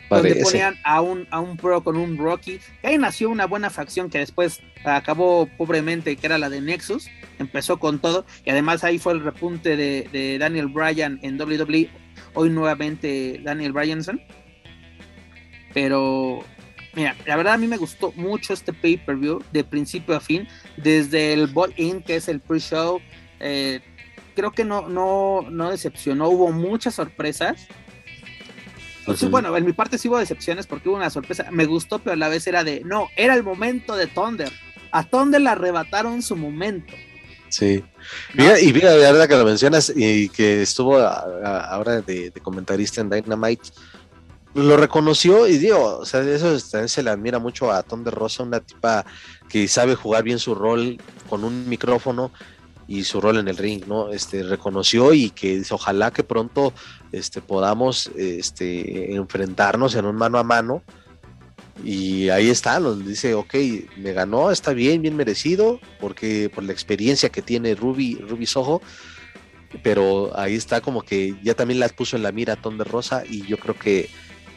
[0.09, 2.61] donde ponían a un, a un pro con un Rocky.
[2.82, 7.09] Ahí nació una buena facción que después acabó pobremente, que era la de Nexus,
[7.39, 11.91] empezó con todo, y además ahí fue el repunte de, de Daniel Bryan en WWE,
[12.35, 14.20] hoy nuevamente Daniel Bryanson.
[15.73, 16.45] Pero
[16.95, 20.49] Mira, la verdad a mí me gustó mucho este pay-per-view de principio a fin,
[20.82, 23.01] desde el Ball In, que es el pre-show,
[23.39, 23.81] eh,
[24.35, 27.66] creo que no, no, no decepcionó, hubo muchas sorpresas.
[29.31, 32.16] bueno, en mi parte sí hubo decepciones porque hubo una sorpresa, me gustó, pero a
[32.16, 34.52] la vez era de, no, era el momento de Thunder,
[34.93, 36.94] a Thunder le arrebataron su momento.
[37.48, 37.82] Sí.
[38.35, 43.01] Mira, y mira, la verdad que lo mencionas y que estuvo ahora de, de comentarista
[43.01, 43.70] en Dynamite,
[44.55, 48.43] lo reconoció y digo, o sea, eso también se le admira mucho a de Rosa,
[48.43, 49.05] una tipa
[49.51, 50.98] que sabe jugar bien su rol
[51.28, 52.32] con un micrófono
[52.86, 54.10] y su rol en el ring, ¿no?
[54.10, 56.72] Este reconoció y que ojalá que pronto
[57.12, 60.82] este, podamos este, enfrentarnos en un mano a mano.
[61.85, 63.55] Y ahí está, nos dice, ok,
[63.97, 68.82] me ganó, está bien, bien merecido, porque por la experiencia que tiene Ruby, Ruby Soho,
[69.82, 72.85] pero ahí está como que ya también la puso en la mira a Tom de
[72.85, 74.10] Rosa y yo creo que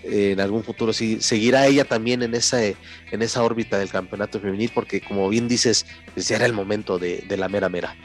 [0.04, 4.72] en algún futuro sí seguirá ella también en esa, en esa órbita del campeonato femenil,
[4.74, 7.96] porque como bien dices, pues ya era el momento de, la mera mera.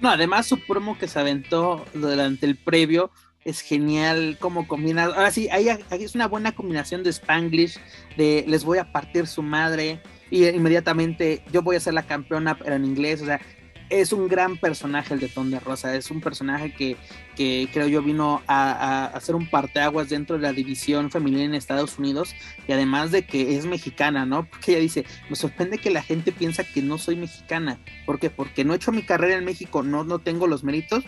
[0.00, 3.10] No, además su promo que se aventó durante el previo
[3.44, 5.04] es genial cómo combina.
[5.04, 7.78] Ahora sí, ahí, es una buena combinación de Spanglish,
[8.16, 10.00] de les voy a partir su madre
[10.30, 13.22] y inmediatamente yo voy a ser la campeona, pero en inglés.
[13.22, 13.40] O sea,
[13.90, 15.94] es un gran personaje el de Ton de Rosa.
[15.94, 16.96] Es un personaje que,
[17.36, 21.98] que creo yo vino a, hacer un parteaguas dentro de la división femenina en Estados
[21.98, 22.34] Unidos.
[22.66, 24.46] Y además de que es mexicana, ¿no?
[24.46, 27.78] Porque ella dice: Me sorprende que la gente piensa que no soy mexicana.
[28.06, 28.30] ¿Por qué?
[28.30, 31.04] Porque no he hecho mi carrera en México, no, no tengo los méritos.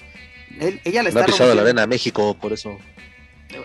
[0.58, 1.22] ella le está.
[1.22, 2.78] Ha pisado la arena a México, por eso.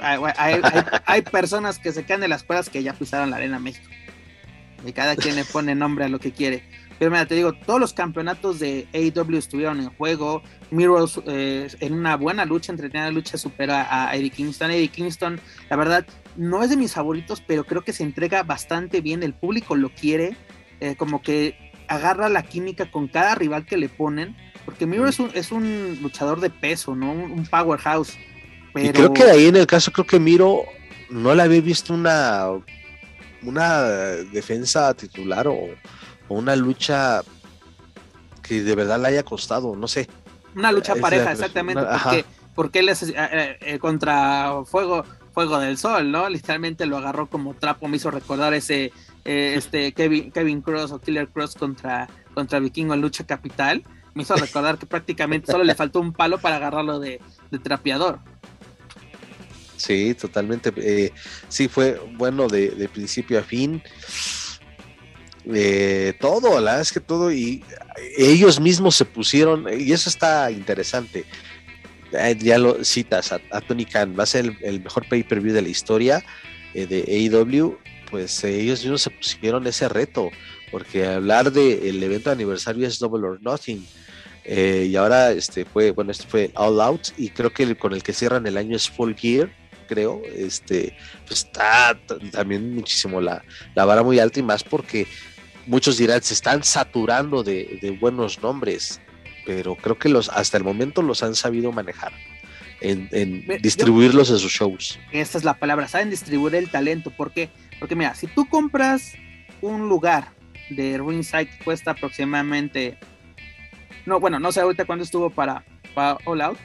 [0.01, 3.87] Hay, personas que se quedan de las cuerdas que ya pisaron la arena a México.
[4.85, 6.63] Y cada quien le pone nombre a lo que quiere.
[6.99, 10.41] Pero mira, te digo, todos los campeonatos de AEW estuvieron en juego.
[10.71, 14.71] Miro eh, en una buena lucha, entretenida lucha, supera a Eddie Kingston.
[14.71, 16.05] Eddie Kingston, la verdad,
[16.35, 19.21] no es de mis favoritos, pero creo que se entrega bastante bien.
[19.21, 20.35] El público lo quiere.
[20.79, 21.55] Eh, como que
[21.87, 24.35] agarra la química con cada rival que le ponen.
[24.65, 27.11] Porque Miro es un, es un luchador de peso, ¿no?
[27.11, 28.17] Un, powerhouse.
[28.75, 30.63] Y creo que ahí en el caso, creo que Miro
[31.09, 32.47] no le había visto una,
[33.43, 33.83] una
[34.31, 35.69] defensa titular o
[36.29, 37.21] una lucha
[38.47, 40.07] que de verdad le haya costado, no sé.
[40.55, 42.25] Una lucha pareja, exactamente, porque,
[42.55, 46.27] porque él es eh, eh, eh, contra Fuego, Fuego del Sol, ¿no?
[46.29, 48.91] Literalmente lo agarró como trapo, me hizo recordar ese
[49.23, 53.83] este Kevin, Kevin Cross o Killer Cross contra, contra Vikingo en lucha capital.
[54.13, 57.19] Me hizo recordar que prácticamente solo le faltó un palo para agarrarlo de,
[57.61, 58.19] trapeador.
[59.75, 61.11] Sí, totalmente.
[61.49, 63.83] sí, fue bueno de, de principio a fin
[65.53, 67.63] eh, todo, la verdad es que todo, y
[68.17, 71.25] ellos mismos se pusieron, y eso está interesante.
[72.13, 75.69] Eh, ya lo citas a, Tony Khan, va a ser el, mejor pay-per-view de la
[75.69, 76.23] historia
[76.73, 77.77] eh, de AEW,
[78.09, 80.29] pues ellos mismos se pusieron ese reto,
[80.71, 83.85] porque hablar del evento de aniversario es Double or Nothing.
[84.45, 88.13] y ahora este fue, bueno, este fue All Out, y creo que con el que
[88.13, 89.49] cierran el año es Full Gear
[89.87, 90.95] creo, este,
[91.25, 91.97] pues está
[92.31, 93.43] también muchísimo la,
[93.73, 95.07] la vara muy alta y más porque
[95.67, 98.99] muchos dirán, se están saturando de, buenos nombres,
[99.45, 102.13] pero creo que los hasta el momento los han sabido manejar.
[102.79, 103.09] En,
[103.61, 104.99] distribuirlos en sus shows.
[105.11, 107.09] Esta es la palabra, saben distribuir el talento.
[107.09, 107.49] ¿Por qué?
[107.79, 109.13] Porque mira, si tú compras
[109.61, 110.29] un lugar
[110.69, 112.99] de Ringside cuesta aproximadamente,
[114.05, 115.65] no, bueno, no sé ahorita cuándo estuvo para,
[115.95, 116.59] para All Out,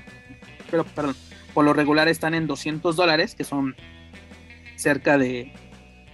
[0.70, 1.16] pero perdón,
[1.54, 3.74] por lo regular están en 200 dólares, que son
[4.76, 5.50] cerca de,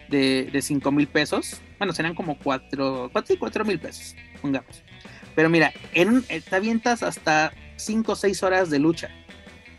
[0.08, 4.82] de, de 5 mil pesos bueno, serán como 4, 4, mil pesos, pongamos.
[5.34, 9.08] Pero mira, en eh, te avientas hasta 5 o 6 horas de lucha.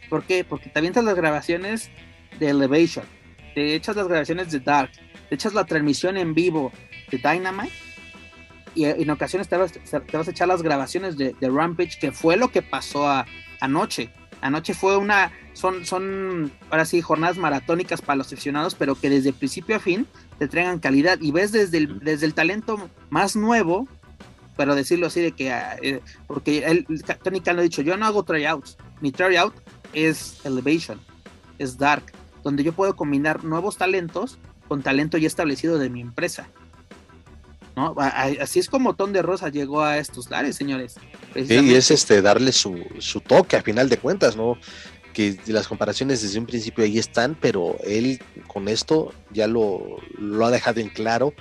[0.10, 0.44] ¿Por qué?
[0.44, 1.92] Porque te avientas las grabaciones
[2.40, 3.06] de Elevation,
[3.54, 4.92] te echas las grabaciones de Dark,
[5.28, 6.72] te echas la transmisión en vivo
[7.12, 7.74] de Dynamite
[8.76, 12.12] y eh, en ocasiones te vas, te vas a echar las grabaciones de, Rampage, que
[12.12, 13.08] fue lo que pasó
[13.60, 14.10] anoche.
[14.42, 19.34] Anoche fue una, son, son, ahora sí, jornadas maratónicas para los aficionados, pero que desde
[19.34, 20.08] principio a fin
[20.38, 23.88] te traigan calidad y ves desde el, desde el talento más nuevo,
[24.56, 26.86] pero decirlo así de que, ah, eh, porque él,
[27.24, 29.54] Tony Khan lo ha dicho, yo no hago tryouts, mi tryout
[29.94, 31.00] es Elevation,
[31.58, 32.12] es Dark,
[32.44, 34.38] donde yo puedo combinar nuevos talentos
[34.68, 36.48] con talento ya establecido de mi empresa.
[37.76, 37.96] ¿No?
[37.98, 40.96] Así es como Ton de Rosa llegó a estos lares, señores.
[41.36, 44.58] y es este darle su, su toque a final de cuentas, ¿no?
[45.14, 50.46] que las comparaciones desde un principio ahí están, pero él con esto ya lo, lo
[50.46, 51.34] ha dejado en claro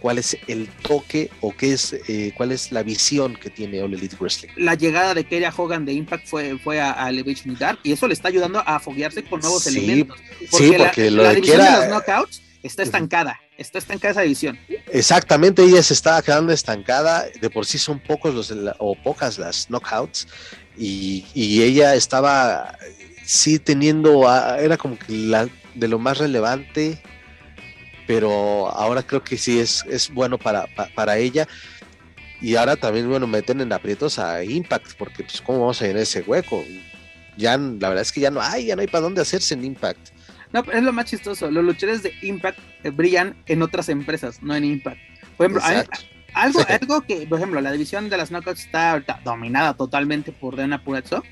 [0.00, 3.92] cuál es el toque o qué es eh, cuál es la visión que tiene All
[3.92, 4.50] Elite Wrestling.
[4.56, 8.14] La llegada de Keria Hogan de Impact fue, fue a, Elevation Dark y eso le
[8.14, 10.16] está ayudando a foguearse con nuevos elementos.
[10.52, 14.58] sí, porque la, división de los knockouts está estancada, está estancada esa división.
[14.86, 19.68] Exactamente, ella se está quedando estancada, de por sí son pocos los o pocas las
[19.68, 20.28] knockouts
[20.78, 22.78] y, y ella estaba
[23.24, 24.22] sí teniendo,
[24.58, 27.02] era como que la, de lo más relevante,
[28.06, 31.46] pero ahora creo que sí es, es bueno para, para, ella.
[32.40, 36.02] Y ahora también, bueno, meten en aprietos a Impact, porque pues cómo vamos a llenar
[36.02, 36.64] ese hueco.
[37.36, 39.64] Ya, la verdad es que ya no hay, ya no hay para dónde hacerse en
[39.64, 40.08] Impact.
[40.52, 41.50] No, es lo más chistoso.
[41.50, 44.98] Los luchadores de Impact eh, brillan en otras empresas, no en Impact.
[45.36, 45.62] Por ejemplo,
[46.34, 50.82] algo, algo que, por ejemplo, la división de las Knockouts está dominada totalmente por Dana
[50.82, 51.22] Purazzo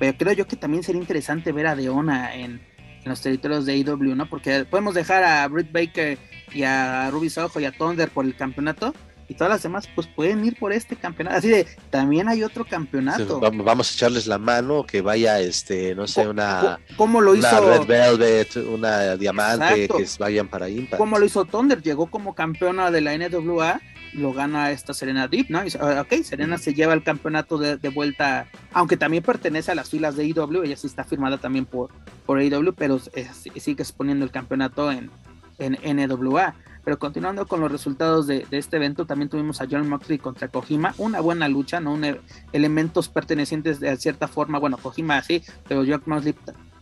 [0.00, 2.60] pero creo yo que también sería interesante ver a Deona en,
[3.04, 4.28] los territorios de AEW, ¿no?
[4.28, 6.18] Porque podemos dejar a Britt Baker
[6.52, 8.94] y a Ruby Soho y a Thunder por el campeonato
[9.30, 11.36] y todas las demás pues pueden ir por este campeonato.
[11.36, 13.38] Así de, también hay otro campeonato.
[13.40, 17.60] vamos a echarles la mano, que vaya, este, no sé, una, ¿Cómo lo hizo?
[17.60, 20.98] Red Velvet, una Diamante, que vayan para Impact.
[20.98, 23.80] Como lo hizo Thunder, llegó como campeona de la NWA
[24.12, 25.64] lo gana esta Serena Deep, ¿no?
[25.64, 29.88] Y, ah, ok, Serena se lleva el campeonato de, vuelta, aunque también pertenece a las
[29.88, 31.90] filas de IW, ella sí está firmada también por,
[32.26, 35.12] por IW, pero sigue exponiendo el campeonato en,
[35.60, 36.56] en NWA.
[36.84, 40.94] Pero continuando con los resultados de, este evento, también tuvimos a John Moxley contra Kojima,
[40.98, 41.92] una buena lucha, ¿no?
[41.92, 42.20] Un, e,
[42.52, 46.34] elementos pertenecientes de cierta forma, bueno, Kojima sí, pero John Moxley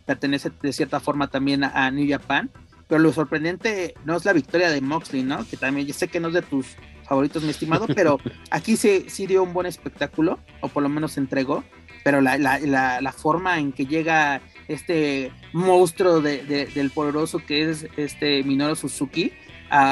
[0.06, 2.50] pertenece de cierta forma también a, New Japan.
[2.86, 5.46] Pero lo sorprendente no es la victoria de Moxley, ¿no?
[5.46, 6.66] Que también yo sé que no es de tus
[7.06, 8.18] favoritos, mi estimado, pero
[8.50, 11.64] aquí sí, sí dio un buen espectáculo, o por lo menos se entregó.
[12.04, 12.58] Pero la, la,
[13.00, 19.32] la, forma en que llega este monstruo del poderoso que es este Minoru Suzuki,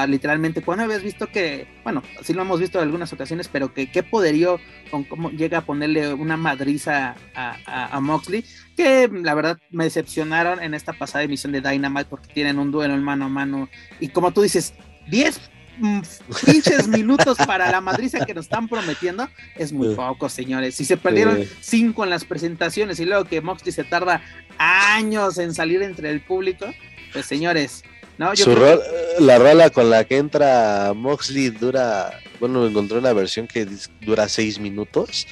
[0.09, 3.91] literalmente, cuando habías visto que, bueno, sí lo hemos visto en algunas ocasiones, pero que
[3.91, 4.59] qué poderío
[4.91, 8.45] con cómo llega a ponerle una madriza a, Moxley,
[8.77, 12.95] que la verdad me decepcionaron en esta pasada emisión de Dynamite porque tienen un duelo
[12.95, 13.69] en mano a mano
[14.01, 14.75] y como tú dices,
[15.09, 15.41] 10
[15.79, 16.01] mm,
[16.45, 20.75] pinches minutos para la madriza que nos están prometiendo es muy poco, señores.
[20.75, 24.23] Si se perdieron 5 en las presentaciones y luego que Moxley se tarda
[24.59, 26.67] años en salir entre el público,
[27.13, 27.83] pues señores,
[28.19, 33.67] la rola con la que entra Moxley dura, bueno, encontré una versión que
[34.01, 35.27] dura seis minutos,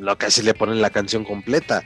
[0.00, 1.84] lo que le ponen la canción completa.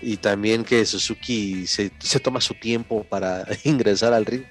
[0.00, 1.90] Y también que Suzuki se,
[2.22, 4.44] toma su tiempo para ingresar al ring.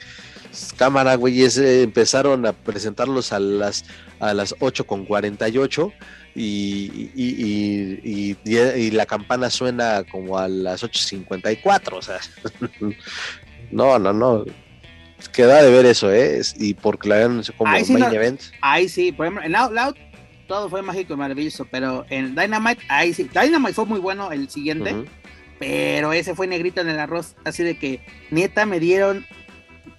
[0.75, 1.41] Cámara, güey,
[1.83, 3.85] empezaron a presentarlos a las,
[4.19, 5.93] a las 8 con 48
[6.35, 12.19] y, y, y, y, la campana suena como a las 8.54, o sea,
[13.71, 14.45] no, no, no,
[15.33, 16.41] Queda de ver eso, ¿eh?
[16.57, 18.41] Y la no como ahí main event.
[18.61, 19.97] Ahí sí, por ejemplo, en Out
[20.47, 23.29] todo fue mágico y maravilloso, pero en Dynamite, ahí sí.
[23.33, 24.95] Dynamite fue muy bueno el siguiente,
[25.59, 27.35] pero ese fue negrito en el arroz.
[27.43, 29.25] Así de que, neta, me dieron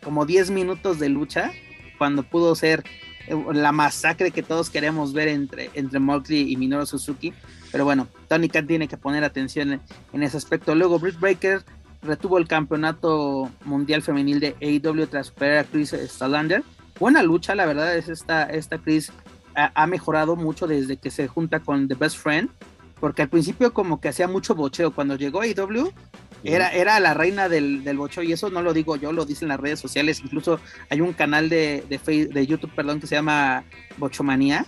[0.03, 1.53] como 10 minutos de lucha
[1.99, 2.83] cuando pudo ser
[3.27, 6.01] eh, la masacre que todos queremos ver entre, entre
[6.31, 7.35] y Minoru Suzuki.
[7.71, 9.83] Pero bueno, Tony Khan tiene que poner atención
[10.13, 10.75] en, ese aspecto.
[10.75, 11.63] Luego, Britt Breaker
[12.03, 16.63] retuvo el campeonato mundial femenil de AEW tras superar a Chris Stalander.
[16.99, 19.13] Buena lucha, la verdad es esta, esta Chris
[19.55, 22.49] ha, mejorado mucho desde que se junta con The Best Friend,
[23.01, 24.93] porque al principio como que hacía mucho bocheo.
[24.93, 25.93] Cuando llegó a AEW
[26.45, 29.49] era, era la reina del, del bocheo y eso no lo digo yo, lo dicen
[29.49, 30.21] las redes sociales.
[30.21, 30.61] Incluso
[30.91, 33.65] hay un canal de, de, de YouTube perdón, que se llama
[33.97, 34.67] Bochomanía.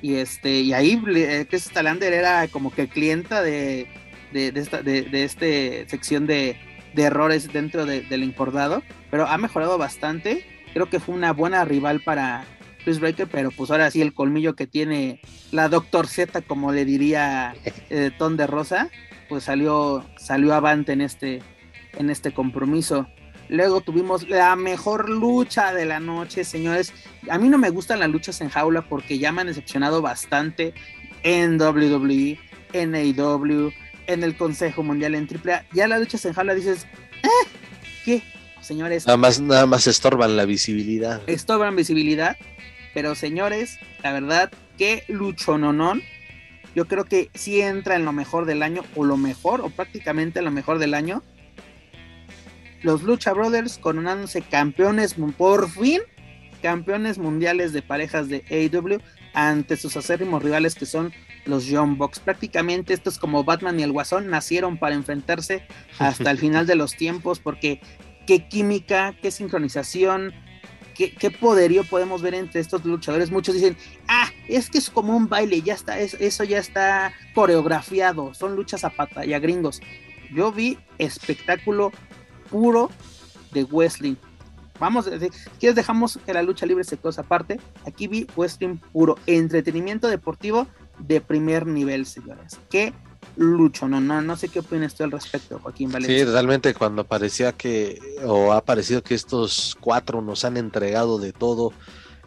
[0.00, 3.88] Y este, y ahí eh, Chris Stalander era como que clienta de,
[4.32, 6.56] de, esta de, este sección de,
[6.96, 10.44] errores dentro del encordado, pero ha mejorado bastante.
[10.72, 12.44] Creo que fue una buena rival para
[12.84, 15.20] Chris Breaker, pero pues ahora sí el colmillo que tiene
[15.52, 17.54] la Doctor Z, como le diría
[17.90, 18.90] eh, Ton de Rosa,
[19.28, 21.40] pues salió, salió avante en este,
[21.96, 23.06] en este compromiso.
[23.48, 26.92] Luego tuvimos la mejor lucha de la noche, señores.
[27.30, 30.74] A mí no me gustan las luchas en jaula porque ya me han decepcionado bastante
[31.22, 32.38] en WWE,
[32.72, 33.72] en AEW,
[34.08, 35.64] en el Consejo Mundial en AAA.
[35.72, 36.86] Ya la lucha en jaula dices,
[37.22, 37.48] ¿eh?
[38.04, 38.22] ¿Qué?
[38.60, 39.06] Señores.
[39.06, 41.22] Nada más, nada más estorban la visibilidad.
[41.28, 42.36] Estorban visibilidad.
[42.94, 46.02] Pero señores, la verdad, qué luchononón.
[46.74, 50.42] Yo creo que sí entra en lo mejor del año, o lo mejor, o prácticamente
[50.42, 51.22] lo mejor del año.
[52.82, 56.00] Los Lucha Brothers coronándose campeones por fin,
[56.62, 59.00] campeones mundiales de parejas de AEW
[59.34, 61.12] ante sus acérrimos rivales que son
[61.48, 62.20] los Young Bucks.
[62.20, 65.66] Prácticamente estos como Batman y el Guasón nacieron para enfrentarse
[65.98, 67.80] hasta el final de los tiempos porque
[68.26, 70.32] qué química, qué sincronización,
[70.94, 73.30] qué, qué poderío podemos ver entre estos luchadores.
[73.30, 73.76] Muchos dicen,
[74.06, 78.84] ah, es que es como un baile, ya está, eso ya está coreografiado, son luchas
[78.84, 79.80] a pata y a gringos.
[80.32, 81.90] Yo vi espectáculo
[82.50, 82.90] puro
[83.52, 84.16] de Wesley.
[84.78, 85.10] Vamos,
[85.58, 87.58] ¿quieres dejamos que la lucha libre se cosa aparte?
[87.84, 90.68] Aquí vi wrestling puro, entretenimiento deportivo
[90.98, 92.58] de primer nivel, señores.
[92.70, 92.92] Qué
[93.36, 96.18] lucho, no, no, no sé qué opinas tú al respecto, Joaquín Valencia.
[96.18, 101.32] Sí, realmente cuando parecía que, o ha parecido que estos cuatro nos han entregado de
[101.32, 101.72] todo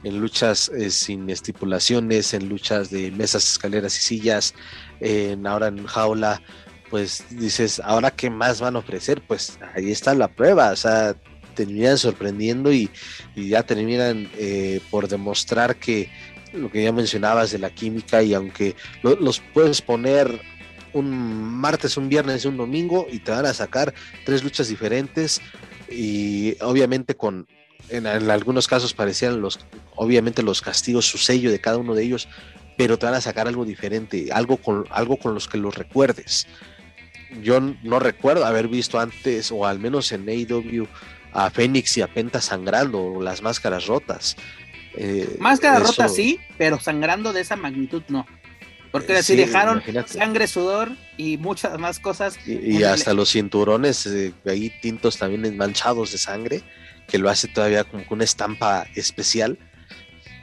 [0.04, 4.54] en luchas eh, sin estipulaciones, en luchas de mesas, escaleras y sillas,
[5.00, 6.42] en, ahora en jaula,
[6.90, 11.16] pues dices, ahora qué más van a ofrecer, pues ahí está la prueba, o sea,
[11.56, 12.90] terminan sorprendiendo y,
[13.36, 16.10] ya terminan eh, por demostrar que
[16.54, 20.42] lo que ya mencionabas de la química y aunque los puedes poner
[20.94, 23.94] un martes, un viernes un domingo y te van a sacar
[24.26, 25.42] tres luchas diferentes
[25.90, 27.48] y obviamente con
[27.90, 29.60] en, algunos casos parecían los
[29.96, 32.28] obviamente los castigos su sello de cada uno de ellos
[32.78, 36.48] pero te van a sacar algo diferente algo con algo con los que los recuerdes.
[37.42, 40.86] Yo no recuerdo haber visto antes o al menos en AEW
[41.32, 44.36] a Fénix y a Penta sangrando o las máscaras rotas
[44.96, 48.26] Eh, Máscara eso- rota sí, pero sangrando de esa magnitud no.
[48.92, 50.14] Porque así Sí, dejaron imagínate.
[50.16, 52.38] sangre, sudor y muchas más cosas.
[52.46, 56.62] Y, y en el- hasta los cinturones eh, ahí tintos también manchados de sangre,
[57.08, 59.58] que lo hace todavía como con una estampa especial.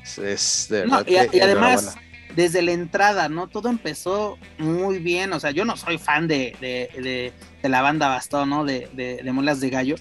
[0.02, 1.96] Es, es de No, y, a- y además,
[2.34, 3.48] desde la entrada, ¿no?
[3.48, 5.34] Todo empezó muy bien.
[5.34, 8.64] O sea, yo no soy fan de, de, de- de la banda Bastón, ¿no?
[8.64, 9.96] De, de, de Molas de Gallo.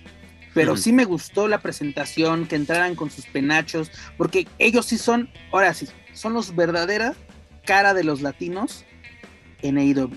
[0.58, 5.30] Pero sí me gustó la presentación, que entraran con sus penachos, porque ellos sí son,
[5.52, 7.16] ahora sí, son los verdaderas
[7.66, 8.86] cara de los latinos
[9.62, 10.12] en AEW,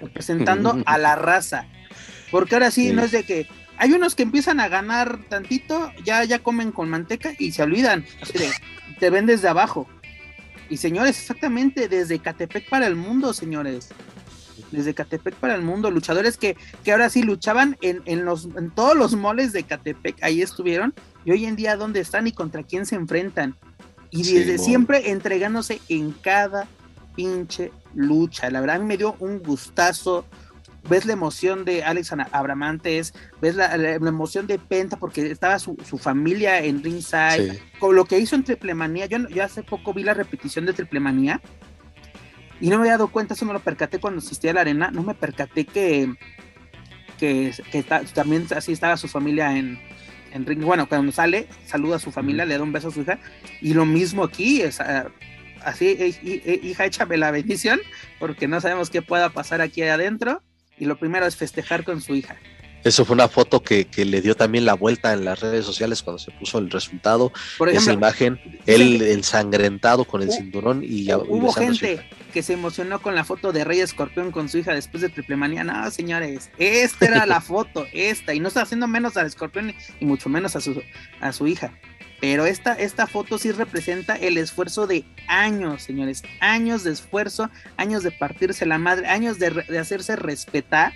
[0.00, 1.66] representando a la raza.
[2.30, 2.94] Porque ahora sí, Sí.
[2.94, 3.46] no es de que
[3.78, 8.04] hay unos que empiezan a ganar tantito, ya, ya comen con manteca y se olvidan,
[8.20, 8.50] así de,
[9.00, 9.88] te ven desde abajo.
[10.68, 13.90] Y señores, exactamente desde Catepec para el mundo, señores.
[14.72, 18.70] Desde Catepec para el mundo, luchadores que, que ahora sí luchaban en, en los, en
[18.70, 20.94] todos los moles de Catepec, ahí estuvieron,
[21.24, 23.54] y hoy en día dónde están y contra quién se enfrentan.
[24.10, 26.66] Y Sí, desde siempre entregándose en cada
[27.14, 28.50] pinche lucha.
[28.50, 30.24] La verdad, a mí me dio un gustazo.
[30.88, 35.58] Ves la emoción de Alex Abramantes, ves la, la- la emoción de Penta porque estaba
[35.60, 37.58] su, su familia en ringside, Sí.
[37.78, 39.06] con lo que hizo en Triplemanía.
[39.06, 41.40] Yo, yo hace poco vi la repetición de Triplemanía
[42.62, 44.90] y no me había dado cuenta, eso me lo percaté cuando asistí a la arena,
[44.90, 46.14] no me percaté que,
[47.18, 49.78] que, que ta- también así estaba su familia en,
[50.32, 50.62] en ring.
[50.62, 53.18] Bueno, cuando sale, saluda a su familia, le da un beso a su hija
[53.60, 54.80] y lo mismo aquí, es,
[55.64, 57.80] así, eh, eh, hija, échame la bendición
[58.18, 60.42] porque no sabemos qué pueda pasar aquí adentro
[60.78, 62.36] y lo primero es festejar con su hija.
[62.84, 66.02] Eso fue una foto que, que le dio también la vuelta en las redes sociales
[66.02, 67.32] cuando se puso el resultado.
[67.56, 72.04] Por esa ejemplo, imagen, dicen él ensangrentado con el cinturón y, Hubo gente.
[72.32, 75.62] Que se emocionó con la foto de Rey Escorpión con su hija después de Triplemanía.
[75.62, 80.04] No, señores, esta era la foto, esta, y no está haciendo menos al Escorpión y
[80.04, 80.82] mucho menos a su,
[81.20, 81.72] a su hija.
[82.20, 88.04] Pero esta, esta foto sí representa el esfuerzo de años, señores, años de esfuerzo, años
[88.04, 90.92] de partirse la madre, años de, de hacerse respetar,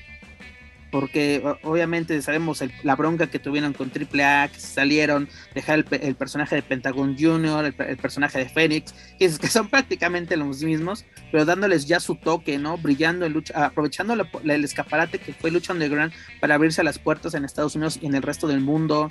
[0.98, 6.56] porque obviamente sabemos la bronca que tuvieron con AAA, que salieron, dejar el, el personaje
[6.56, 11.44] de Pentagon Jr., el, pe- el personaje de Fénix, que, son prácticamente los mismos, pero
[11.44, 12.78] dándoles ya su toque, ¿no?
[12.78, 17.44] Brillando en lucha, aprovechando el escaparate que fue Lucha Underground para abrirse las puertas en
[17.44, 19.10] Estados Unidos y en el resto del mundo.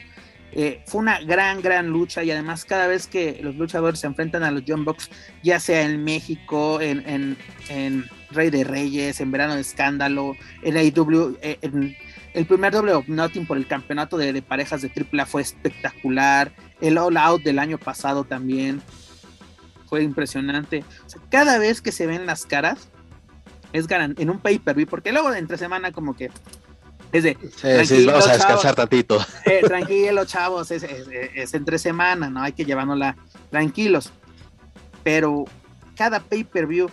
[0.53, 4.41] Eh, fue una gran, gran lucha y además cada vez que los luchadores se enfrentan
[4.41, 5.11] a los John Box,
[5.43, 7.37] ya sea en México, en, en,
[7.69, 8.05] en
[8.35, 11.95] Rey de Reyes, en Verano de Escándalo, en AEW, eh, en
[12.33, 16.51] el primer doble of Nothing por el campeonato de, de parejas de AAA fue espectacular,
[16.81, 18.81] el All Out del año pasado también
[19.87, 20.83] fue impresionante.
[21.05, 22.89] O sea, cada vez que se ven las caras,
[23.73, 26.29] es garan en un pay-per-view, porque luego de entre semana como que
[27.11, 28.75] es de, Sí, sí, vamos a descansar chavos.
[28.75, 29.25] tantito.
[29.45, 32.41] eh, tranquilo, chavos, es, es- es entre semana, ¿no?
[32.41, 33.15] Hay que llevárnosla
[33.51, 34.11] tranquilos.
[35.03, 35.45] Pero
[35.95, 36.89] cada pay-per-view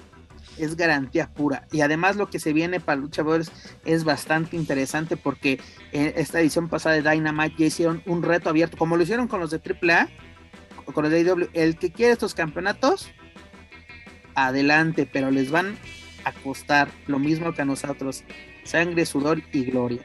[0.58, 1.66] es garantía pura.
[1.72, 3.50] Y además lo que se viene para luchadores
[3.84, 5.60] es bastante interesante porque
[5.92, 9.40] en esta edición pasada de Dynamite ya hicieron un reto abierto, como lo hicieron con
[9.40, 10.08] los de AAA,
[10.92, 11.48] con los de AEW.
[11.52, 13.10] El que quiere estos campeonatos,
[14.34, 15.76] adelante, pero les van
[16.24, 18.24] a costar lo mismo que a nosotros.
[18.64, 20.02] Sangre, sudor y gloria.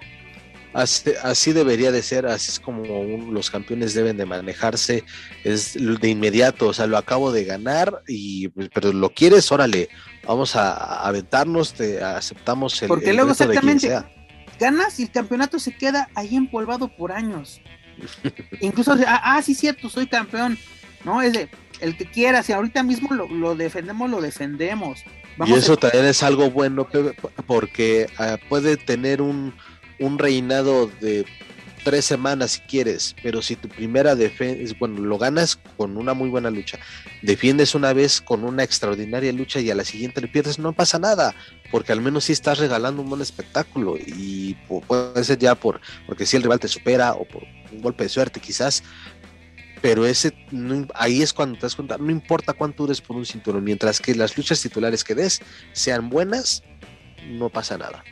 [0.73, 5.03] Así, así debería de ser, así es como un- los campeones deben de manejarse,
[5.43, 9.89] es de inmediato, o sea, lo acabo de ganar, y pues, pero lo quieres, órale,
[10.25, 14.59] vamos a, a aventarnos, te aceptamos el, Porque el luego reto de quien exactamente sea.
[14.59, 17.59] ganas y el campeonato se queda ahí empolvado por años.
[18.61, 20.57] Incluso, ah, ah, sí, cierto, soy campeón.
[21.03, 21.49] No, es de
[21.79, 24.99] el que quiera, si ahorita mismo lo, lo defendemos, lo defendemos.
[24.99, 26.87] Y Vamos eso a- también es algo bueno,
[27.45, 29.53] porque ah, puede tener un,
[29.99, 31.25] un reinado de
[31.83, 36.29] tres semanas si quieres, pero si tu primera defensa, bueno, lo ganas con una muy
[36.29, 36.77] buena lucha,
[37.21, 40.99] defiendes una vez con una extraordinaria lucha y a la siguiente le pierdes, no pasa
[40.99, 41.33] nada,
[41.71, 45.79] porque al menos sí estás regalando un buen espectáculo y pu- puede ser ya por,
[46.05, 48.83] porque si el rival te supera o por un golpe de suerte quizás,
[49.81, 50.33] pero ese
[50.93, 54.13] ahí es cuando te das cuenta, no importa cuánto dures por un cinturón, mientras que
[54.13, 55.39] las luchas titulares que des
[55.71, 56.63] sean buenas,
[57.29, 58.03] no pasa nada.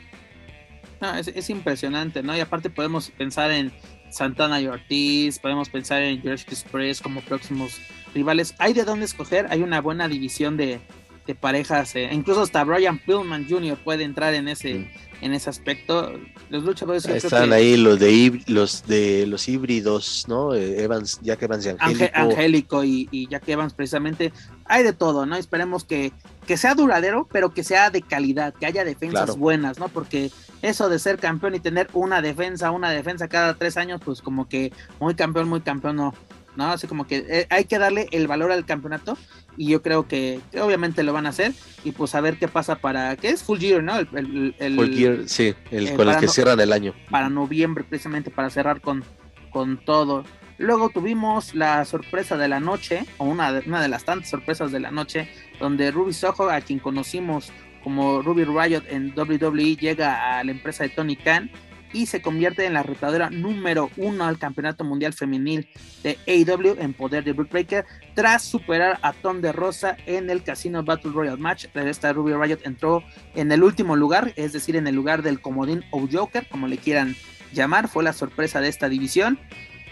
[1.00, 2.36] No, es, es impresionante, ¿no?
[2.36, 3.72] Y aparte podemos pensar en
[4.10, 7.78] Santana y Ortiz, podemos pensar en George Express como próximos
[8.14, 8.54] rivales.
[8.58, 10.80] Hay de dónde escoger, hay una buena división de,
[11.26, 13.76] de parejas, eh, incluso hasta Brian Pillman Jr.
[13.76, 14.90] puede entrar en ese,
[15.20, 16.12] en ese aspecto.
[16.48, 20.54] Los luchadores Están que- ahí los de los de los híbridos, ¿no?
[20.54, 22.10] Eh, Evans, Jack Evans y Angélico.
[22.14, 24.32] Angélico y, y Jack Evans precisamente,
[24.64, 25.36] hay de todo, ¿no?
[25.36, 26.12] Esperemos que,
[26.46, 29.36] que sea duradero, pero que sea de calidad, que haya defensas Claro.
[29.36, 29.88] buenas, ¿no?
[29.88, 30.30] Porque
[30.62, 34.48] eso de ser campeón y tener una defensa, una defensa cada tres años, pues como
[34.48, 36.14] que muy campeón, muy campeón no,
[36.56, 36.66] ¿no?
[36.66, 39.16] Así como que eh, hay que darle el valor al campeonato
[39.56, 41.52] y yo creo que, obviamente lo van a hacer
[41.84, 43.42] y pues a ver qué pasa para, ¿qué es?
[43.42, 43.98] Full Year, ¿no?
[43.98, 46.94] El, Full Year, sí, el, con el que cierran el año.
[47.10, 49.04] Para noviembre, precisamente para cerrar con,
[49.50, 50.24] con todo.
[50.58, 54.72] Luego tuvimos la sorpresa de la noche, o una de, una de las tantas sorpresas
[54.72, 55.28] de la noche,
[55.60, 57.52] donde Ruby Soho, a quien conocimos
[57.86, 61.48] como Ruby Riot en WWE, llega a la empresa de Tony Khan
[61.92, 65.68] y se convierte en la retadora número uno al Campeonato Mundial Femenil
[66.02, 70.42] de AEW en poder de Brick Breaker tras superar a Tom de Rosa en el
[70.42, 71.66] Casino Battle Royal Match.
[71.74, 73.04] Esta Ruby Riot entró
[73.36, 76.78] en el último lugar, es decir, en el lugar del comodín o Joker, como le
[76.78, 77.14] quieran
[77.52, 79.38] llamar, fue la sorpresa de esta división.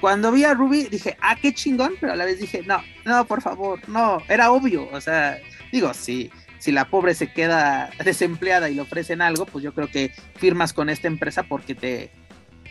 [0.01, 3.25] Cuando vi a Ruby dije, ah, qué chingón, pero a la vez dije, no, no,
[3.25, 5.39] por favor, no, era obvio, o sea,
[5.71, 6.29] digo, sí,
[6.65, 10.73] si la pobre se queda desempleada y le ofrecen algo, pues yo creo que firmas
[10.73, 12.11] con esta empresa porque te,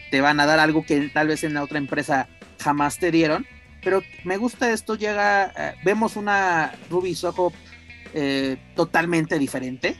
[0.09, 2.27] te van a dar algo que tal vez en la otra empresa
[2.59, 3.45] jamás te dieron.
[3.83, 7.53] Pero me gusta esto, llega, eh, vemos una Ruby Soho
[8.15, 9.95] eh, totalmente diferente,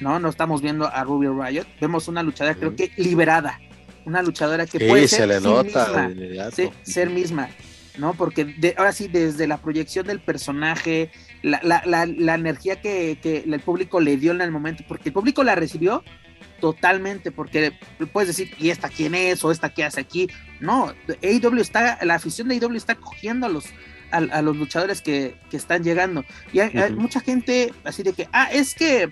[0.00, 0.18] ¿no?
[0.18, 3.60] No estamos viendo a Ruby Riot, vemos una luchadora creo que liberada,
[4.04, 6.50] una luchadora que puede ser, le nota, misma,
[6.82, 7.50] ser misma,
[7.98, 8.14] ¿no?
[8.14, 11.12] Porque ahora sí, desde la proyección del personaje,
[11.42, 15.12] la, la, la, energía que, que, el público le dio en el momento, porque el
[15.12, 16.02] público la recibió
[16.60, 17.72] totalmente, porque
[18.12, 19.44] puedes decir, ¿y esta quién es?
[19.44, 20.28] o esta qué hace aquí.
[20.60, 23.64] No, AEW está, la afición de AEW está cogiendo a los,
[24.12, 26.24] a, los luchadores que, que, están llegando.
[26.52, 29.10] Y hay, hay, mucha gente así de que, ah, es que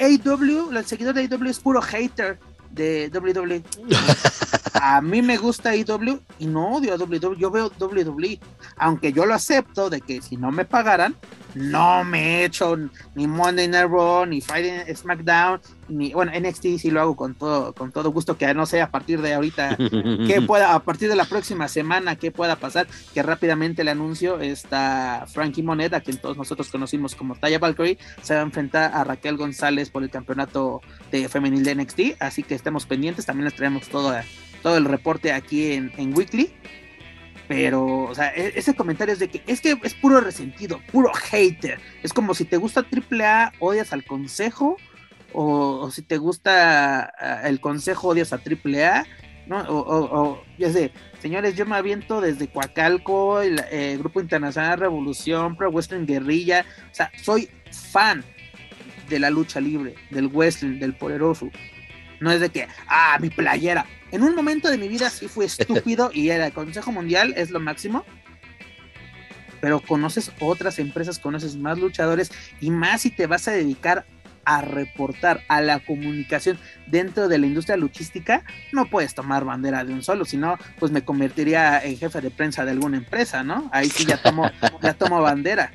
[0.00, 2.40] AEW, el seguidor de AEW es puro hater
[2.74, 3.62] de WWE.
[4.74, 7.36] a mí me gusta IW y no odio a WWE.
[7.38, 8.38] Yo veo WWE,
[8.76, 11.16] aunque yo lo acepto de que si no me pagaran,
[11.54, 12.76] no me he hecho
[13.14, 17.92] ni Monday Night Raw, ni Friday SmackDown, bueno, NXT sí lo hago con todo, con
[17.92, 19.76] todo gusto, que no sé a partir de ahorita
[20.26, 24.40] qué pueda, a partir de la próxima semana, qué pueda pasar, que rápidamente le anuncio
[24.40, 29.04] está Frankie Moneda, quien todos nosotros conocimos como Taya Valkyrie, se va a enfrentar a
[29.04, 30.80] Raquel González por el campeonato
[31.10, 34.14] de femenil de NXT, así que estemos pendientes, también les traemos todo,
[34.62, 36.52] todo el reporte aquí en, en Weekly
[37.48, 41.12] pero, o sea, e-, ese comentario es de que es que es puro resentido, puro
[41.12, 41.78] hater.
[42.02, 44.76] Es como si te gusta AAA, odias al consejo,
[45.34, 47.12] o, si te gusta
[47.44, 49.04] el consejo, odias a AAA,
[49.46, 49.64] ¿no?
[49.68, 55.70] O, ya sé, señores, yo me aviento desde Coacalco, el eh, Grupo Internacional Revolución, Pro
[55.70, 58.24] Western Guerrilla, o sea, soy fan
[59.08, 61.50] de la lucha libre, del wrestling, del poderoso.
[62.20, 65.44] No es de que, ah, mi playera, en un momento de mi vida sí fue
[65.46, 68.04] estúpido y era el Consejo Mundial, es lo máximo.
[69.60, 72.30] Pero conoces otras empresas, conoces más luchadores
[72.60, 74.06] y más si te vas a dedicar
[74.44, 79.92] a reportar a la comunicación dentro de la industria luchística, no puedes tomar bandera de
[79.92, 83.68] un solo, sino pues me convertiría en jefe de prensa de alguna empresa, ¿no?
[83.72, 84.50] Ahí sí ya tomo,
[84.82, 85.72] ya tomo bandera.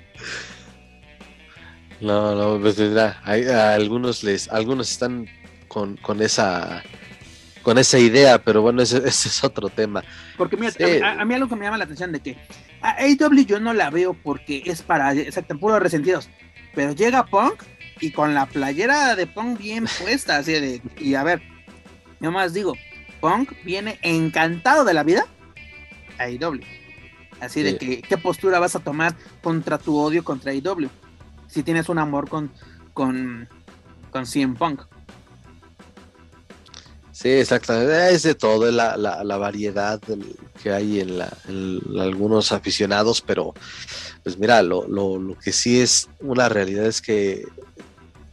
[2.01, 2.79] No, no, pues
[3.23, 5.27] hay, algunos les, algunos están
[5.67, 6.83] con, con esa
[7.61, 10.03] con esa idea, pero bueno, ese, es otro tema.
[10.37, 10.73] Porque mira,
[11.19, 12.37] a, mí algo que me llama la atención de que
[12.81, 16.29] a AW yo no la veo porque es para, exacto, puros resentidos,
[16.73, 17.61] pero llega Punk
[17.99, 21.41] y con la playera de Punk bien puesta, así de, y a ver,
[22.19, 22.73] yo más digo,
[23.21, 25.25] Punk viene encantado de la vida
[26.17, 26.59] a AW.
[27.39, 30.89] Así de que, ¿qué postura vas a tomar contra tu odio contra AW?
[31.47, 32.51] Si tienes un amor con,
[32.93, 33.47] con,
[34.11, 34.81] con CM Punk.
[37.19, 38.13] Sí, exactamente.
[38.13, 39.99] Es de todo, la, la, variedad
[40.63, 41.19] que hay en,
[41.99, 43.53] algunos aficionados, pero
[44.23, 47.45] pues mira, lo, lo, que sí es una realidad es que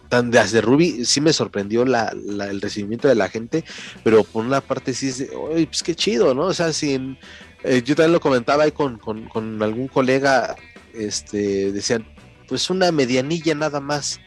[0.09, 3.65] tan desde Ruby sí me sorprendió la, el recibimiento de la gente,
[4.05, 6.47] pero por una parte sí es oye, pues qué chido, ¿no?
[6.47, 7.19] O sea, sin,
[7.65, 10.57] eh, yo también lo comentaba ahí con, con, con algún colega,
[10.95, 12.07] este, decían,
[12.49, 14.21] pues una medianilla nada más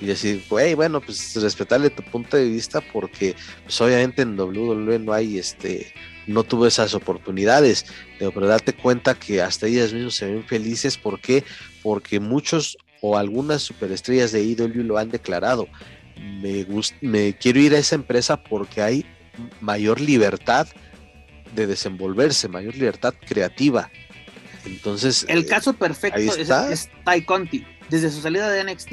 [0.00, 4.98] y decir, güey, bueno, pues respetarle tu punto de vista porque pues, obviamente en WWE
[4.98, 5.92] no hay este
[6.26, 7.86] no tuvo esas oportunidades,
[8.18, 11.42] pero date cuenta que hasta ellas mismas se ven felices, ¿por qué?
[11.82, 15.68] Porque muchos o algunas superestrellas de IW lo han declarado.
[16.40, 16.64] Me,
[17.00, 19.04] me quiero ir a esa empresa porque hay
[19.60, 20.68] mayor libertad
[21.54, 23.90] de desenvolverse, mayor libertad creativa.
[24.64, 27.66] Entonces, el caso perfecto es, es Ty Conti.
[27.90, 28.92] Desde su salida de NXT,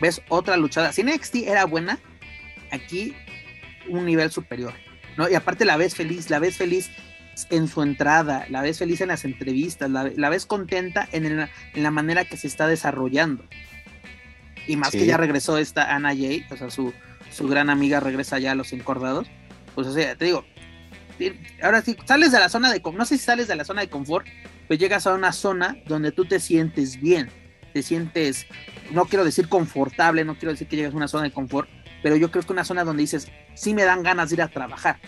[0.00, 0.92] ves otra luchada.
[0.92, 2.00] Si NXT era buena,
[2.72, 3.14] aquí
[3.88, 4.74] un nivel superior,
[5.16, 5.30] ¿no?
[5.30, 6.90] Y aparte la ves feliz, la ves feliz
[7.50, 12.24] en su entrada, la ves feliz en las entrevistas, la, ves contenta en, la manera
[12.24, 13.44] que se está desarrollando.
[14.66, 16.92] Y más que ya regresó esta Ana Jay, o sea, su,
[17.30, 19.26] su gran amiga regresa ya a los encordados.
[19.74, 20.44] Pues o sea, te digo,
[21.62, 23.88] ahora sí, sales de la zona de, no sé si sales de la zona de
[23.88, 24.26] confort,
[24.68, 27.28] pero llegas a una zona donde tú te sientes bien,
[27.72, 28.46] te sientes,
[28.90, 31.68] no quiero decir confortable, no quiero decir que llegas a una zona de confort,
[32.02, 34.48] pero yo creo que una zona donde dices, sí me dan ganas de ir a
[34.48, 34.98] trabajar.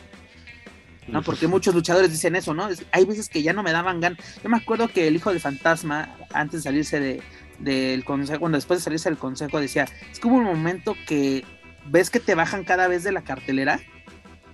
[1.08, 1.22] ¿No?
[1.22, 2.68] Porque muchos luchadores dicen eso, ¿no?
[2.92, 4.18] hay veces que ya no me daban ganas.
[4.42, 7.22] Yo me acuerdo que el hijo de Fantasma, antes de salirse de,
[7.58, 11.44] del consejo, cuando después de salirse del consejo, decía, es como un momento que
[11.88, 13.80] ves que te bajan cada vez de la cartelera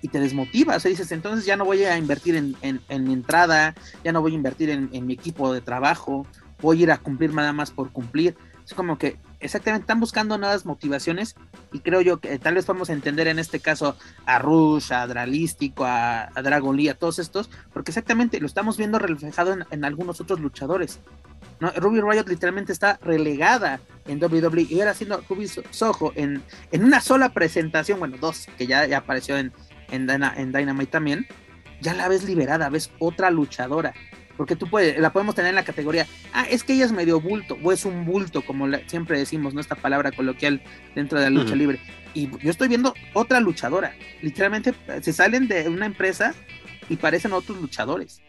[0.02, 2.56] y te desmotiva, o sea, dices, entonces ya no voy a invertir en,
[3.04, 3.74] mi entrada,
[4.04, 6.26] ya no voy a invertir en, en, mi equipo de trabajo,
[6.60, 8.36] voy a ir a cumplir nada más por cumplir.
[8.64, 11.36] Es como que exactamente están buscando nuevas motivaciones
[11.72, 15.84] y creo yo que tal vez podemos entender en este caso a Rush, a Dralístico,
[15.84, 20.40] a, Dragon Lee, a todos estos, porque exactamente lo estamos viendo reflejado en, algunos otros
[20.40, 21.00] luchadores.
[21.60, 21.70] ¿no?
[21.72, 27.00] Ruby Riot literalmente está relegada en WWE y ahora haciendo Ruby Soho en, en una
[27.00, 29.52] sola presentación, bueno, dos, que ya, ya apareció en,
[29.90, 31.26] en, en Dynamite también,
[31.80, 33.92] ya la ves liberada, ves otra luchadora
[34.42, 37.20] porque tú puedes, la podemos tener en la categoría, ah, es que ella es medio
[37.20, 39.60] bulto, o es un bulto, como siempre decimos, ¿no?
[39.60, 40.60] Esta palabra coloquial
[40.96, 41.78] dentro de la lucha libre.
[42.12, 43.94] Y yo estoy viendo otra luchadora.
[44.20, 46.34] Literalmente se salen de una empresa
[46.88, 48.20] y parecen otros luchadores.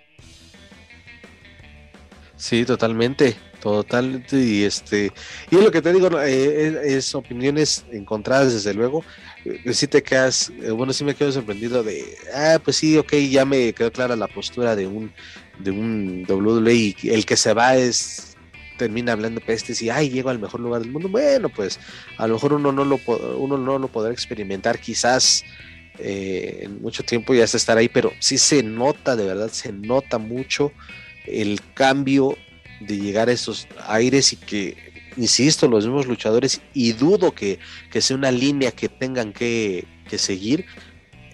[2.35, 4.37] Sí, totalmente, totalmente.
[4.37, 5.11] Y este,
[5.49, 9.03] y lo que te digo, eh, es, opiniones encontradas, desde luego.
[9.45, 13.13] Eh, si te quedas, eh, bueno, sí me quedo sorprendido de, ah, pues sí, ok,
[13.31, 15.13] ya me quedó clara la postura de un
[15.59, 18.35] de un WWE y el que se va es
[18.77, 21.79] termina hablando pestes y ay llego al mejor lugar del mundo bueno pues
[22.17, 22.99] a lo mejor uno no lo
[23.37, 25.43] uno no lo podrá experimentar quizás
[25.99, 29.71] eh, en mucho tiempo ya hasta estar ahí pero sí se nota de verdad se
[29.71, 30.71] nota mucho
[31.25, 32.35] el cambio
[32.79, 34.75] de llegar a esos aires y que
[35.17, 37.59] insisto los mismos luchadores y dudo que,
[37.91, 40.65] que sea una línea que tengan que, que seguir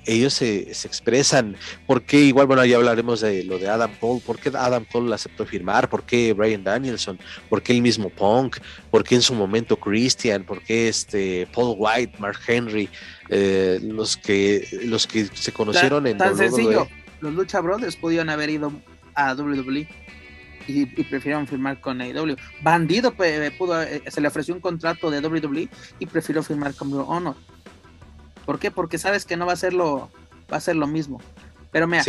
[0.05, 1.55] ellos se, expresan.
[1.85, 2.21] ¿Por qué?
[2.21, 4.21] Igual, bueno, ya hablaremos de lo de Adam Cole.
[4.25, 5.89] ¿Por qué Adam Cole aceptó firmar?
[5.89, 7.19] ¿Por qué Brian Danielson?
[7.49, 8.57] ¿Por qué el mismo Punk?
[8.91, 10.43] ¿Por qué en su momento Christian?
[10.43, 12.89] ¿Por qué este Paul White, Mark Henry?
[13.29, 16.87] Eh, los, que, los que se conocieron en Tan sencillo.
[17.21, 18.71] Los Lucha Brothers pudieron haber ido
[19.13, 19.87] a WWE.
[20.67, 22.35] Y, prefirieron firmar con AEW.
[22.61, 23.15] Bandido
[23.57, 25.67] pudo, eh, se le ofreció un contrato de WWE
[25.97, 27.35] y prefirió firmar con Blue Honor.
[28.49, 28.71] ¿Por qué?
[28.71, 30.09] Porque sabes que no va a ser lo,
[30.51, 31.21] va a ser lo mismo.
[31.71, 32.03] Pero mira,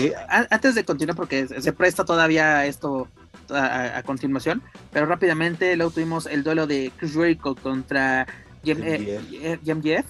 [0.49, 3.09] antes de continuar, porque se presta todavía esto
[3.51, 8.27] a, continuación, pero rápidamente luego tuvimos el duelo de Chris Jericho contra
[8.65, 10.07] Jim, eh, Jeff.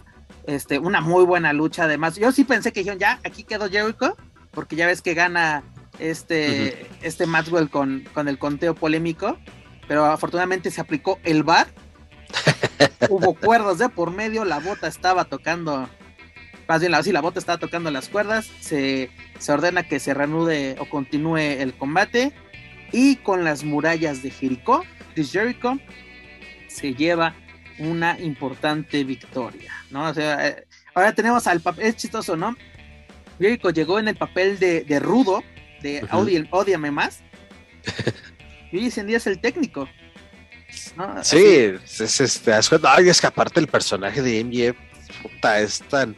[0.47, 2.15] Este, una muy buena lucha además.
[2.15, 4.17] Yo sí pensé que dijeron, ya, aquí quedó Jericho,
[4.53, 5.65] porque ya ves que gana
[5.99, 9.37] este, este Maxwell con, con el conteo polémico,
[9.89, 11.67] pero afortunadamente se aplicó el bar.
[13.09, 15.89] Hubo cuerdas de por medio, la bota estaba tocando
[16.71, 19.11] más bien así la bota estaba tocando las cuerdas, se,
[19.49, 22.33] ordena que se reanude o continúe el combate
[22.93, 25.81] y con las murallas de Jericho, Chris Jericho
[26.69, 27.35] se lleva
[27.81, 30.13] una importante victoria, ¿no?
[30.17, 30.65] Eh,
[30.95, 32.57] ahora tenemos al papel, es chistoso, ¿no?
[33.41, 35.43] Jericho llegó en el papel de, rudo,
[35.83, 37.25] de uh más,
[38.71, 39.89] y hoy en día es el técnico.
[41.23, 44.91] Sí, es, es, es, que aparte el personaje de MJ
[45.21, 46.15] puta, es tan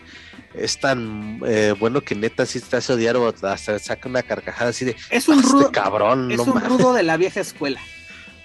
[0.55, 4.71] es tan eh, bueno que neta si te hace odiar o hasta saca una carcajada
[4.71, 7.81] así de es un ah, este rudo cabrón es un rudo de la vieja escuela.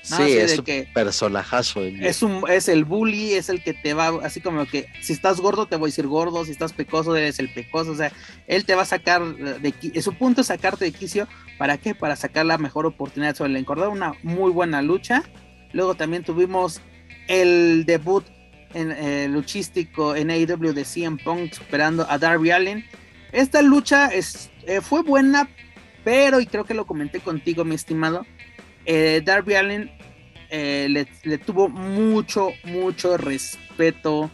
[0.08, 4.40] Sí es un personajazo es un es el bully es el que te va así
[4.40, 7.50] como que si estás gordo te voy a decir gordo si estás pecoso eres el
[7.50, 8.14] pecoso o sea
[8.48, 11.28] él te va a sacar de su punto es sacarte de quicio
[11.58, 15.24] para qué para sacar la mejor oportunidad sobre el encordado una muy buena lucha.
[15.74, 16.82] Luego también tuvimos
[17.28, 18.26] el debut
[18.74, 22.86] en, eh, luchístico en AEW de CM Punk superando a Darby Allen.
[23.32, 25.50] Esta lucha eh, fue buena,
[26.04, 28.26] pero, y creo que lo comenté contigo, mi estimado,
[28.86, 29.92] eh, Darby Allen
[30.50, 34.32] le, le, tuvo mucho, mucho respeto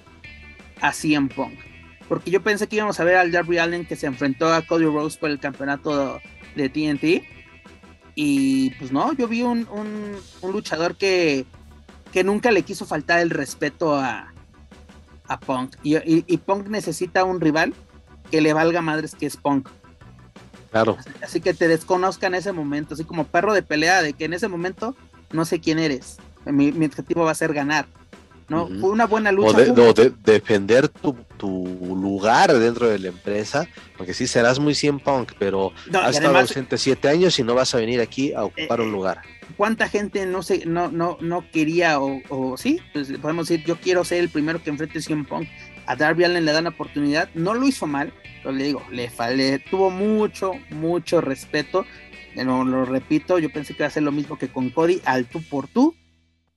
[0.80, 1.60] a CM Punk.
[2.08, 4.86] Porque yo pensé que íbamos a ver al Darby Allen que se enfrentó a Cody
[4.86, 6.22] Rose por el campeonato
[6.56, 7.24] de TNT.
[8.14, 9.66] Y pues no, yo vi un
[10.44, 11.48] luchador que
[12.14, 14.32] que nunca le quiso faltar el respeto a,
[15.28, 15.76] a Punk.
[15.82, 17.74] Y, Punk necesita un rival
[18.30, 19.68] que le valga madres que es Punk.
[20.70, 20.98] Claro.
[21.24, 24.34] Así, que te desconozca en ese momento, así como perro de pelea, de que en
[24.34, 24.96] ese momento
[25.32, 26.18] no sé quién eres.
[26.46, 27.88] Mi, objetivo va a ser ganar.
[28.50, 28.68] ¿No?
[28.68, 29.58] Fue una buena lucha.
[29.58, 33.68] O, de, defender tu, lugar dentro de la empresa,
[33.98, 37.74] porque sí serás muy 100 punk, pero has estado ausente siete años y no vas
[37.76, 39.22] a venir aquí a ocupar un eh, lugar
[39.58, 44.04] cuánta gente no se, no, no, no quería o, sí, pues podemos decir, yo quiero
[44.04, 45.48] ser el primero que enfrente a Punk
[45.86, 49.60] a Darby Allen le dan oportunidad, no lo hizo mal, pero le digo, le, le
[49.60, 51.86] tuvo mucho, mucho respeto.
[52.36, 55.26] Lo, lo repito, yo pensé que iba a ser lo mismo que con Cody, al
[55.26, 55.96] tú por tú.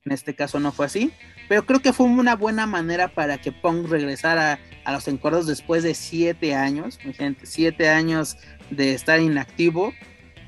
[0.05, 1.11] En este caso no fue así,
[1.47, 5.83] pero creo que fue una buena manera para que Punk regresara a los encuentros después
[5.83, 8.37] de siete años, gente, siete años
[8.69, 9.93] de estar inactivo.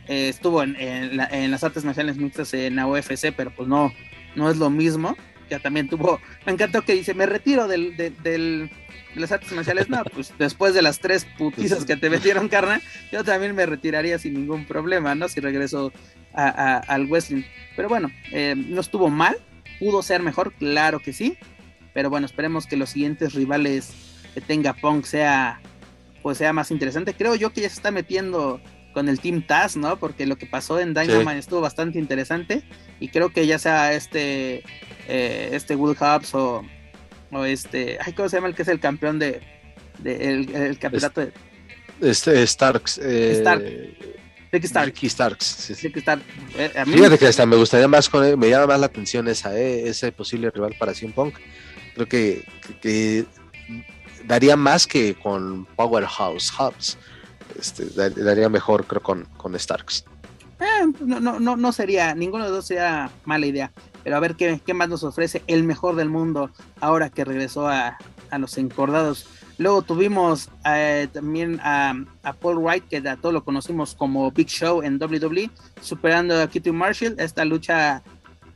[0.08, 3.94] Eh, estuvo en, en, las artes marciales mixtas en la UFC, pero pues no,
[4.36, 5.16] no es lo mismo.
[5.50, 8.70] Ya también tuvo, me encantó que dice, me retiro del, del, de
[9.16, 9.90] las artes marciales.
[9.90, 12.82] No, pues después de las tres putizas que te metieron, carna,
[13.12, 15.28] yo también me retiraría sin ningún problema, ¿no?
[15.28, 15.92] Si regreso
[16.34, 17.44] al wrestling.
[17.76, 19.38] Pero bueno, eh, no estuvo mal,
[19.80, 21.38] pudo ser mejor, claro que sí.
[21.94, 23.92] Pero bueno, esperemos que los siguientes rivales
[24.34, 25.62] que tenga Punk sea,
[26.22, 27.14] pues sea más interesante.
[27.14, 28.62] Creo yo que ya se está metiendo
[28.94, 29.98] con el Team Taz, ¿no?
[29.98, 32.64] Porque lo que pasó en Dynamite estuvo bastante interesante.
[33.00, 34.64] Y creo que ya sea este,
[35.08, 36.64] eh, este Hubs o,
[37.32, 39.42] o este, ay, ¿cómo se llama el que es el campeón de,
[40.04, 41.32] el, campeonato de...
[42.02, 43.00] Este Starks.
[43.04, 43.64] Eh, Stark.
[44.52, 44.88] Ricky Starks.
[44.88, 45.84] Ricky Starks.
[45.84, 46.26] Ricky Starks.
[46.58, 49.88] Eh, Fíjate que hasta me gustaría más, con, me llama más la atención esa, eh,
[49.88, 51.36] ese posible rival para CM Punk.
[51.94, 52.46] Creo que,
[52.82, 53.26] que,
[54.26, 56.98] daría más que con Powerhouse Hubs.
[57.58, 60.06] Este, daría mejor, creo, con, con Starks.
[60.60, 60.66] Eh,
[61.02, 63.72] no, no, no, no sería, ninguno de los dos sería mala idea.
[64.04, 67.68] Pero a ver qué, qué más nos ofrece el mejor del mundo ahora que regresó
[67.68, 67.98] a,
[68.32, 69.28] a los encordados.
[69.60, 74.48] Luego tuvimos eh, también a, a, Paul Wright, que a todos lo conocimos como Big
[74.48, 75.50] Show en WWE,
[75.82, 77.16] superando a Kitty Marshall.
[77.20, 78.02] Esta lucha,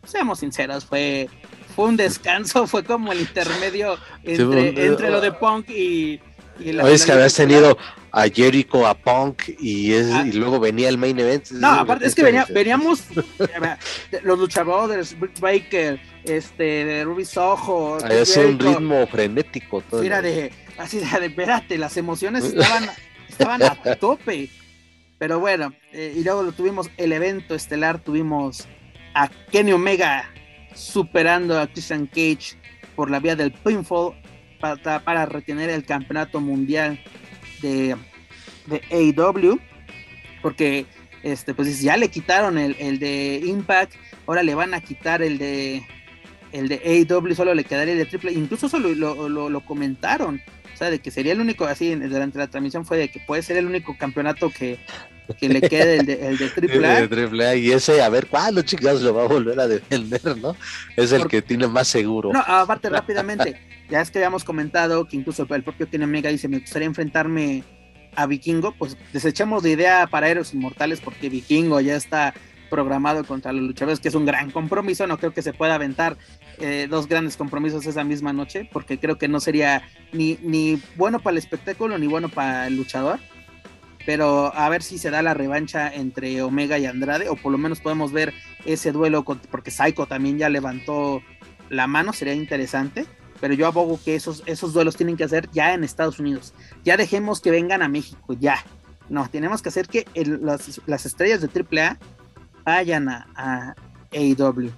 [0.05, 1.29] seamos sinceros, fue,
[1.75, 6.21] fue un descanso, fue como el intermedio entre, entre lo de Punk y,
[6.57, 6.89] y la.
[6.89, 7.77] Es que habías tenido
[8.13, 10.23] a Jericho, a Punk y, es, ah.
[10.25, 11.51] y luego venía el main event.
[11.51, 13.03] No, aparte es que venía, veníamos
[14.23, 17.97] los luchadores, Brick Baker, este, de Ruby Soho.
[18.07, 19.81] Es un ritmo frenético.
[19.81, 22.89] Todo Mira, de, así de, espérate, las emociones estaban,
[23.29, 24.49] estaban a tope.
[25.17, 28.67] Pero bueno, eh, y luego tuvimos el evento estelar, tuvimos
[29.13, 30.29] a Kenny Omega
[30.75, 32.57] superando a Christian Cage
[32.95, 34.15] por la vía del pinfall
[34.59, 36.99] para, para retener el campeonato mundial
[37.61, 37.95] de,
[38.65, 39.59] de AEW,
[40.41, 40.85] porque
[41.21, 43.93] este, pues ya le quitaron el, el, de Impact,
[44.27, 45.83] ahora le van a quitar el de
[46.51, 50.39] el de AEW, solo le quedaría el de Triple, incluso lo, lo, lo, comentaron,
[50.73, 53.43] o sea, de que sería el único, así durante la transmisión fue de que puede
[53.43, 54.79] ser el único campeonato que,
[55.39, 56.49] que le quede el de, el de
[57.07, 57.55] Triple A.
[57.55, 60.55] Y ese, a ver, ¿cuándo chicas lo va a volver a defender, no?
[60.95, 62.31] Es el que tiene más seguro.
[62.33, 63.59] No, aparte rápidamente,
[63.89, 67.63] ya es que habíamos comentado que incluso el propio Kenny Omega dice, me gustaría enfrentarme
[68.15, 72.33] a Vikingo, pues desechamos de idea para Héroes Inmortales porque Vikingo ya está
[72.69, 76.17] programado contra los luchadores, que es un gran compromiso, no creo que se pueda aventar
[76.59, 81.19] eh, dos grandes compromisos esa misma noche, porque creo que no sería ni, ni bueno
[81.19, 83.19] para el espectáculo ni bueno para el luchador,
[84.05, 87.57] pero a ver si se da la revancha entre Omega y Andrade, o por lo
[87.57, 88.33] menos podemos ver
[88.65, 91.21] ese duelo, porque Psycho también ya levantó
[91.69, 93.05] la mano, sería interesante
[93.43, 96.53] pero yo abogo que esos, esos duelos tienen que hacer ya en Estados Unidos.
[96.85, 98.63] Ya dejemos que vengan a México, ya.
[99.09, 101.97] No, tenemos que hacer que las, estrellas de AAA
[102.63, 103.75] vayan a, a,
[104.13, 104.71] AEW.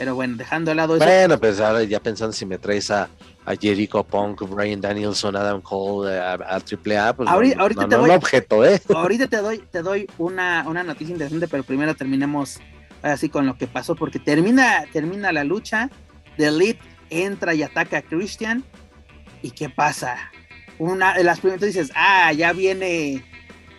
[0.00, 1.04] Pero bueno, dejando de lado eso.
[1.04, 3.10] Bueno, pues ahora ya pensando si me traes a,
[3.44, 8.64] a Jericho Punk, Brian Danielson, Adam Cole, a, AAA, pues ahorita, ahorita te doy, objeto,
[8.64, 8.80] ¿eh?
[8.94, 12.60] Ahorita te doy, te doy una, una noticia interesante, pero primero terminemos
[13.02, 15.90] así con lo que pasó, porque termina, termina la lucha.
[16.38, 18.64] The Elite entra y ataca a Christian.
[19.42, 20.16] ¿Y qué pasa?
[20.78, 23.22] Una de las primeras dices, ah, ya viene,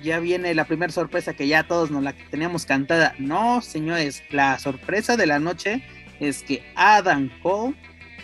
[0.03, 3.15] ya viene la primera sorpresa que ya todos nos la teníamos cantada.
[3.17, 5.83] No, señores, la sorpresa de la noche
[6.21, 7.75] es que Adam Cole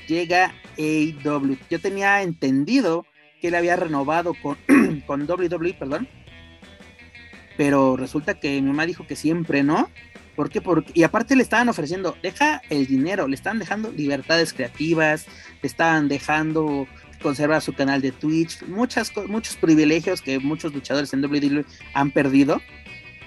[0.08, 1.58] llega a AEW.
[1.70, 3.06] Yo tenía entendido
[3.42, 4.58] que él había renovado con,
[5.08, 6.08] con WWE, perdón.
[7.58, 9.90] Pero resulta que mi mamá dijo que siempre no.
[10.36, 10.62] ¿Por qué?
[10.62, 15.26] Porque, y aparte le estaban ofreciendo, deja el dinero, le estaban dejando libertades creativas,
[15.64, 16.88] le estaban dejando
[17.24, 21.66] conservar su canal de Twitch, muchas, muchos privilegios que muchos luchadores en WWE
[21.96, 22.62] han perdido,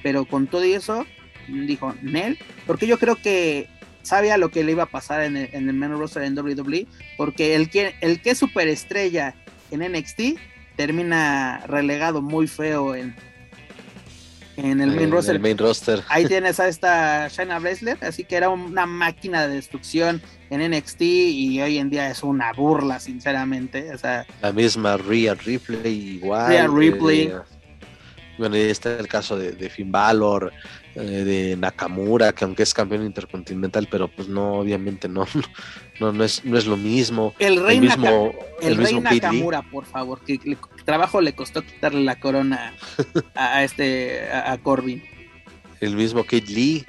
[0.04, 1.04] pero con todo eso,
[1.48, 2.38] dijo Nel,
[2.68, 3.66] porque yo creo que
[4.02, 6.86] sabía lo que le iba a pasar en el, en el main roster en WWE,
[7.16, 9.34] porque el que, el que es superestrella
[9.70, 10.38] en NXT
[10.76, 13.14] termina relegado muy feo en,
[14.56, 14.90] en el
[15.40, 16.02] main, roster.
[16.08, 20.20] Ahí tienes a esta Shayna Baszler, así que era una máquina de destrucción
[20.50, 23.92] en NXT y hoy en día es una burla, sinceramente.
[23.94, 26.48] O sea, la misma Rhea Ripley igual.
[26.48, 27.20] Rhea Ripley.
[27.22, 27.34] Eh,
[28.38, 30.52] bueno, y está el caso de, Finn Balor,
[30.96, 35.26] eh, de Nakamura, que aunque es campeón intercontinental, pero pues no, obviamente no,
[36.00, 37.34] no, no es, no es lo mismo.
[37.38, 41.62] El rey, el mismo, Naka- el rey Nakamura, por favor, que le- trabajo le costó
[41.62, 42.74] quitarle la corona
[43.34, 45.02] a, a este a, a Corbin.
[45.80, 46.84] El mismo Kid Lee,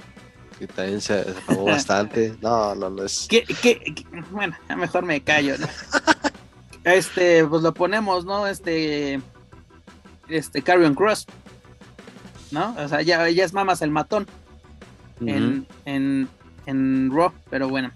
[0.59, 2.33] que también se apagó bastante.
[2.41, 3.27] No, no, no es.
[3.29, 5.67] ¿Qué, qué- qué- Bueno, mejor me callo, ¿no?
[6.83, 8.47] Este, pues lo ponemos, ¿no?
[8.47, 9.21] Este,
[10.27, 11.27] este, Carrion Cross,
[12.51, 12.75] ¿no?
[12.77, 14.27] O sea, ya, ya es mamas el matón
[15.21, 16.27] en, en,
[16.65, 17.91] en Raw, pero bueno.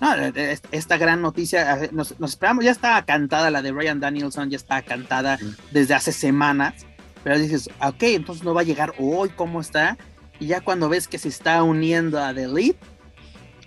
[0.00, 4.48] No, es- esta gran noticia, nos, nos esperamos, ya estaba cantada la de Ryan Danielson,
[4.48, 5.38] ya estaba cantada
[5.72, 6.86] desde hace semanas,
[7.22, 9.98] pero dices, ok, entonces no va a llegar hoy, ¿cómo está?
[10.38, 12.78] Y ya cuando ves que se está uniendo a The Elite,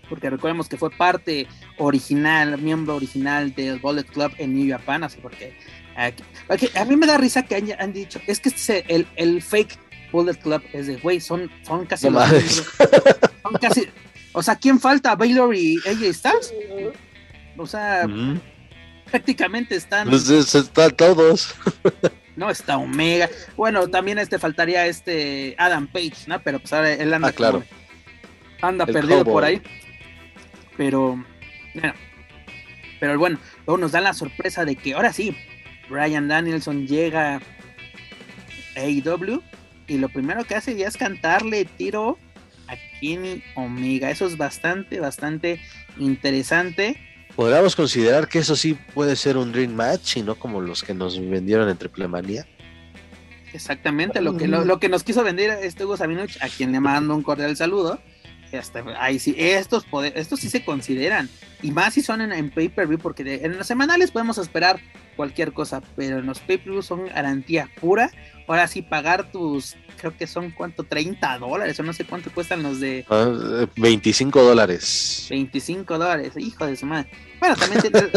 [0.09, 1.47] porque recordemos que fue parte
[1.77, 5.55] original, miembro original del Bullet Club en New Japan, así porque,
[5.95, 9.05] aquí- porque a mí me da risa que han, han dicho, es que este, el,
[9.17, 9.77] el fake
[10.13, 12.29] Bullet Club es de, güey, son, son casi No los
[13.43, 13.89] son casi,
[14.31, 15.15] o sea, ¿quién falta?
[15.15, 16.53] ¿Baylor y AJ Styles?
[17.57, 18.07] O sea,
[19.11, 21.53] prácticamente están, Pues es- están todos.
[22.35, 26.41] no está Omega, bueno, también este faltaría este Adam Page, ¿no?
[26.41, 27.63] Pero pues ahora él anda Ah, claro.
[27.63, 29.33] como- anda El perdido cowboy.
[29.33, 29.61] por ahí.
[30.77, 31.23] Pero,
[31.75, 31.93] bueno,
[32.99, 33.37] pero bueno,
[33.67, 35.35] luego nos dan la sorpresa de que ahora sí,
[35.89, 37.41] Brian Danielson llega a
[38.79, 39.41] AEW
[39.87, 42.17] y lo primero que hace ya es cantarle tiro
[42.67, 44.09] a Kenny Omega.
[44.09, 45.59] Eso es bastante, bastante
[45.97, 46.97] interesante.
[47.35, 50.93] Podríamos considerar que eso sí puede ser un Dream Match y no como los que
[50.93, 52.45] nos vendieron en Triplemanía.
[53.53, 57.15] Exactamente lo que, lo, lo que nos quiso vender este Hugo a quien le mando
[57.15, 57.99] un cordial saludo.
[58.51, 61.27] Hasta ahí sí, estos, poder, estos sí se consideran.
[61.63, 64.79] Y más si son en, en pay-per-view, porque de- en los semanales podemos esperar
[65.15, 68.11] cualquier cosa, pero en los pay-per-view son garantía pura.
[68.47, 72.61] Ahora sí, pagar tus, creo que son cuánto, 30 dólares, o no sé cuánto cuestan
[72.63, 75.27] los de Ah, 25 dólares.
[75.29, 77.09] 25 dólares, hijo de su madre.
[77.39, 77.81] Bueno, también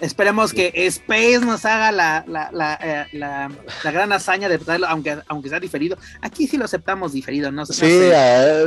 [0.00, 3.50] esperemos que Space nos haga la, la, la, eh, la-
[3.84, 5.96] la gran hazaña de traerlo, aunque, aunque sea diferido.
[6.20, 7.64] Aquí sí lo aceptamos diferido, ¿no?
[7.66, 8.64] Sí, ah,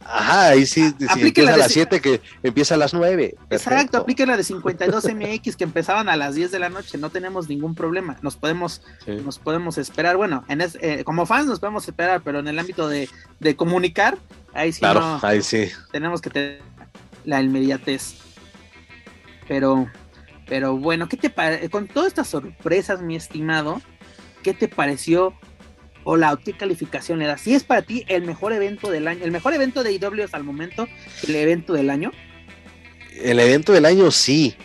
[0.00, 3.34] ajá, ahí sí, si empieza a las 7 que empieza a las 9.
[3.50, 7.10] Exacto, apliquen la de 52 MX que empezaban a las 10 de la noche, no
[7.10, 11.60] tenemos ningún problema, nos podemos, nos podemos esperar, bueno, en es- eh, como fans nos
[11.60, 13.08] podemos esperar, pero en el ámbito de,
[13.38, 14.18] de comunicar,
[14.54, 15.70] ahí sí Claro, no, ahí sí.
[15.92, 16.60] tenemos que tener
[17.24, 18.14] la inmediatez.
[19.48, 19.90] Pero,
[20.50, 21.70] pero bueno, ¿qué te parece?
[21.70, 23.80] Con todas estas sorpresas, mi estimado,
[24.42, 25.32] ¿qué te pareció?
[26.02, 27.42] O la ¿qué calificación le das?
[27.42, 30.38] Si es para ti el mejor evento del año, el mejor evento de IW hasta
[30.38, 30.88] el momento,
[31.22, 32.10] el evento del año.
[33.22, 34.56] El evento del año sí.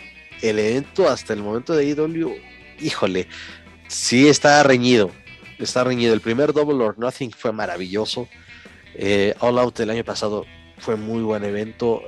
[0.42, 2.34] El evento hasta el momento de IW,
[2.80, 3.28] híjole,
[3.86, 5.12] sí está reñido.
[5.60, 6.14] Está reñido.
[6.14, 8.28] El primer Double or Nothing fue maravilloso.
[8.96, 10.46] Eh, All Out el año pasado
[10.78, 12.02] fue muy buen evento.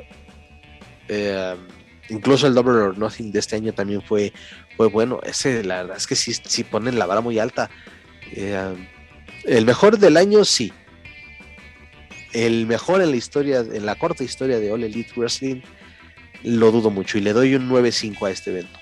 [1.06, 1.54] Eh,
[2.08, 4.32] incluso el Double or Nothing de este año también fue,
[4.76, 5.20] fue bueno.
[5.24, 7.70] Ese, la verdad es que sí, sí ponen la vara muy alta.
[8.32, 8.74] Eh,
[9.44, 10.72] el mejor del año, sí.
[12.32, 15.62] El mejor en la historia, en la corta historia de All Elite Wrestling,
[16.42, 18.78] lo dudo mucho y le doy un 9-5 a este evento.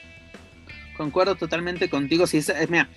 [0.96, 2.26] Concuerdo totalmente contigo.
[2.26, 2.88] Si es, eh, mira,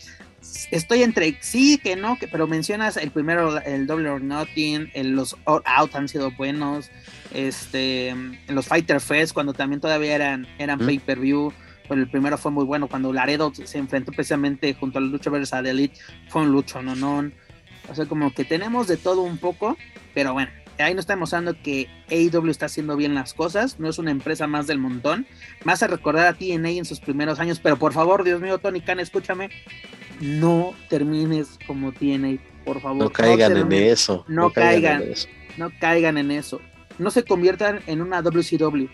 [0.71, 5.11] estoy entre sí que no, que, pero mencionas el primero, el Double or Nothing, el-
[5.11, 6.89] los All Out han sido buenos,
[7.33, 8.15] este,
[8.47, 10.85] los Fighter Fest cuando también todavía eran, eran Mm.
[10.85, 11.53] pay per view.
[11.87, 15.31] Pero el primero fue muy bueno cuando Laredo se enfrentó precisamente junto a la lucha
[15.31, 15.97] versus a The Elite.
[16.27, 17.31] Fue un lucho, no, no.
[17.89, 19.75] O sea, como que tenemos de todo un poco,
[20.13, 20.51] pero bueno,
[20.84, 24.47] ahí nos está demostrando que AEW está haciendo bien las cosas, no es una empresa
[24.47, 25.27] más del montón.
[25.64, 28.81] Más a recordar a TNA en sus primeros años, pero por favor, Dios mío, Tony
[28.81, 29.49] Khan, escúchame,
[30.22, 33.03] no termines como TNA, por favor.
[33.03, 34.26] No caigan en eso.
[34.27, 35.01] no caigan.
[35.01, 35.27] en eso.
[35.57, 36.61] No caigan en eso.
[36.97, 38.88] No se conviertan en una WCW,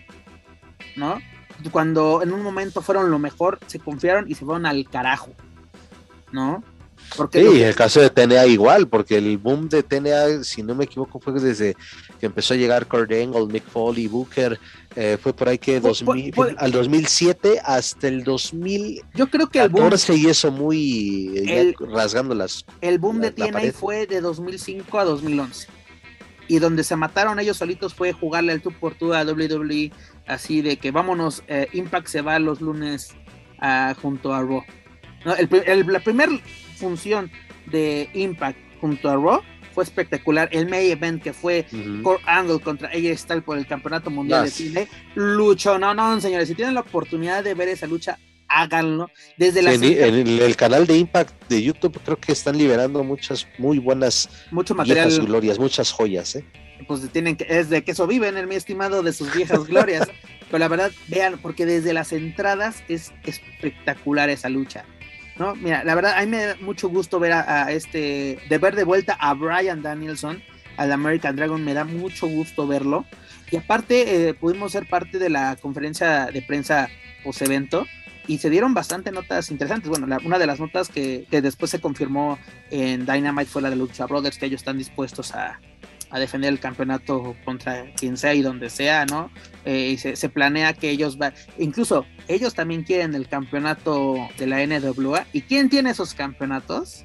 [0.96, 1.20] ¿no?
[1.70, 5.32] Cuando en un momento fueron lo mejor, se confiaron y se fueron al carajo,
[6.32, 6.62] ¿no?
[7.16, 10.84] Porque Sí, el caso de TNA igual, porque el boom de TNA, si no me
[10.84, 11.76] equivoco, fue desde
[12.18, 14.58] que empezó a llegar Kurt Angle, Mick Foley, Booker,
[14.96, 19.68] eh, fue por ahí que 2000, al 2007 hasta el 2014 yo creo que el
[19.68, 23.74] boom, y eso muy eh, El- rasgando las el boom de la- TNA pared.
[23.74, 25.68] fue de 2005 a 2011.
[26.48, 29.90] Y donde se mataron ellos solitos fue jugarle el tú por tú a WWE,
[30.26, 33.14] así de que vámonos, eh, Impact se va los lunes
[33.58, 34.62] ah, junto a Raw.
[35.24, 36.30] No, el la primera
[36.76, 37.30] función
[37.66, 39.42] de Impact junto a Raw
[39.76, 40.48] fue espectacular.
[40.52, 42.02] El main event que fue Ujú.
[42.02, 44.50] Kurt Angle contra AJ Styles por el campeonato mundial de.
[44.50, 44.86] TNA.
[45.14, 49.10] Lucho, no, no, señores, si tienen la oportunidad de ver esa lucha, háganlo.
[49.36, 53.78] Desde la en, el canal de Impact de YouTube creo que están liberando muchas muy
[53.78, 56.44] buenas mucho material glorias, muchas joyas, ¿eh?
[56.86, 60.08] Pues tienen que, es de que eso viven, el mi estimado, de sus viejas glorias.
[60.46, 64.84] Pero la verdad, vean, porque desde las entradas es espectacular esa lucha.
[65.38, 65.54] ¿No?
[65.54, 69.14] Mira, la verdad, a me da mucho gusto ver a, este, de ver de vuelta
[69.14, 70.42] a Brian Danielson,
[70.76, 73.04] al American Dragon, me da mucho gusto verlo.
[73.50, 76.88] Y aparte, eh, pudimos ser parte de la conferencia de prensa
[77.22, 77.86] post-evento
[78.26, 79.88] y se dieron bastante notas interesantes.
[79.88, 82.38] Bueno, una de las notas que, que, después se confirmó
[82.70, 85.60] en Dynamite fue la de Lucha Brothers, que ellos están dispuestos a,
[86.10, 89.30] a defender el campeonato contra quien sea y donde sea, ¿no?
[89.64, 94.64] Eh, y se, planea que ellos van, incluso ellos también quieren el campeonato de la
[94.66, 95.26] NWA.
[95.32, 97.04] ¿Y quién tiene esos campeonatos?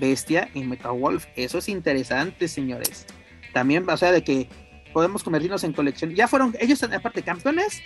[0.00, 1.26] Bestia y Metal Wolf.
[1.36, 3.06] Eso es interesante, señores.
[3.52, 4.48] También, o sea, de que
[4.92, 6.14] podemos convertirnos en colección.
[6.14, 7.82] Ya fueron, ellos aparte campeones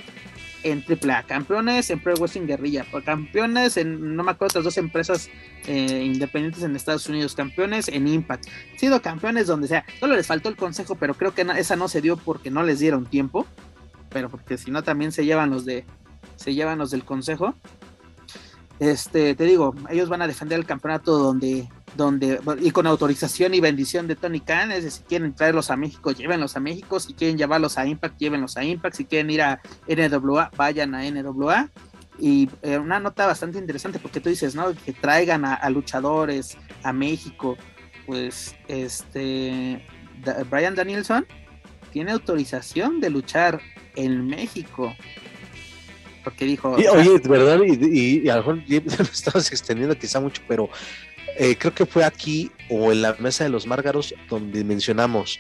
[0.67, 5.29] en AAA, campeones en Pro Wrestling Guerrilla, campeones en, no me acuerdo, otras dos empresas
[5.67, 10.49] eh, independientes en Estados Unidos, campeones en Impact, sido campeones donde sea, solo les faltó
[10.49, 13.47] el consejo, pero creo que esa no se dio porque no les dieron tiempo,
[14.11, 15.85] pero porque si no también se llevan los de,
[16.37, 17.55] se llevan los del consejo.
[18.79, 23.61] Este, te digo, ellos van a defender el campeonato donde donde, y con autorización y
[23.61, 27.15] bendición de Tony Khan, es decir, si quieren traerlos a México, llévenlos a México, si
[27.15, 31.71] quieren llevarlos a Impact, llévenlos a Impact, si quieren ir a NWA, vayan a NWA.
[32.19, 34.75] Y eh, una nota bastante interesante, porque tú dices, ¿no?
[34.75, 37.57] Que traigan a, luchadores a México,
[38.07, 39.85] pues, este,
[40.51, 41.27] Brian Danielson
[41.93, 43.61] tiene autorización de luchar
[43.97, 44.95] en México
[46.27, 46.73] porque dijo.
[46.73, 47.61] oye, ¿verdad?
[47.65, 48.79] Y, y, a lo mejor ya
[49.13, 50.69] estamos extendiendo quizá mucho, pero
[51.39, 55.39] eh, creo que fue aquí o en la mesa de los Márgaros donde mencionamos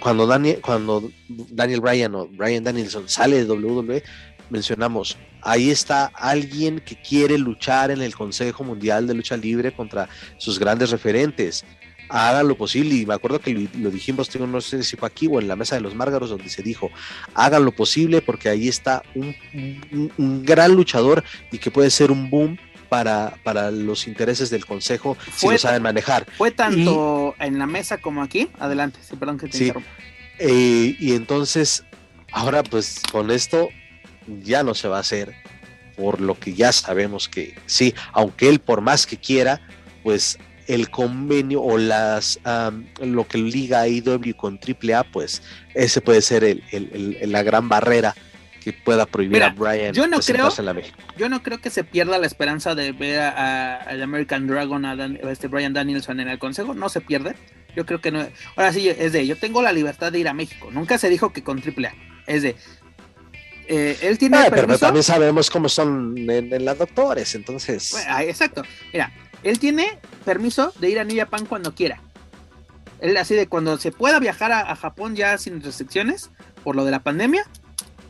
[0.00, 4.02] cuando Daniel, cuando Daniel Bryan o Brian Danielson sale de WWE,
[4.48, 10.08] mencionamos, ahí está alguien que quiere luchar en el Consejo Mundial de Lucha Libre contra
[10.38, 11.66] sus grandes referentes.
[12.08, 15.40] Haga lo posible, y me acuerdo que lo, dijimos, no sé si fue aquí o
[15.40, 16.90] en la mesa de los Márgaros, donde se dijo,
[17.34, 22.58] hagan lo posible porque ahí está un gran luchador y que puede ser un boom
[22.88, 26.26] para, para los intereses del Consejo si lo saben manejar.
[26.36, 28.48] Fue tanto en la mesa como aquí.
[28.58, 29.72] Adelante, sí, perdón que te sí.
[30.38, 31.84] Eh, y entonces,
[32.32, 33.68] ahora pues con esto
[34.42, 35.34] ya no se va a hacer,
[35.96, 39.60] por lo que ya sabemos que sí, aunque él por más que quiera,
[40.02, 42.38] pues el convenio o las
[43.00, 45.42] lo que liga IW con AAA, pues
[45.74, 48.14] ese puede ser el, el, la gran barrera
[48.72, 50.76] pueda prohibir a Brian yo no creo, en la.
[51.16, 55.48] Yo no creo que se pierda la esperanza de ver a, American Dragon, a, este
[55.48, 57.34] Brian Danielson en el consejo, no se pierde.
[57.76, 58.26] Yo creo que no.
[58.56, 60.70] Ahora sí, es de, yo tengo la libertad de ir a México.
[60.72, 61.94] Nunca se dijo que con AAA.
[62.26, 62.56] Es de,
[63.68, 64.38] eh, él tiene.
[64.38, 67.94] Eh, pero también sabemos cómo son en, las doctores, entonces.
[68.08, 68.62] Ah, exacto.
[68.92, 69.12] Mira,
[69.42, 72.00] él tiene permiso de ir a New Japan cuando quiera.
[73.00, 76.30] Él así de cuando se pueda viajar a Japón ya sin restricciones
[76.64, 77.44] por lo de la pandemia,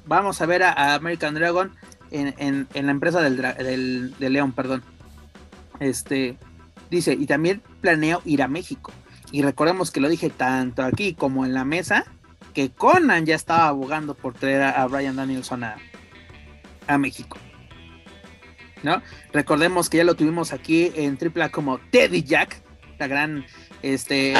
[0.08, 1.72] vamos a ver a, American Dragon
[2.10, 4.82] en, la empresa del, del, León, perdón.
[5.78, 6.36] Este
[6.90, 8.92] dice, y también planeo ir a México.
[9.30, 12.06] Y recordemos que lo dije tanto aquí como en la mesa,
[12.54, 15.76] que Conan ya estaba abogando por traer a, Brian Danielson a,
[16.86, 17.36] a, México.
[18.82, 19.02] ¿No?
[19.32, 22.62] Recordemos que ya lo tuvimos aquí en AAA como Teddy Jack,
[22.98, 23.44] la gran
[23.82, 24.34] este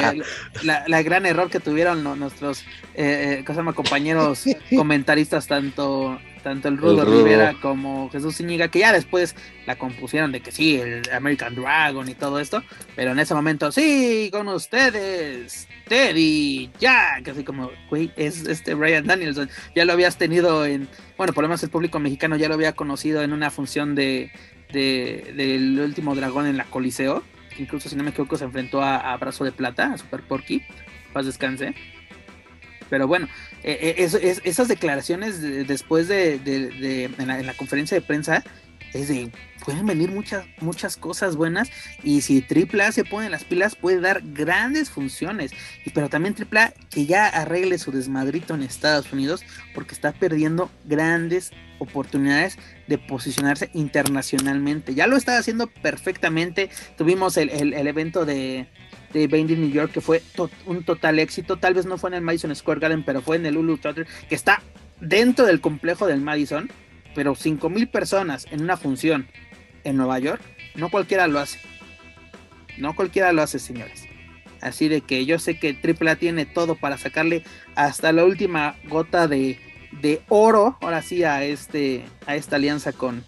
[0.63, 4.45] la, gran error que tuvieron nuestros eh, eh compañeros
[4.77, 9.35] comentaristas tanto tanto el Rudo, Rivera como Jesús Zúñiga que ya después
[9.67, 12.63] la compusieron de que sí el American Dragon y todo esto
[12.97, 19.07] pero en ese momento sí con ustedes Teddy Jack así como güey es este Brian
[19.07, 22.55] Danielson ya lo habías tenido en bueno por lo menos el público mexicano ya lo
[22.55, 24.31] había conocido en una función de
[24.73, 27.23] del último dragón en la Coliseo
[27.59, 30.63] incluso si no me equivoco se enfrentó a, Brazo de Plata, a Super Porky,
[31.13, 31.75] paz descanse.
[32.89, 33.29] Pero bueno,
[33.63, 36.35] eh, eh, esas declaraciones después de,
[37.19, 38.45] en, la, conferencia de prensa
[38.95, 39.31] es de
[39.65, 41.69] pueden venir muchas muchas cosas buenas
[42.03, 45.53] y si AAA se pone las pilas puede dar grandes funciones
[45.85, 49.45] y pero también AAA que ya arregle su desmadrito en Estados Unidos
[49.75, 54.95] porque está perdiendo grandes oportunidades de posicionarse internacionalmente.
[54.95, 56.71] Ya lo está haciendo perfectamente.
[56.97, 58.67] Tuvimos el, evento de,
[59.13, 60.23] de New York que fue
[60.67, 61.57] un total éxito.
[61.57, 64.07] Tal vez no fue en el Madison Square Garden, pero fue en el Hulu Theater,
[64.29, 64.63] que está
[65.01, 66.71] dentro del complejo del Madison.
[67.15, 69.27] Pero 5 mil personas en una función
[69.85, 70.41] en Nueva York,
[70.75, 71.59] no cualquiera lo hace.
[72.77, 74.07] No cualquiera lo hace, señores.
[74.61, 77.45] Así de que yo sé que AAA tiene todo para sacarle
[77.75, 79.59] hasta la última gota de,
[80.01, 83.25] de oro, ahora sí, a, este, a esta alianza con,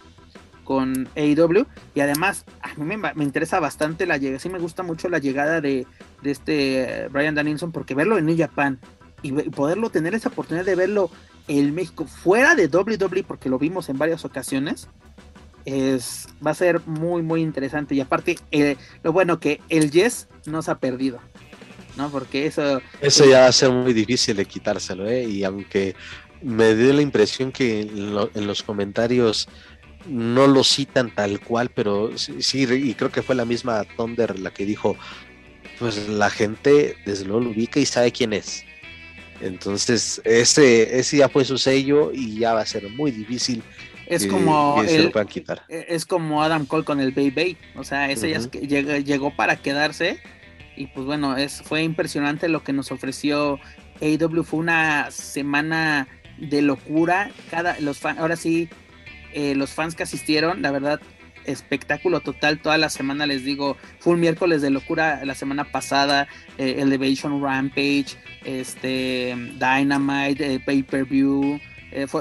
[0.70, 1.66] con AEW.
[1.97, 5.60] Y además, a mí me, interesa bastante la llegada, sí me gusta mucho la llegada
[5.60, 5.84] de,
[6.22, 8.78] de este Brian Danielson, porque verlo en New Japan
[9.20, 11.10] y, poderlo tener esa oportunidad de verlo
[11.48, 14.86] en México fuera de WWE, porque lo vimos en varias ocasiones,
[15.64, 17.97] es, va a ser muy, muy interesante.
[17.97, 21.18] Y aparte, eh, lo bueno que el Yes no se ha perdido.
[21.97, 22.10] ¿no?
[22.10, 22.80] Porque eso...
[23.01, 25.24] Eso ya va a ser muy difícil de quitárselo, ¿eh?
[25.24, 25.97] Y aunque
[26.42, 29.48] me dio la impresión que en, los comentarios
[30.06, 34.51] no lo citan tal cual, pero sí, y creo que fue la misma Thunder la
[34.51, 34.97] que dijo,
[35.78, 38.64] pues la gente desde luego lo ubica y sabe quién es.
[39.40, 43.62] Entonces, ese, ese ya fue su sello y ya va a ser muy difícil
[44.10, 44.82] es como
[45.28, 45.62] quitar.
[45.68, 49.56] E, es como Adam Cole con el Bay o sea, ese ya llegó, llegó, para
[49.56, 50.20] quedarse
[50.77, 53.60] y pues bueno, es fue impresionante lo que nos ofreció
[54.01, 56.09] AEW fue una semana
[56.39, 57.31] de locura.
[57.51, 58.68] Cada, los fan, ahora sí,
[59.32, 61.01] eh, los fans que asistieron, la verdad,
[61.44, 62.61] espectáculo total.
[62.61, 66.28] Toda la semana les digo, fue un miércoles de locura la semana pasada.
[66.59, 71.61] Eh, Elevation Rampage, este, Dynamite, eh, Pay Per View.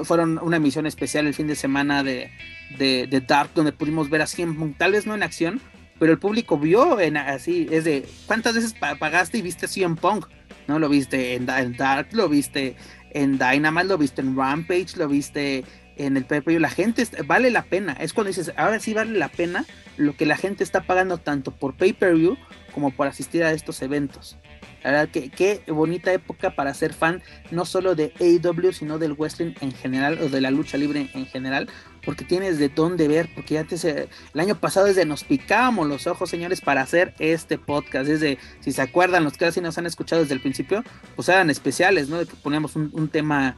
[0.03, 2.31] fueron una emisión especial el fin de semana de,
[2.77, 4.45] de, Dark, donde pudimos ver así,
[4.77, 5.61] tal vez no en acción,
[5.99, 10.27] pero el público vio en así, es de, ¿cuántas veces pagaste y viste CM Punk?
[10.67, 10.79] ¿No?
[10.79, 12.75] Lo viste en Dark, lo viste
[13.11, 15.63] en Dynamite, lo viste en Rampage, lo viste
[15.99, 17.93] en el pay La gente vale la pena.
[17.99, 19.65] Es cuando dices, ahora sí vale la pena
[19.97, 22.37] lo que la gente está pagando tanto por pay-per-view
[22.73, 24.37] como por asistir a estos eventos.
[24.83, 27.21] La verdad que qué bonita época para ser fan
[27.51, 31.25] no solo de AEW, sino del wrestling en general o de la lucha libre en
[31.25, 31.67] general,
[32.05, 36.29] porque tienes de dónde ver, porque antes el año pasado desde nos picábamos los ojos,
[36.29, 38.07] señores, para hacer este podcast.
[38.07, 40.81] Desde, si se acuerdan, los que casi nos han escuchado desde el principio,
[41.17, 42.17] pues eran especiales, ¿no?
[42.17, 43.57] De que poníamos un tema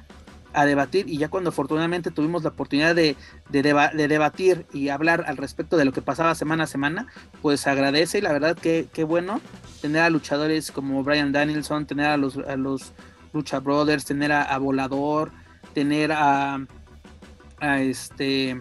[0.53, 3.15] a debatir y ya cuando afortunadamente tuvimos la oportunidad de,
[3.49, 7.07] de, debatir y hablar al respecto de lo que pasaba semana a semana,
[7.41, 9.41] pues agradece y la verdad que, qué bueno
[9.81, 12.93] tener a luchadores como Brian Danielson, tener a los, a los
[13.33, 15.31] Lucha Brothers, tener a, Volador,
[15.73, 16.65] tener a,
[17.59, 18.59] a este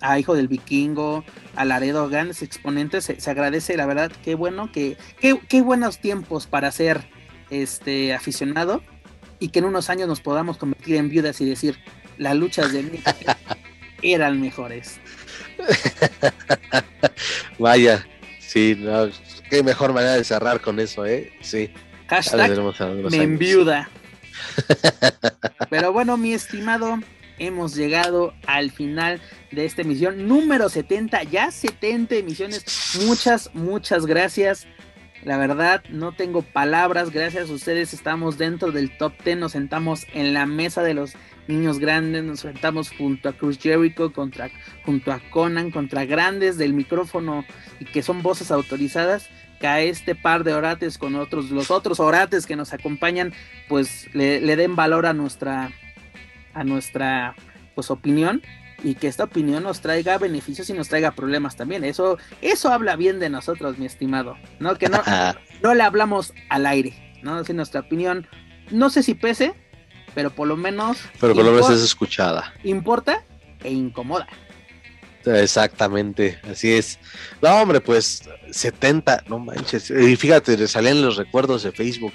[0.00, 1.24] a Hijo del Vikingo,
[1.54, 6.48] a Laredo, grandes exponentes, se, agradece, la verdad, qué bueno, que, qué, qué buenos tiempos
[6.48, 7.08] para ser
[7.50, 8.82] este aficionado
[9.42, 11.76] y que en unos años nos podamos convertir en viudas y decir,
[12.16, 13.10] las luchas de México
[14.00, 15.00] eran mejores.
[17.58, 18.06] Vaya,
[18.38, 18.78] sí,
[19.50, 21.32] qué mejor manera de cerrar con eso, ¿eh?
[21.40, 21.72] Sí.
[22.06, 22.56] Hashtag
[23.10, 23.90] me enviuda.
[25.70, 27.00] Pero bueno, mi estimado,
[27.40, 29.20] hemos llegado al final
[29.50, 32.64] de esta emisión número 70, ya 70 emisiones.
[33.06, 34.68] Muchas, muchas gracias
[35.24, 37.10] la verdad, no tengo palabras.
[37.10, 39.38] Gracias a ustedes estamos dentro del top 10.
[39.38, 41.14] Nos sentamos en la mesa de los
[41.46, 42.24] niños grandes.
[42.24, 44.50] Nos sentamos junto a Cruz Jericho, contra,
[44.84, 47.44] junto a Conan, contra grandes del micrófono
[47.78, 49.28] y que son voces autorizadas.
[49.60, 53.32] Que a este par de orates con otros, los otros orates que nos acompañan,
[53.68, 55.70] pues le, le den valor a nuestra,
[56.52, 57.36] a nuestra
[57.76, 58.42] pues opinión
[58.82, 61.84] y que esta opinión nos traiga beneficios y nos traiga problemas también.
[61.84, 64.36] Eso, eso habla bien de nosotros, mi estimado.
[64.58, 64.76] ¿No?
[64.76, 65.02] Que no,
[65.62, 67.44] no le hablamos al aire, ¿no?
[67.44, 68.26] Si nuestra opinión,
[68.70, 69.54] no sé si pese,
[70.14, 70.98] pero por lo menos.
[71.20, 72.52] Pero por lo menos es escuchada.
[72.64, 73.24] Importa
[73.62, 74.26] e incomoda.
[75.26, 76.98] Exactamente, así es.
[77.40, 79.90] No, hombre, pues 70, no manches.
[79.90, 82.12] Y fíjate, salían los recuerdos de Facebook.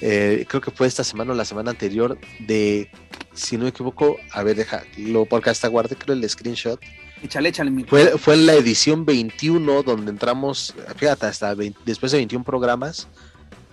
[0.00, 2.90] Eh, creo que fue esta semana o la semana anterior de,
[3.32, 6.80] si no me equivoco, a ver, deja, lo, porque hasta guardé creo el screenshot.
[7.22, 12.18] Échale, échale, mi fue, fue en la edición 21 donde entramos, fíjate, hasta después de
[12.18, 13.08] 21 programas.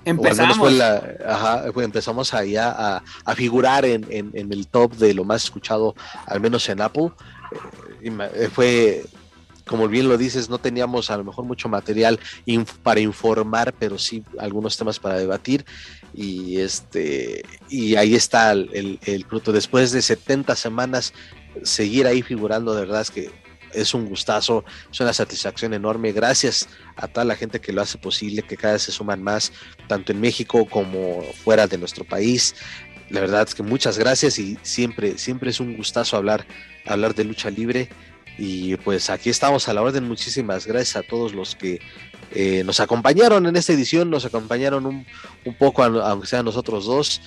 [0.04, 0.80] Empezamos.
[1.28, 5.96] ajá, empezamos ahí a, a figurar en, en, en, el top de lo más escuchado,
[6.26, 7.12] al menos en Apple.
[8.02, 9.04] Eh, fue,
[9.66, 12.20] como bien lo dices, no teníamos a lo mejor mucho material
[12.84, 15.66] para informar, pero sí algunos temas para debatir.
[16.14, 19.52] Y este y ahí está el, el, fruto.
[19.52, 21.14] Después de 70 semanas,
[21.64, 23.42] seguir ahí figurando, de verdad es que
[23.74, 26.12] es un gustazo, es una satisfacción enorme.
[26.12, 29.54] Gracias a toda la gente que lo hace posible, que cada vez se suman más,
[29.88, 32.56] tanto en México como fuera de nuestro país.
[33.10, 36.46] La verdad es que muchas gracias y siempre, siempre es un gustazo hablar,
[36.86, 37.90] hablar de lucha libre.
[38.38, 40.08] Y pues aquí estamos a la orden.
[40.08, 41.80] Muchísimas gracias a todos los que
[42.32, 45.06] eh, nos acompañaron en esta edición, nos acompañaron un,
[45.60, 47.22] poco, aunque sean nosotros dos.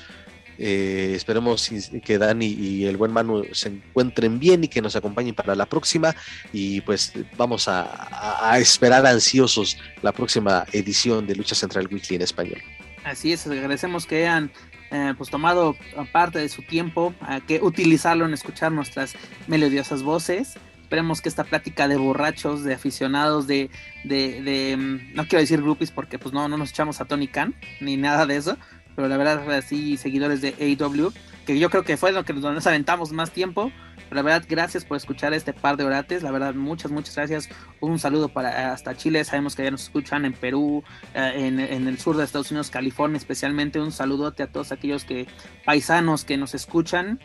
[0.57, 1.69] Eh, esperemos
[2.05, 5.67] que Dani y el buen Manu se encuentren bien y que nos acompañen para la
[5.67, 6.15] próxima.
[6.53, 12.23] Y pues vamos a, a esperar ansiosos la próxima edición de Lucha Central Weekly en
[12.23, 12.63] español.
[13.05, 14.51] Así es, agradecemos que hayan
[14.95, 15.75] eh, pues tomado
[16.13, 19.15] parte de su tiempo, a que utilizarlo en escuchar nuestras
[19.49, 20.55] melodiosas voces.
[20.83, 23.71] Esperemos que esta plática de borrachos, de aficionados, de,
[24.05, 27.27] de, de mm, no quiero decir groupies porque pues no, no nos echamos a Tony
[27.27, 28.57] Khan ni nada de eso,
[28.95, 31.13] pero la verdad así seguidores de AEW,
[31.45, 33.71] que yo creo que fue lo que nos aventamos más tiempo,
[34.11, 36.23] la verdad, gracias por escuchar este par de orates.
[36.23, 37.49] La verdad, muchas, muchas gracias.
[37.81, 39.25] Un saludo para hasta Chile.
[39.25, 40.85] Sabemos que ya nos escuchan en Perú,
[41.15, 41.59] eh, en,
[41.89, 43.81] el sur de Estados Unidos, California, especialmente.
[43.81, 45.27] Un saludote a todos aquellos que
[45.65, 47.19] paisanos que nos escuchan.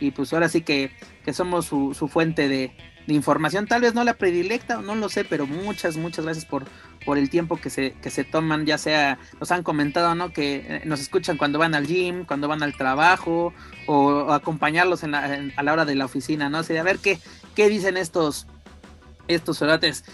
[0.00, 0.90] Y pues ahora sí que,
[1.24, 2.72] que somos su, su fuente de,
[3.08, 6.64] información, tal vez no la predilecta, no lo sé, pero muchas, muchas gracias por,
[7.04, 10.32] por el tiempo que se, que se toman, ya sea, nos han comentado, ¿no?
[10.32, 13.54] Que eh, nos escuchan cuando van al gym, cuando van al trabajo,
[13.86, 16.58] o, acompañarlos en la, a la hora de la oficina, ¿no?
[16.58, 17.20] O sea, a ver qué,
[17.54, 18.48] qué dicen estos,
[19.28, 20.04] estos orates.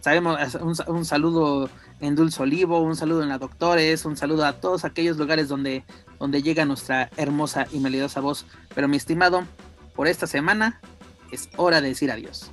[0.00, 1.70] Sabemos, un, un saludo
[2.02, 5.84] en Dulce Olivo, un saludo en la Doctores, un saludo a todos aquellos lugares donde,
[6.18, 8.44] donde llega nuestra hermosa y melodiosa voz.
[8.74, 9.44] Pero mi estimado,
[9.94, 10.80] por esta semana
[11.30, 12.50] es hora de decir adiós.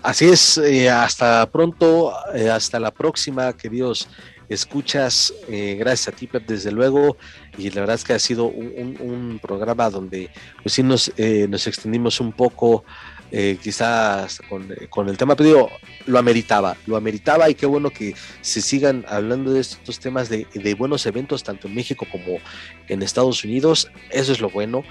[0.00, 4.08] Así es, eh, hasta pronto, eh, hasta la próxima, queridos
[4.48, 5.34] escuchas.
[5.48, 7.16] Eh, gracias a ti, Pep, desde luego.
[7.58, 10.30] Y la verdad es que ha sido un, programa donde
[10.62, 11.12] pues sí nos,
[11.48, 12.84] nos extendimos un poco,
[13.60, 15.70] quizás con, el tema, pero digo,
[16.06, 20.46] lo ameritaba, lo ameritaba y qué bueno que se sigan hablando de estos temas de,
[20.54, 22.38] de buenos eventos, tanto en México como
[22.88, 23.90] en Estados Unidos.
[24.10, 24.84] Eso es lo bueno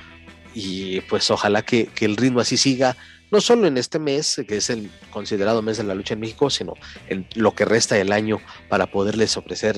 [0.54, 2.96] y pues ojalá que, el ritmo así siga,
[3.32, 6.50] no solo en este mes, que es el considerado mes de la lucha en México,
[6.50, 6.74] sino
[7.08, 8.40] en lo que resta del año
[8.70, 9.78] para poderles ofrecer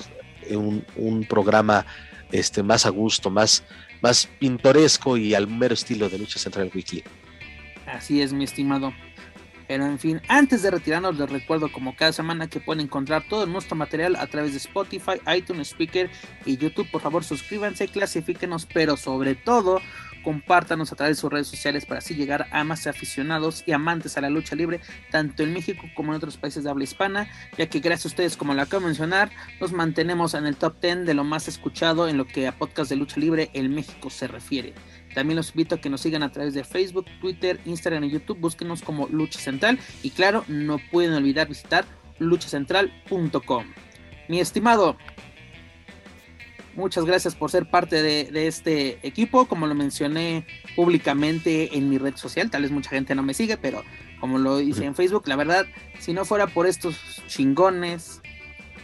[0.50, 1.86] un, programa
[2.32, 3.64] este, más a gusto, más,
[4.02, 7.04] más pintoresco y al mero estilo de Lucha Central Weekly.
[7.96, 8.94] Así es, mi estimado.
[9.68, 13.48] Pero en fin, antes de retirarnos les recuerdo como cada semana que pueden encontrar todo
[13.48, 16.10] nuestro material a través de Spotify, iTunes, Speaker
[16.46, 16.90] y YouTube.
[16.92, 19.82] Por favor suscríbanse, clasifíquenos, pero sobre todo
[20.24, 24.18] compártanos a través de sus redes sociales para así llegar a más aficionados y amantes
[24.18, 24.82] a la lucha libre,
[25.12, 28.36] tanto en México como en otros países de habla hispana, ya que gracias a ustedes,
[28.36, 29.30] como lo acabo de mencionar,
[29.62, 32.90] nos mantenemos en el top 10 de lo más escuchado en lo que a podcast
[32.90, 34.74] de lucha libre en México se refiere.
[35.16, 38.38] También los invito a que nos sigan a través de Facebook, Twitter, Instagram y YouTube.
[38.40, 39.80] Búsquenos como Lucha Central.
[40.04, 41.86] Y claro, no pueden olvidar visitar
[42.20, 43.66] luchacentral.com.
[44.28, 44.98] Mi estimado,
[46.76, 49.46] Muchas gracias por ser parte de, este equipo.
[49.46, 53.56] Como lo mencioné públicamente en mi red social, tal vez mucha gente no me sigue,
[53.56, 53.82] pero
[54.20, 55.66] como lo hice en Facebook, la verdad,
[56.00, 56.98] si no fuera por estos
[57.28, 58.22] chingones,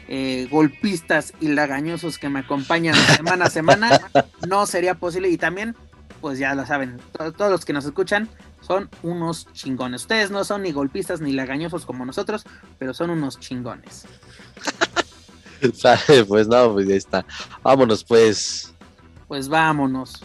[0.07, 3.99] eh, golpistas y lagañosos que me acompañan semana a semana,
[4.47, 5.29] no sería posible.
[5.29, 5.75] Y también,
[6.21, 6.99] pues ya lo saben,
[7.37, 8.29] todos los que nos escuchan
[8.61, 10.01] son unos chingones.
[10.01, 12.45] Ustedes no son ni golpistas ni lagañosos como nosotros,
[12.77, 14.05] pero son unos chingones.
[16.27, 17.25] pues no, pues ya está.
[17.63, 18.73] Vámonos pues.
[19.27, 20.23] Pues vámonos.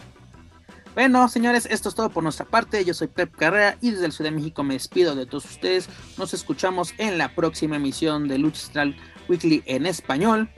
[0.93, 2.83] Bueno, señores, esto es todo por nuestra parte.
[2.83, 5.89] Yo soy Pep Carrera y desde el Ciudad de México me despido de todos ustedes.
[6.17, 8.95] Nos escuchamos en la próxima emisión de Lucha Central
[9.29, 10.49] Weekly en español.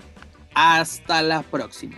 [0.54, 1.98] Hasta la próxima.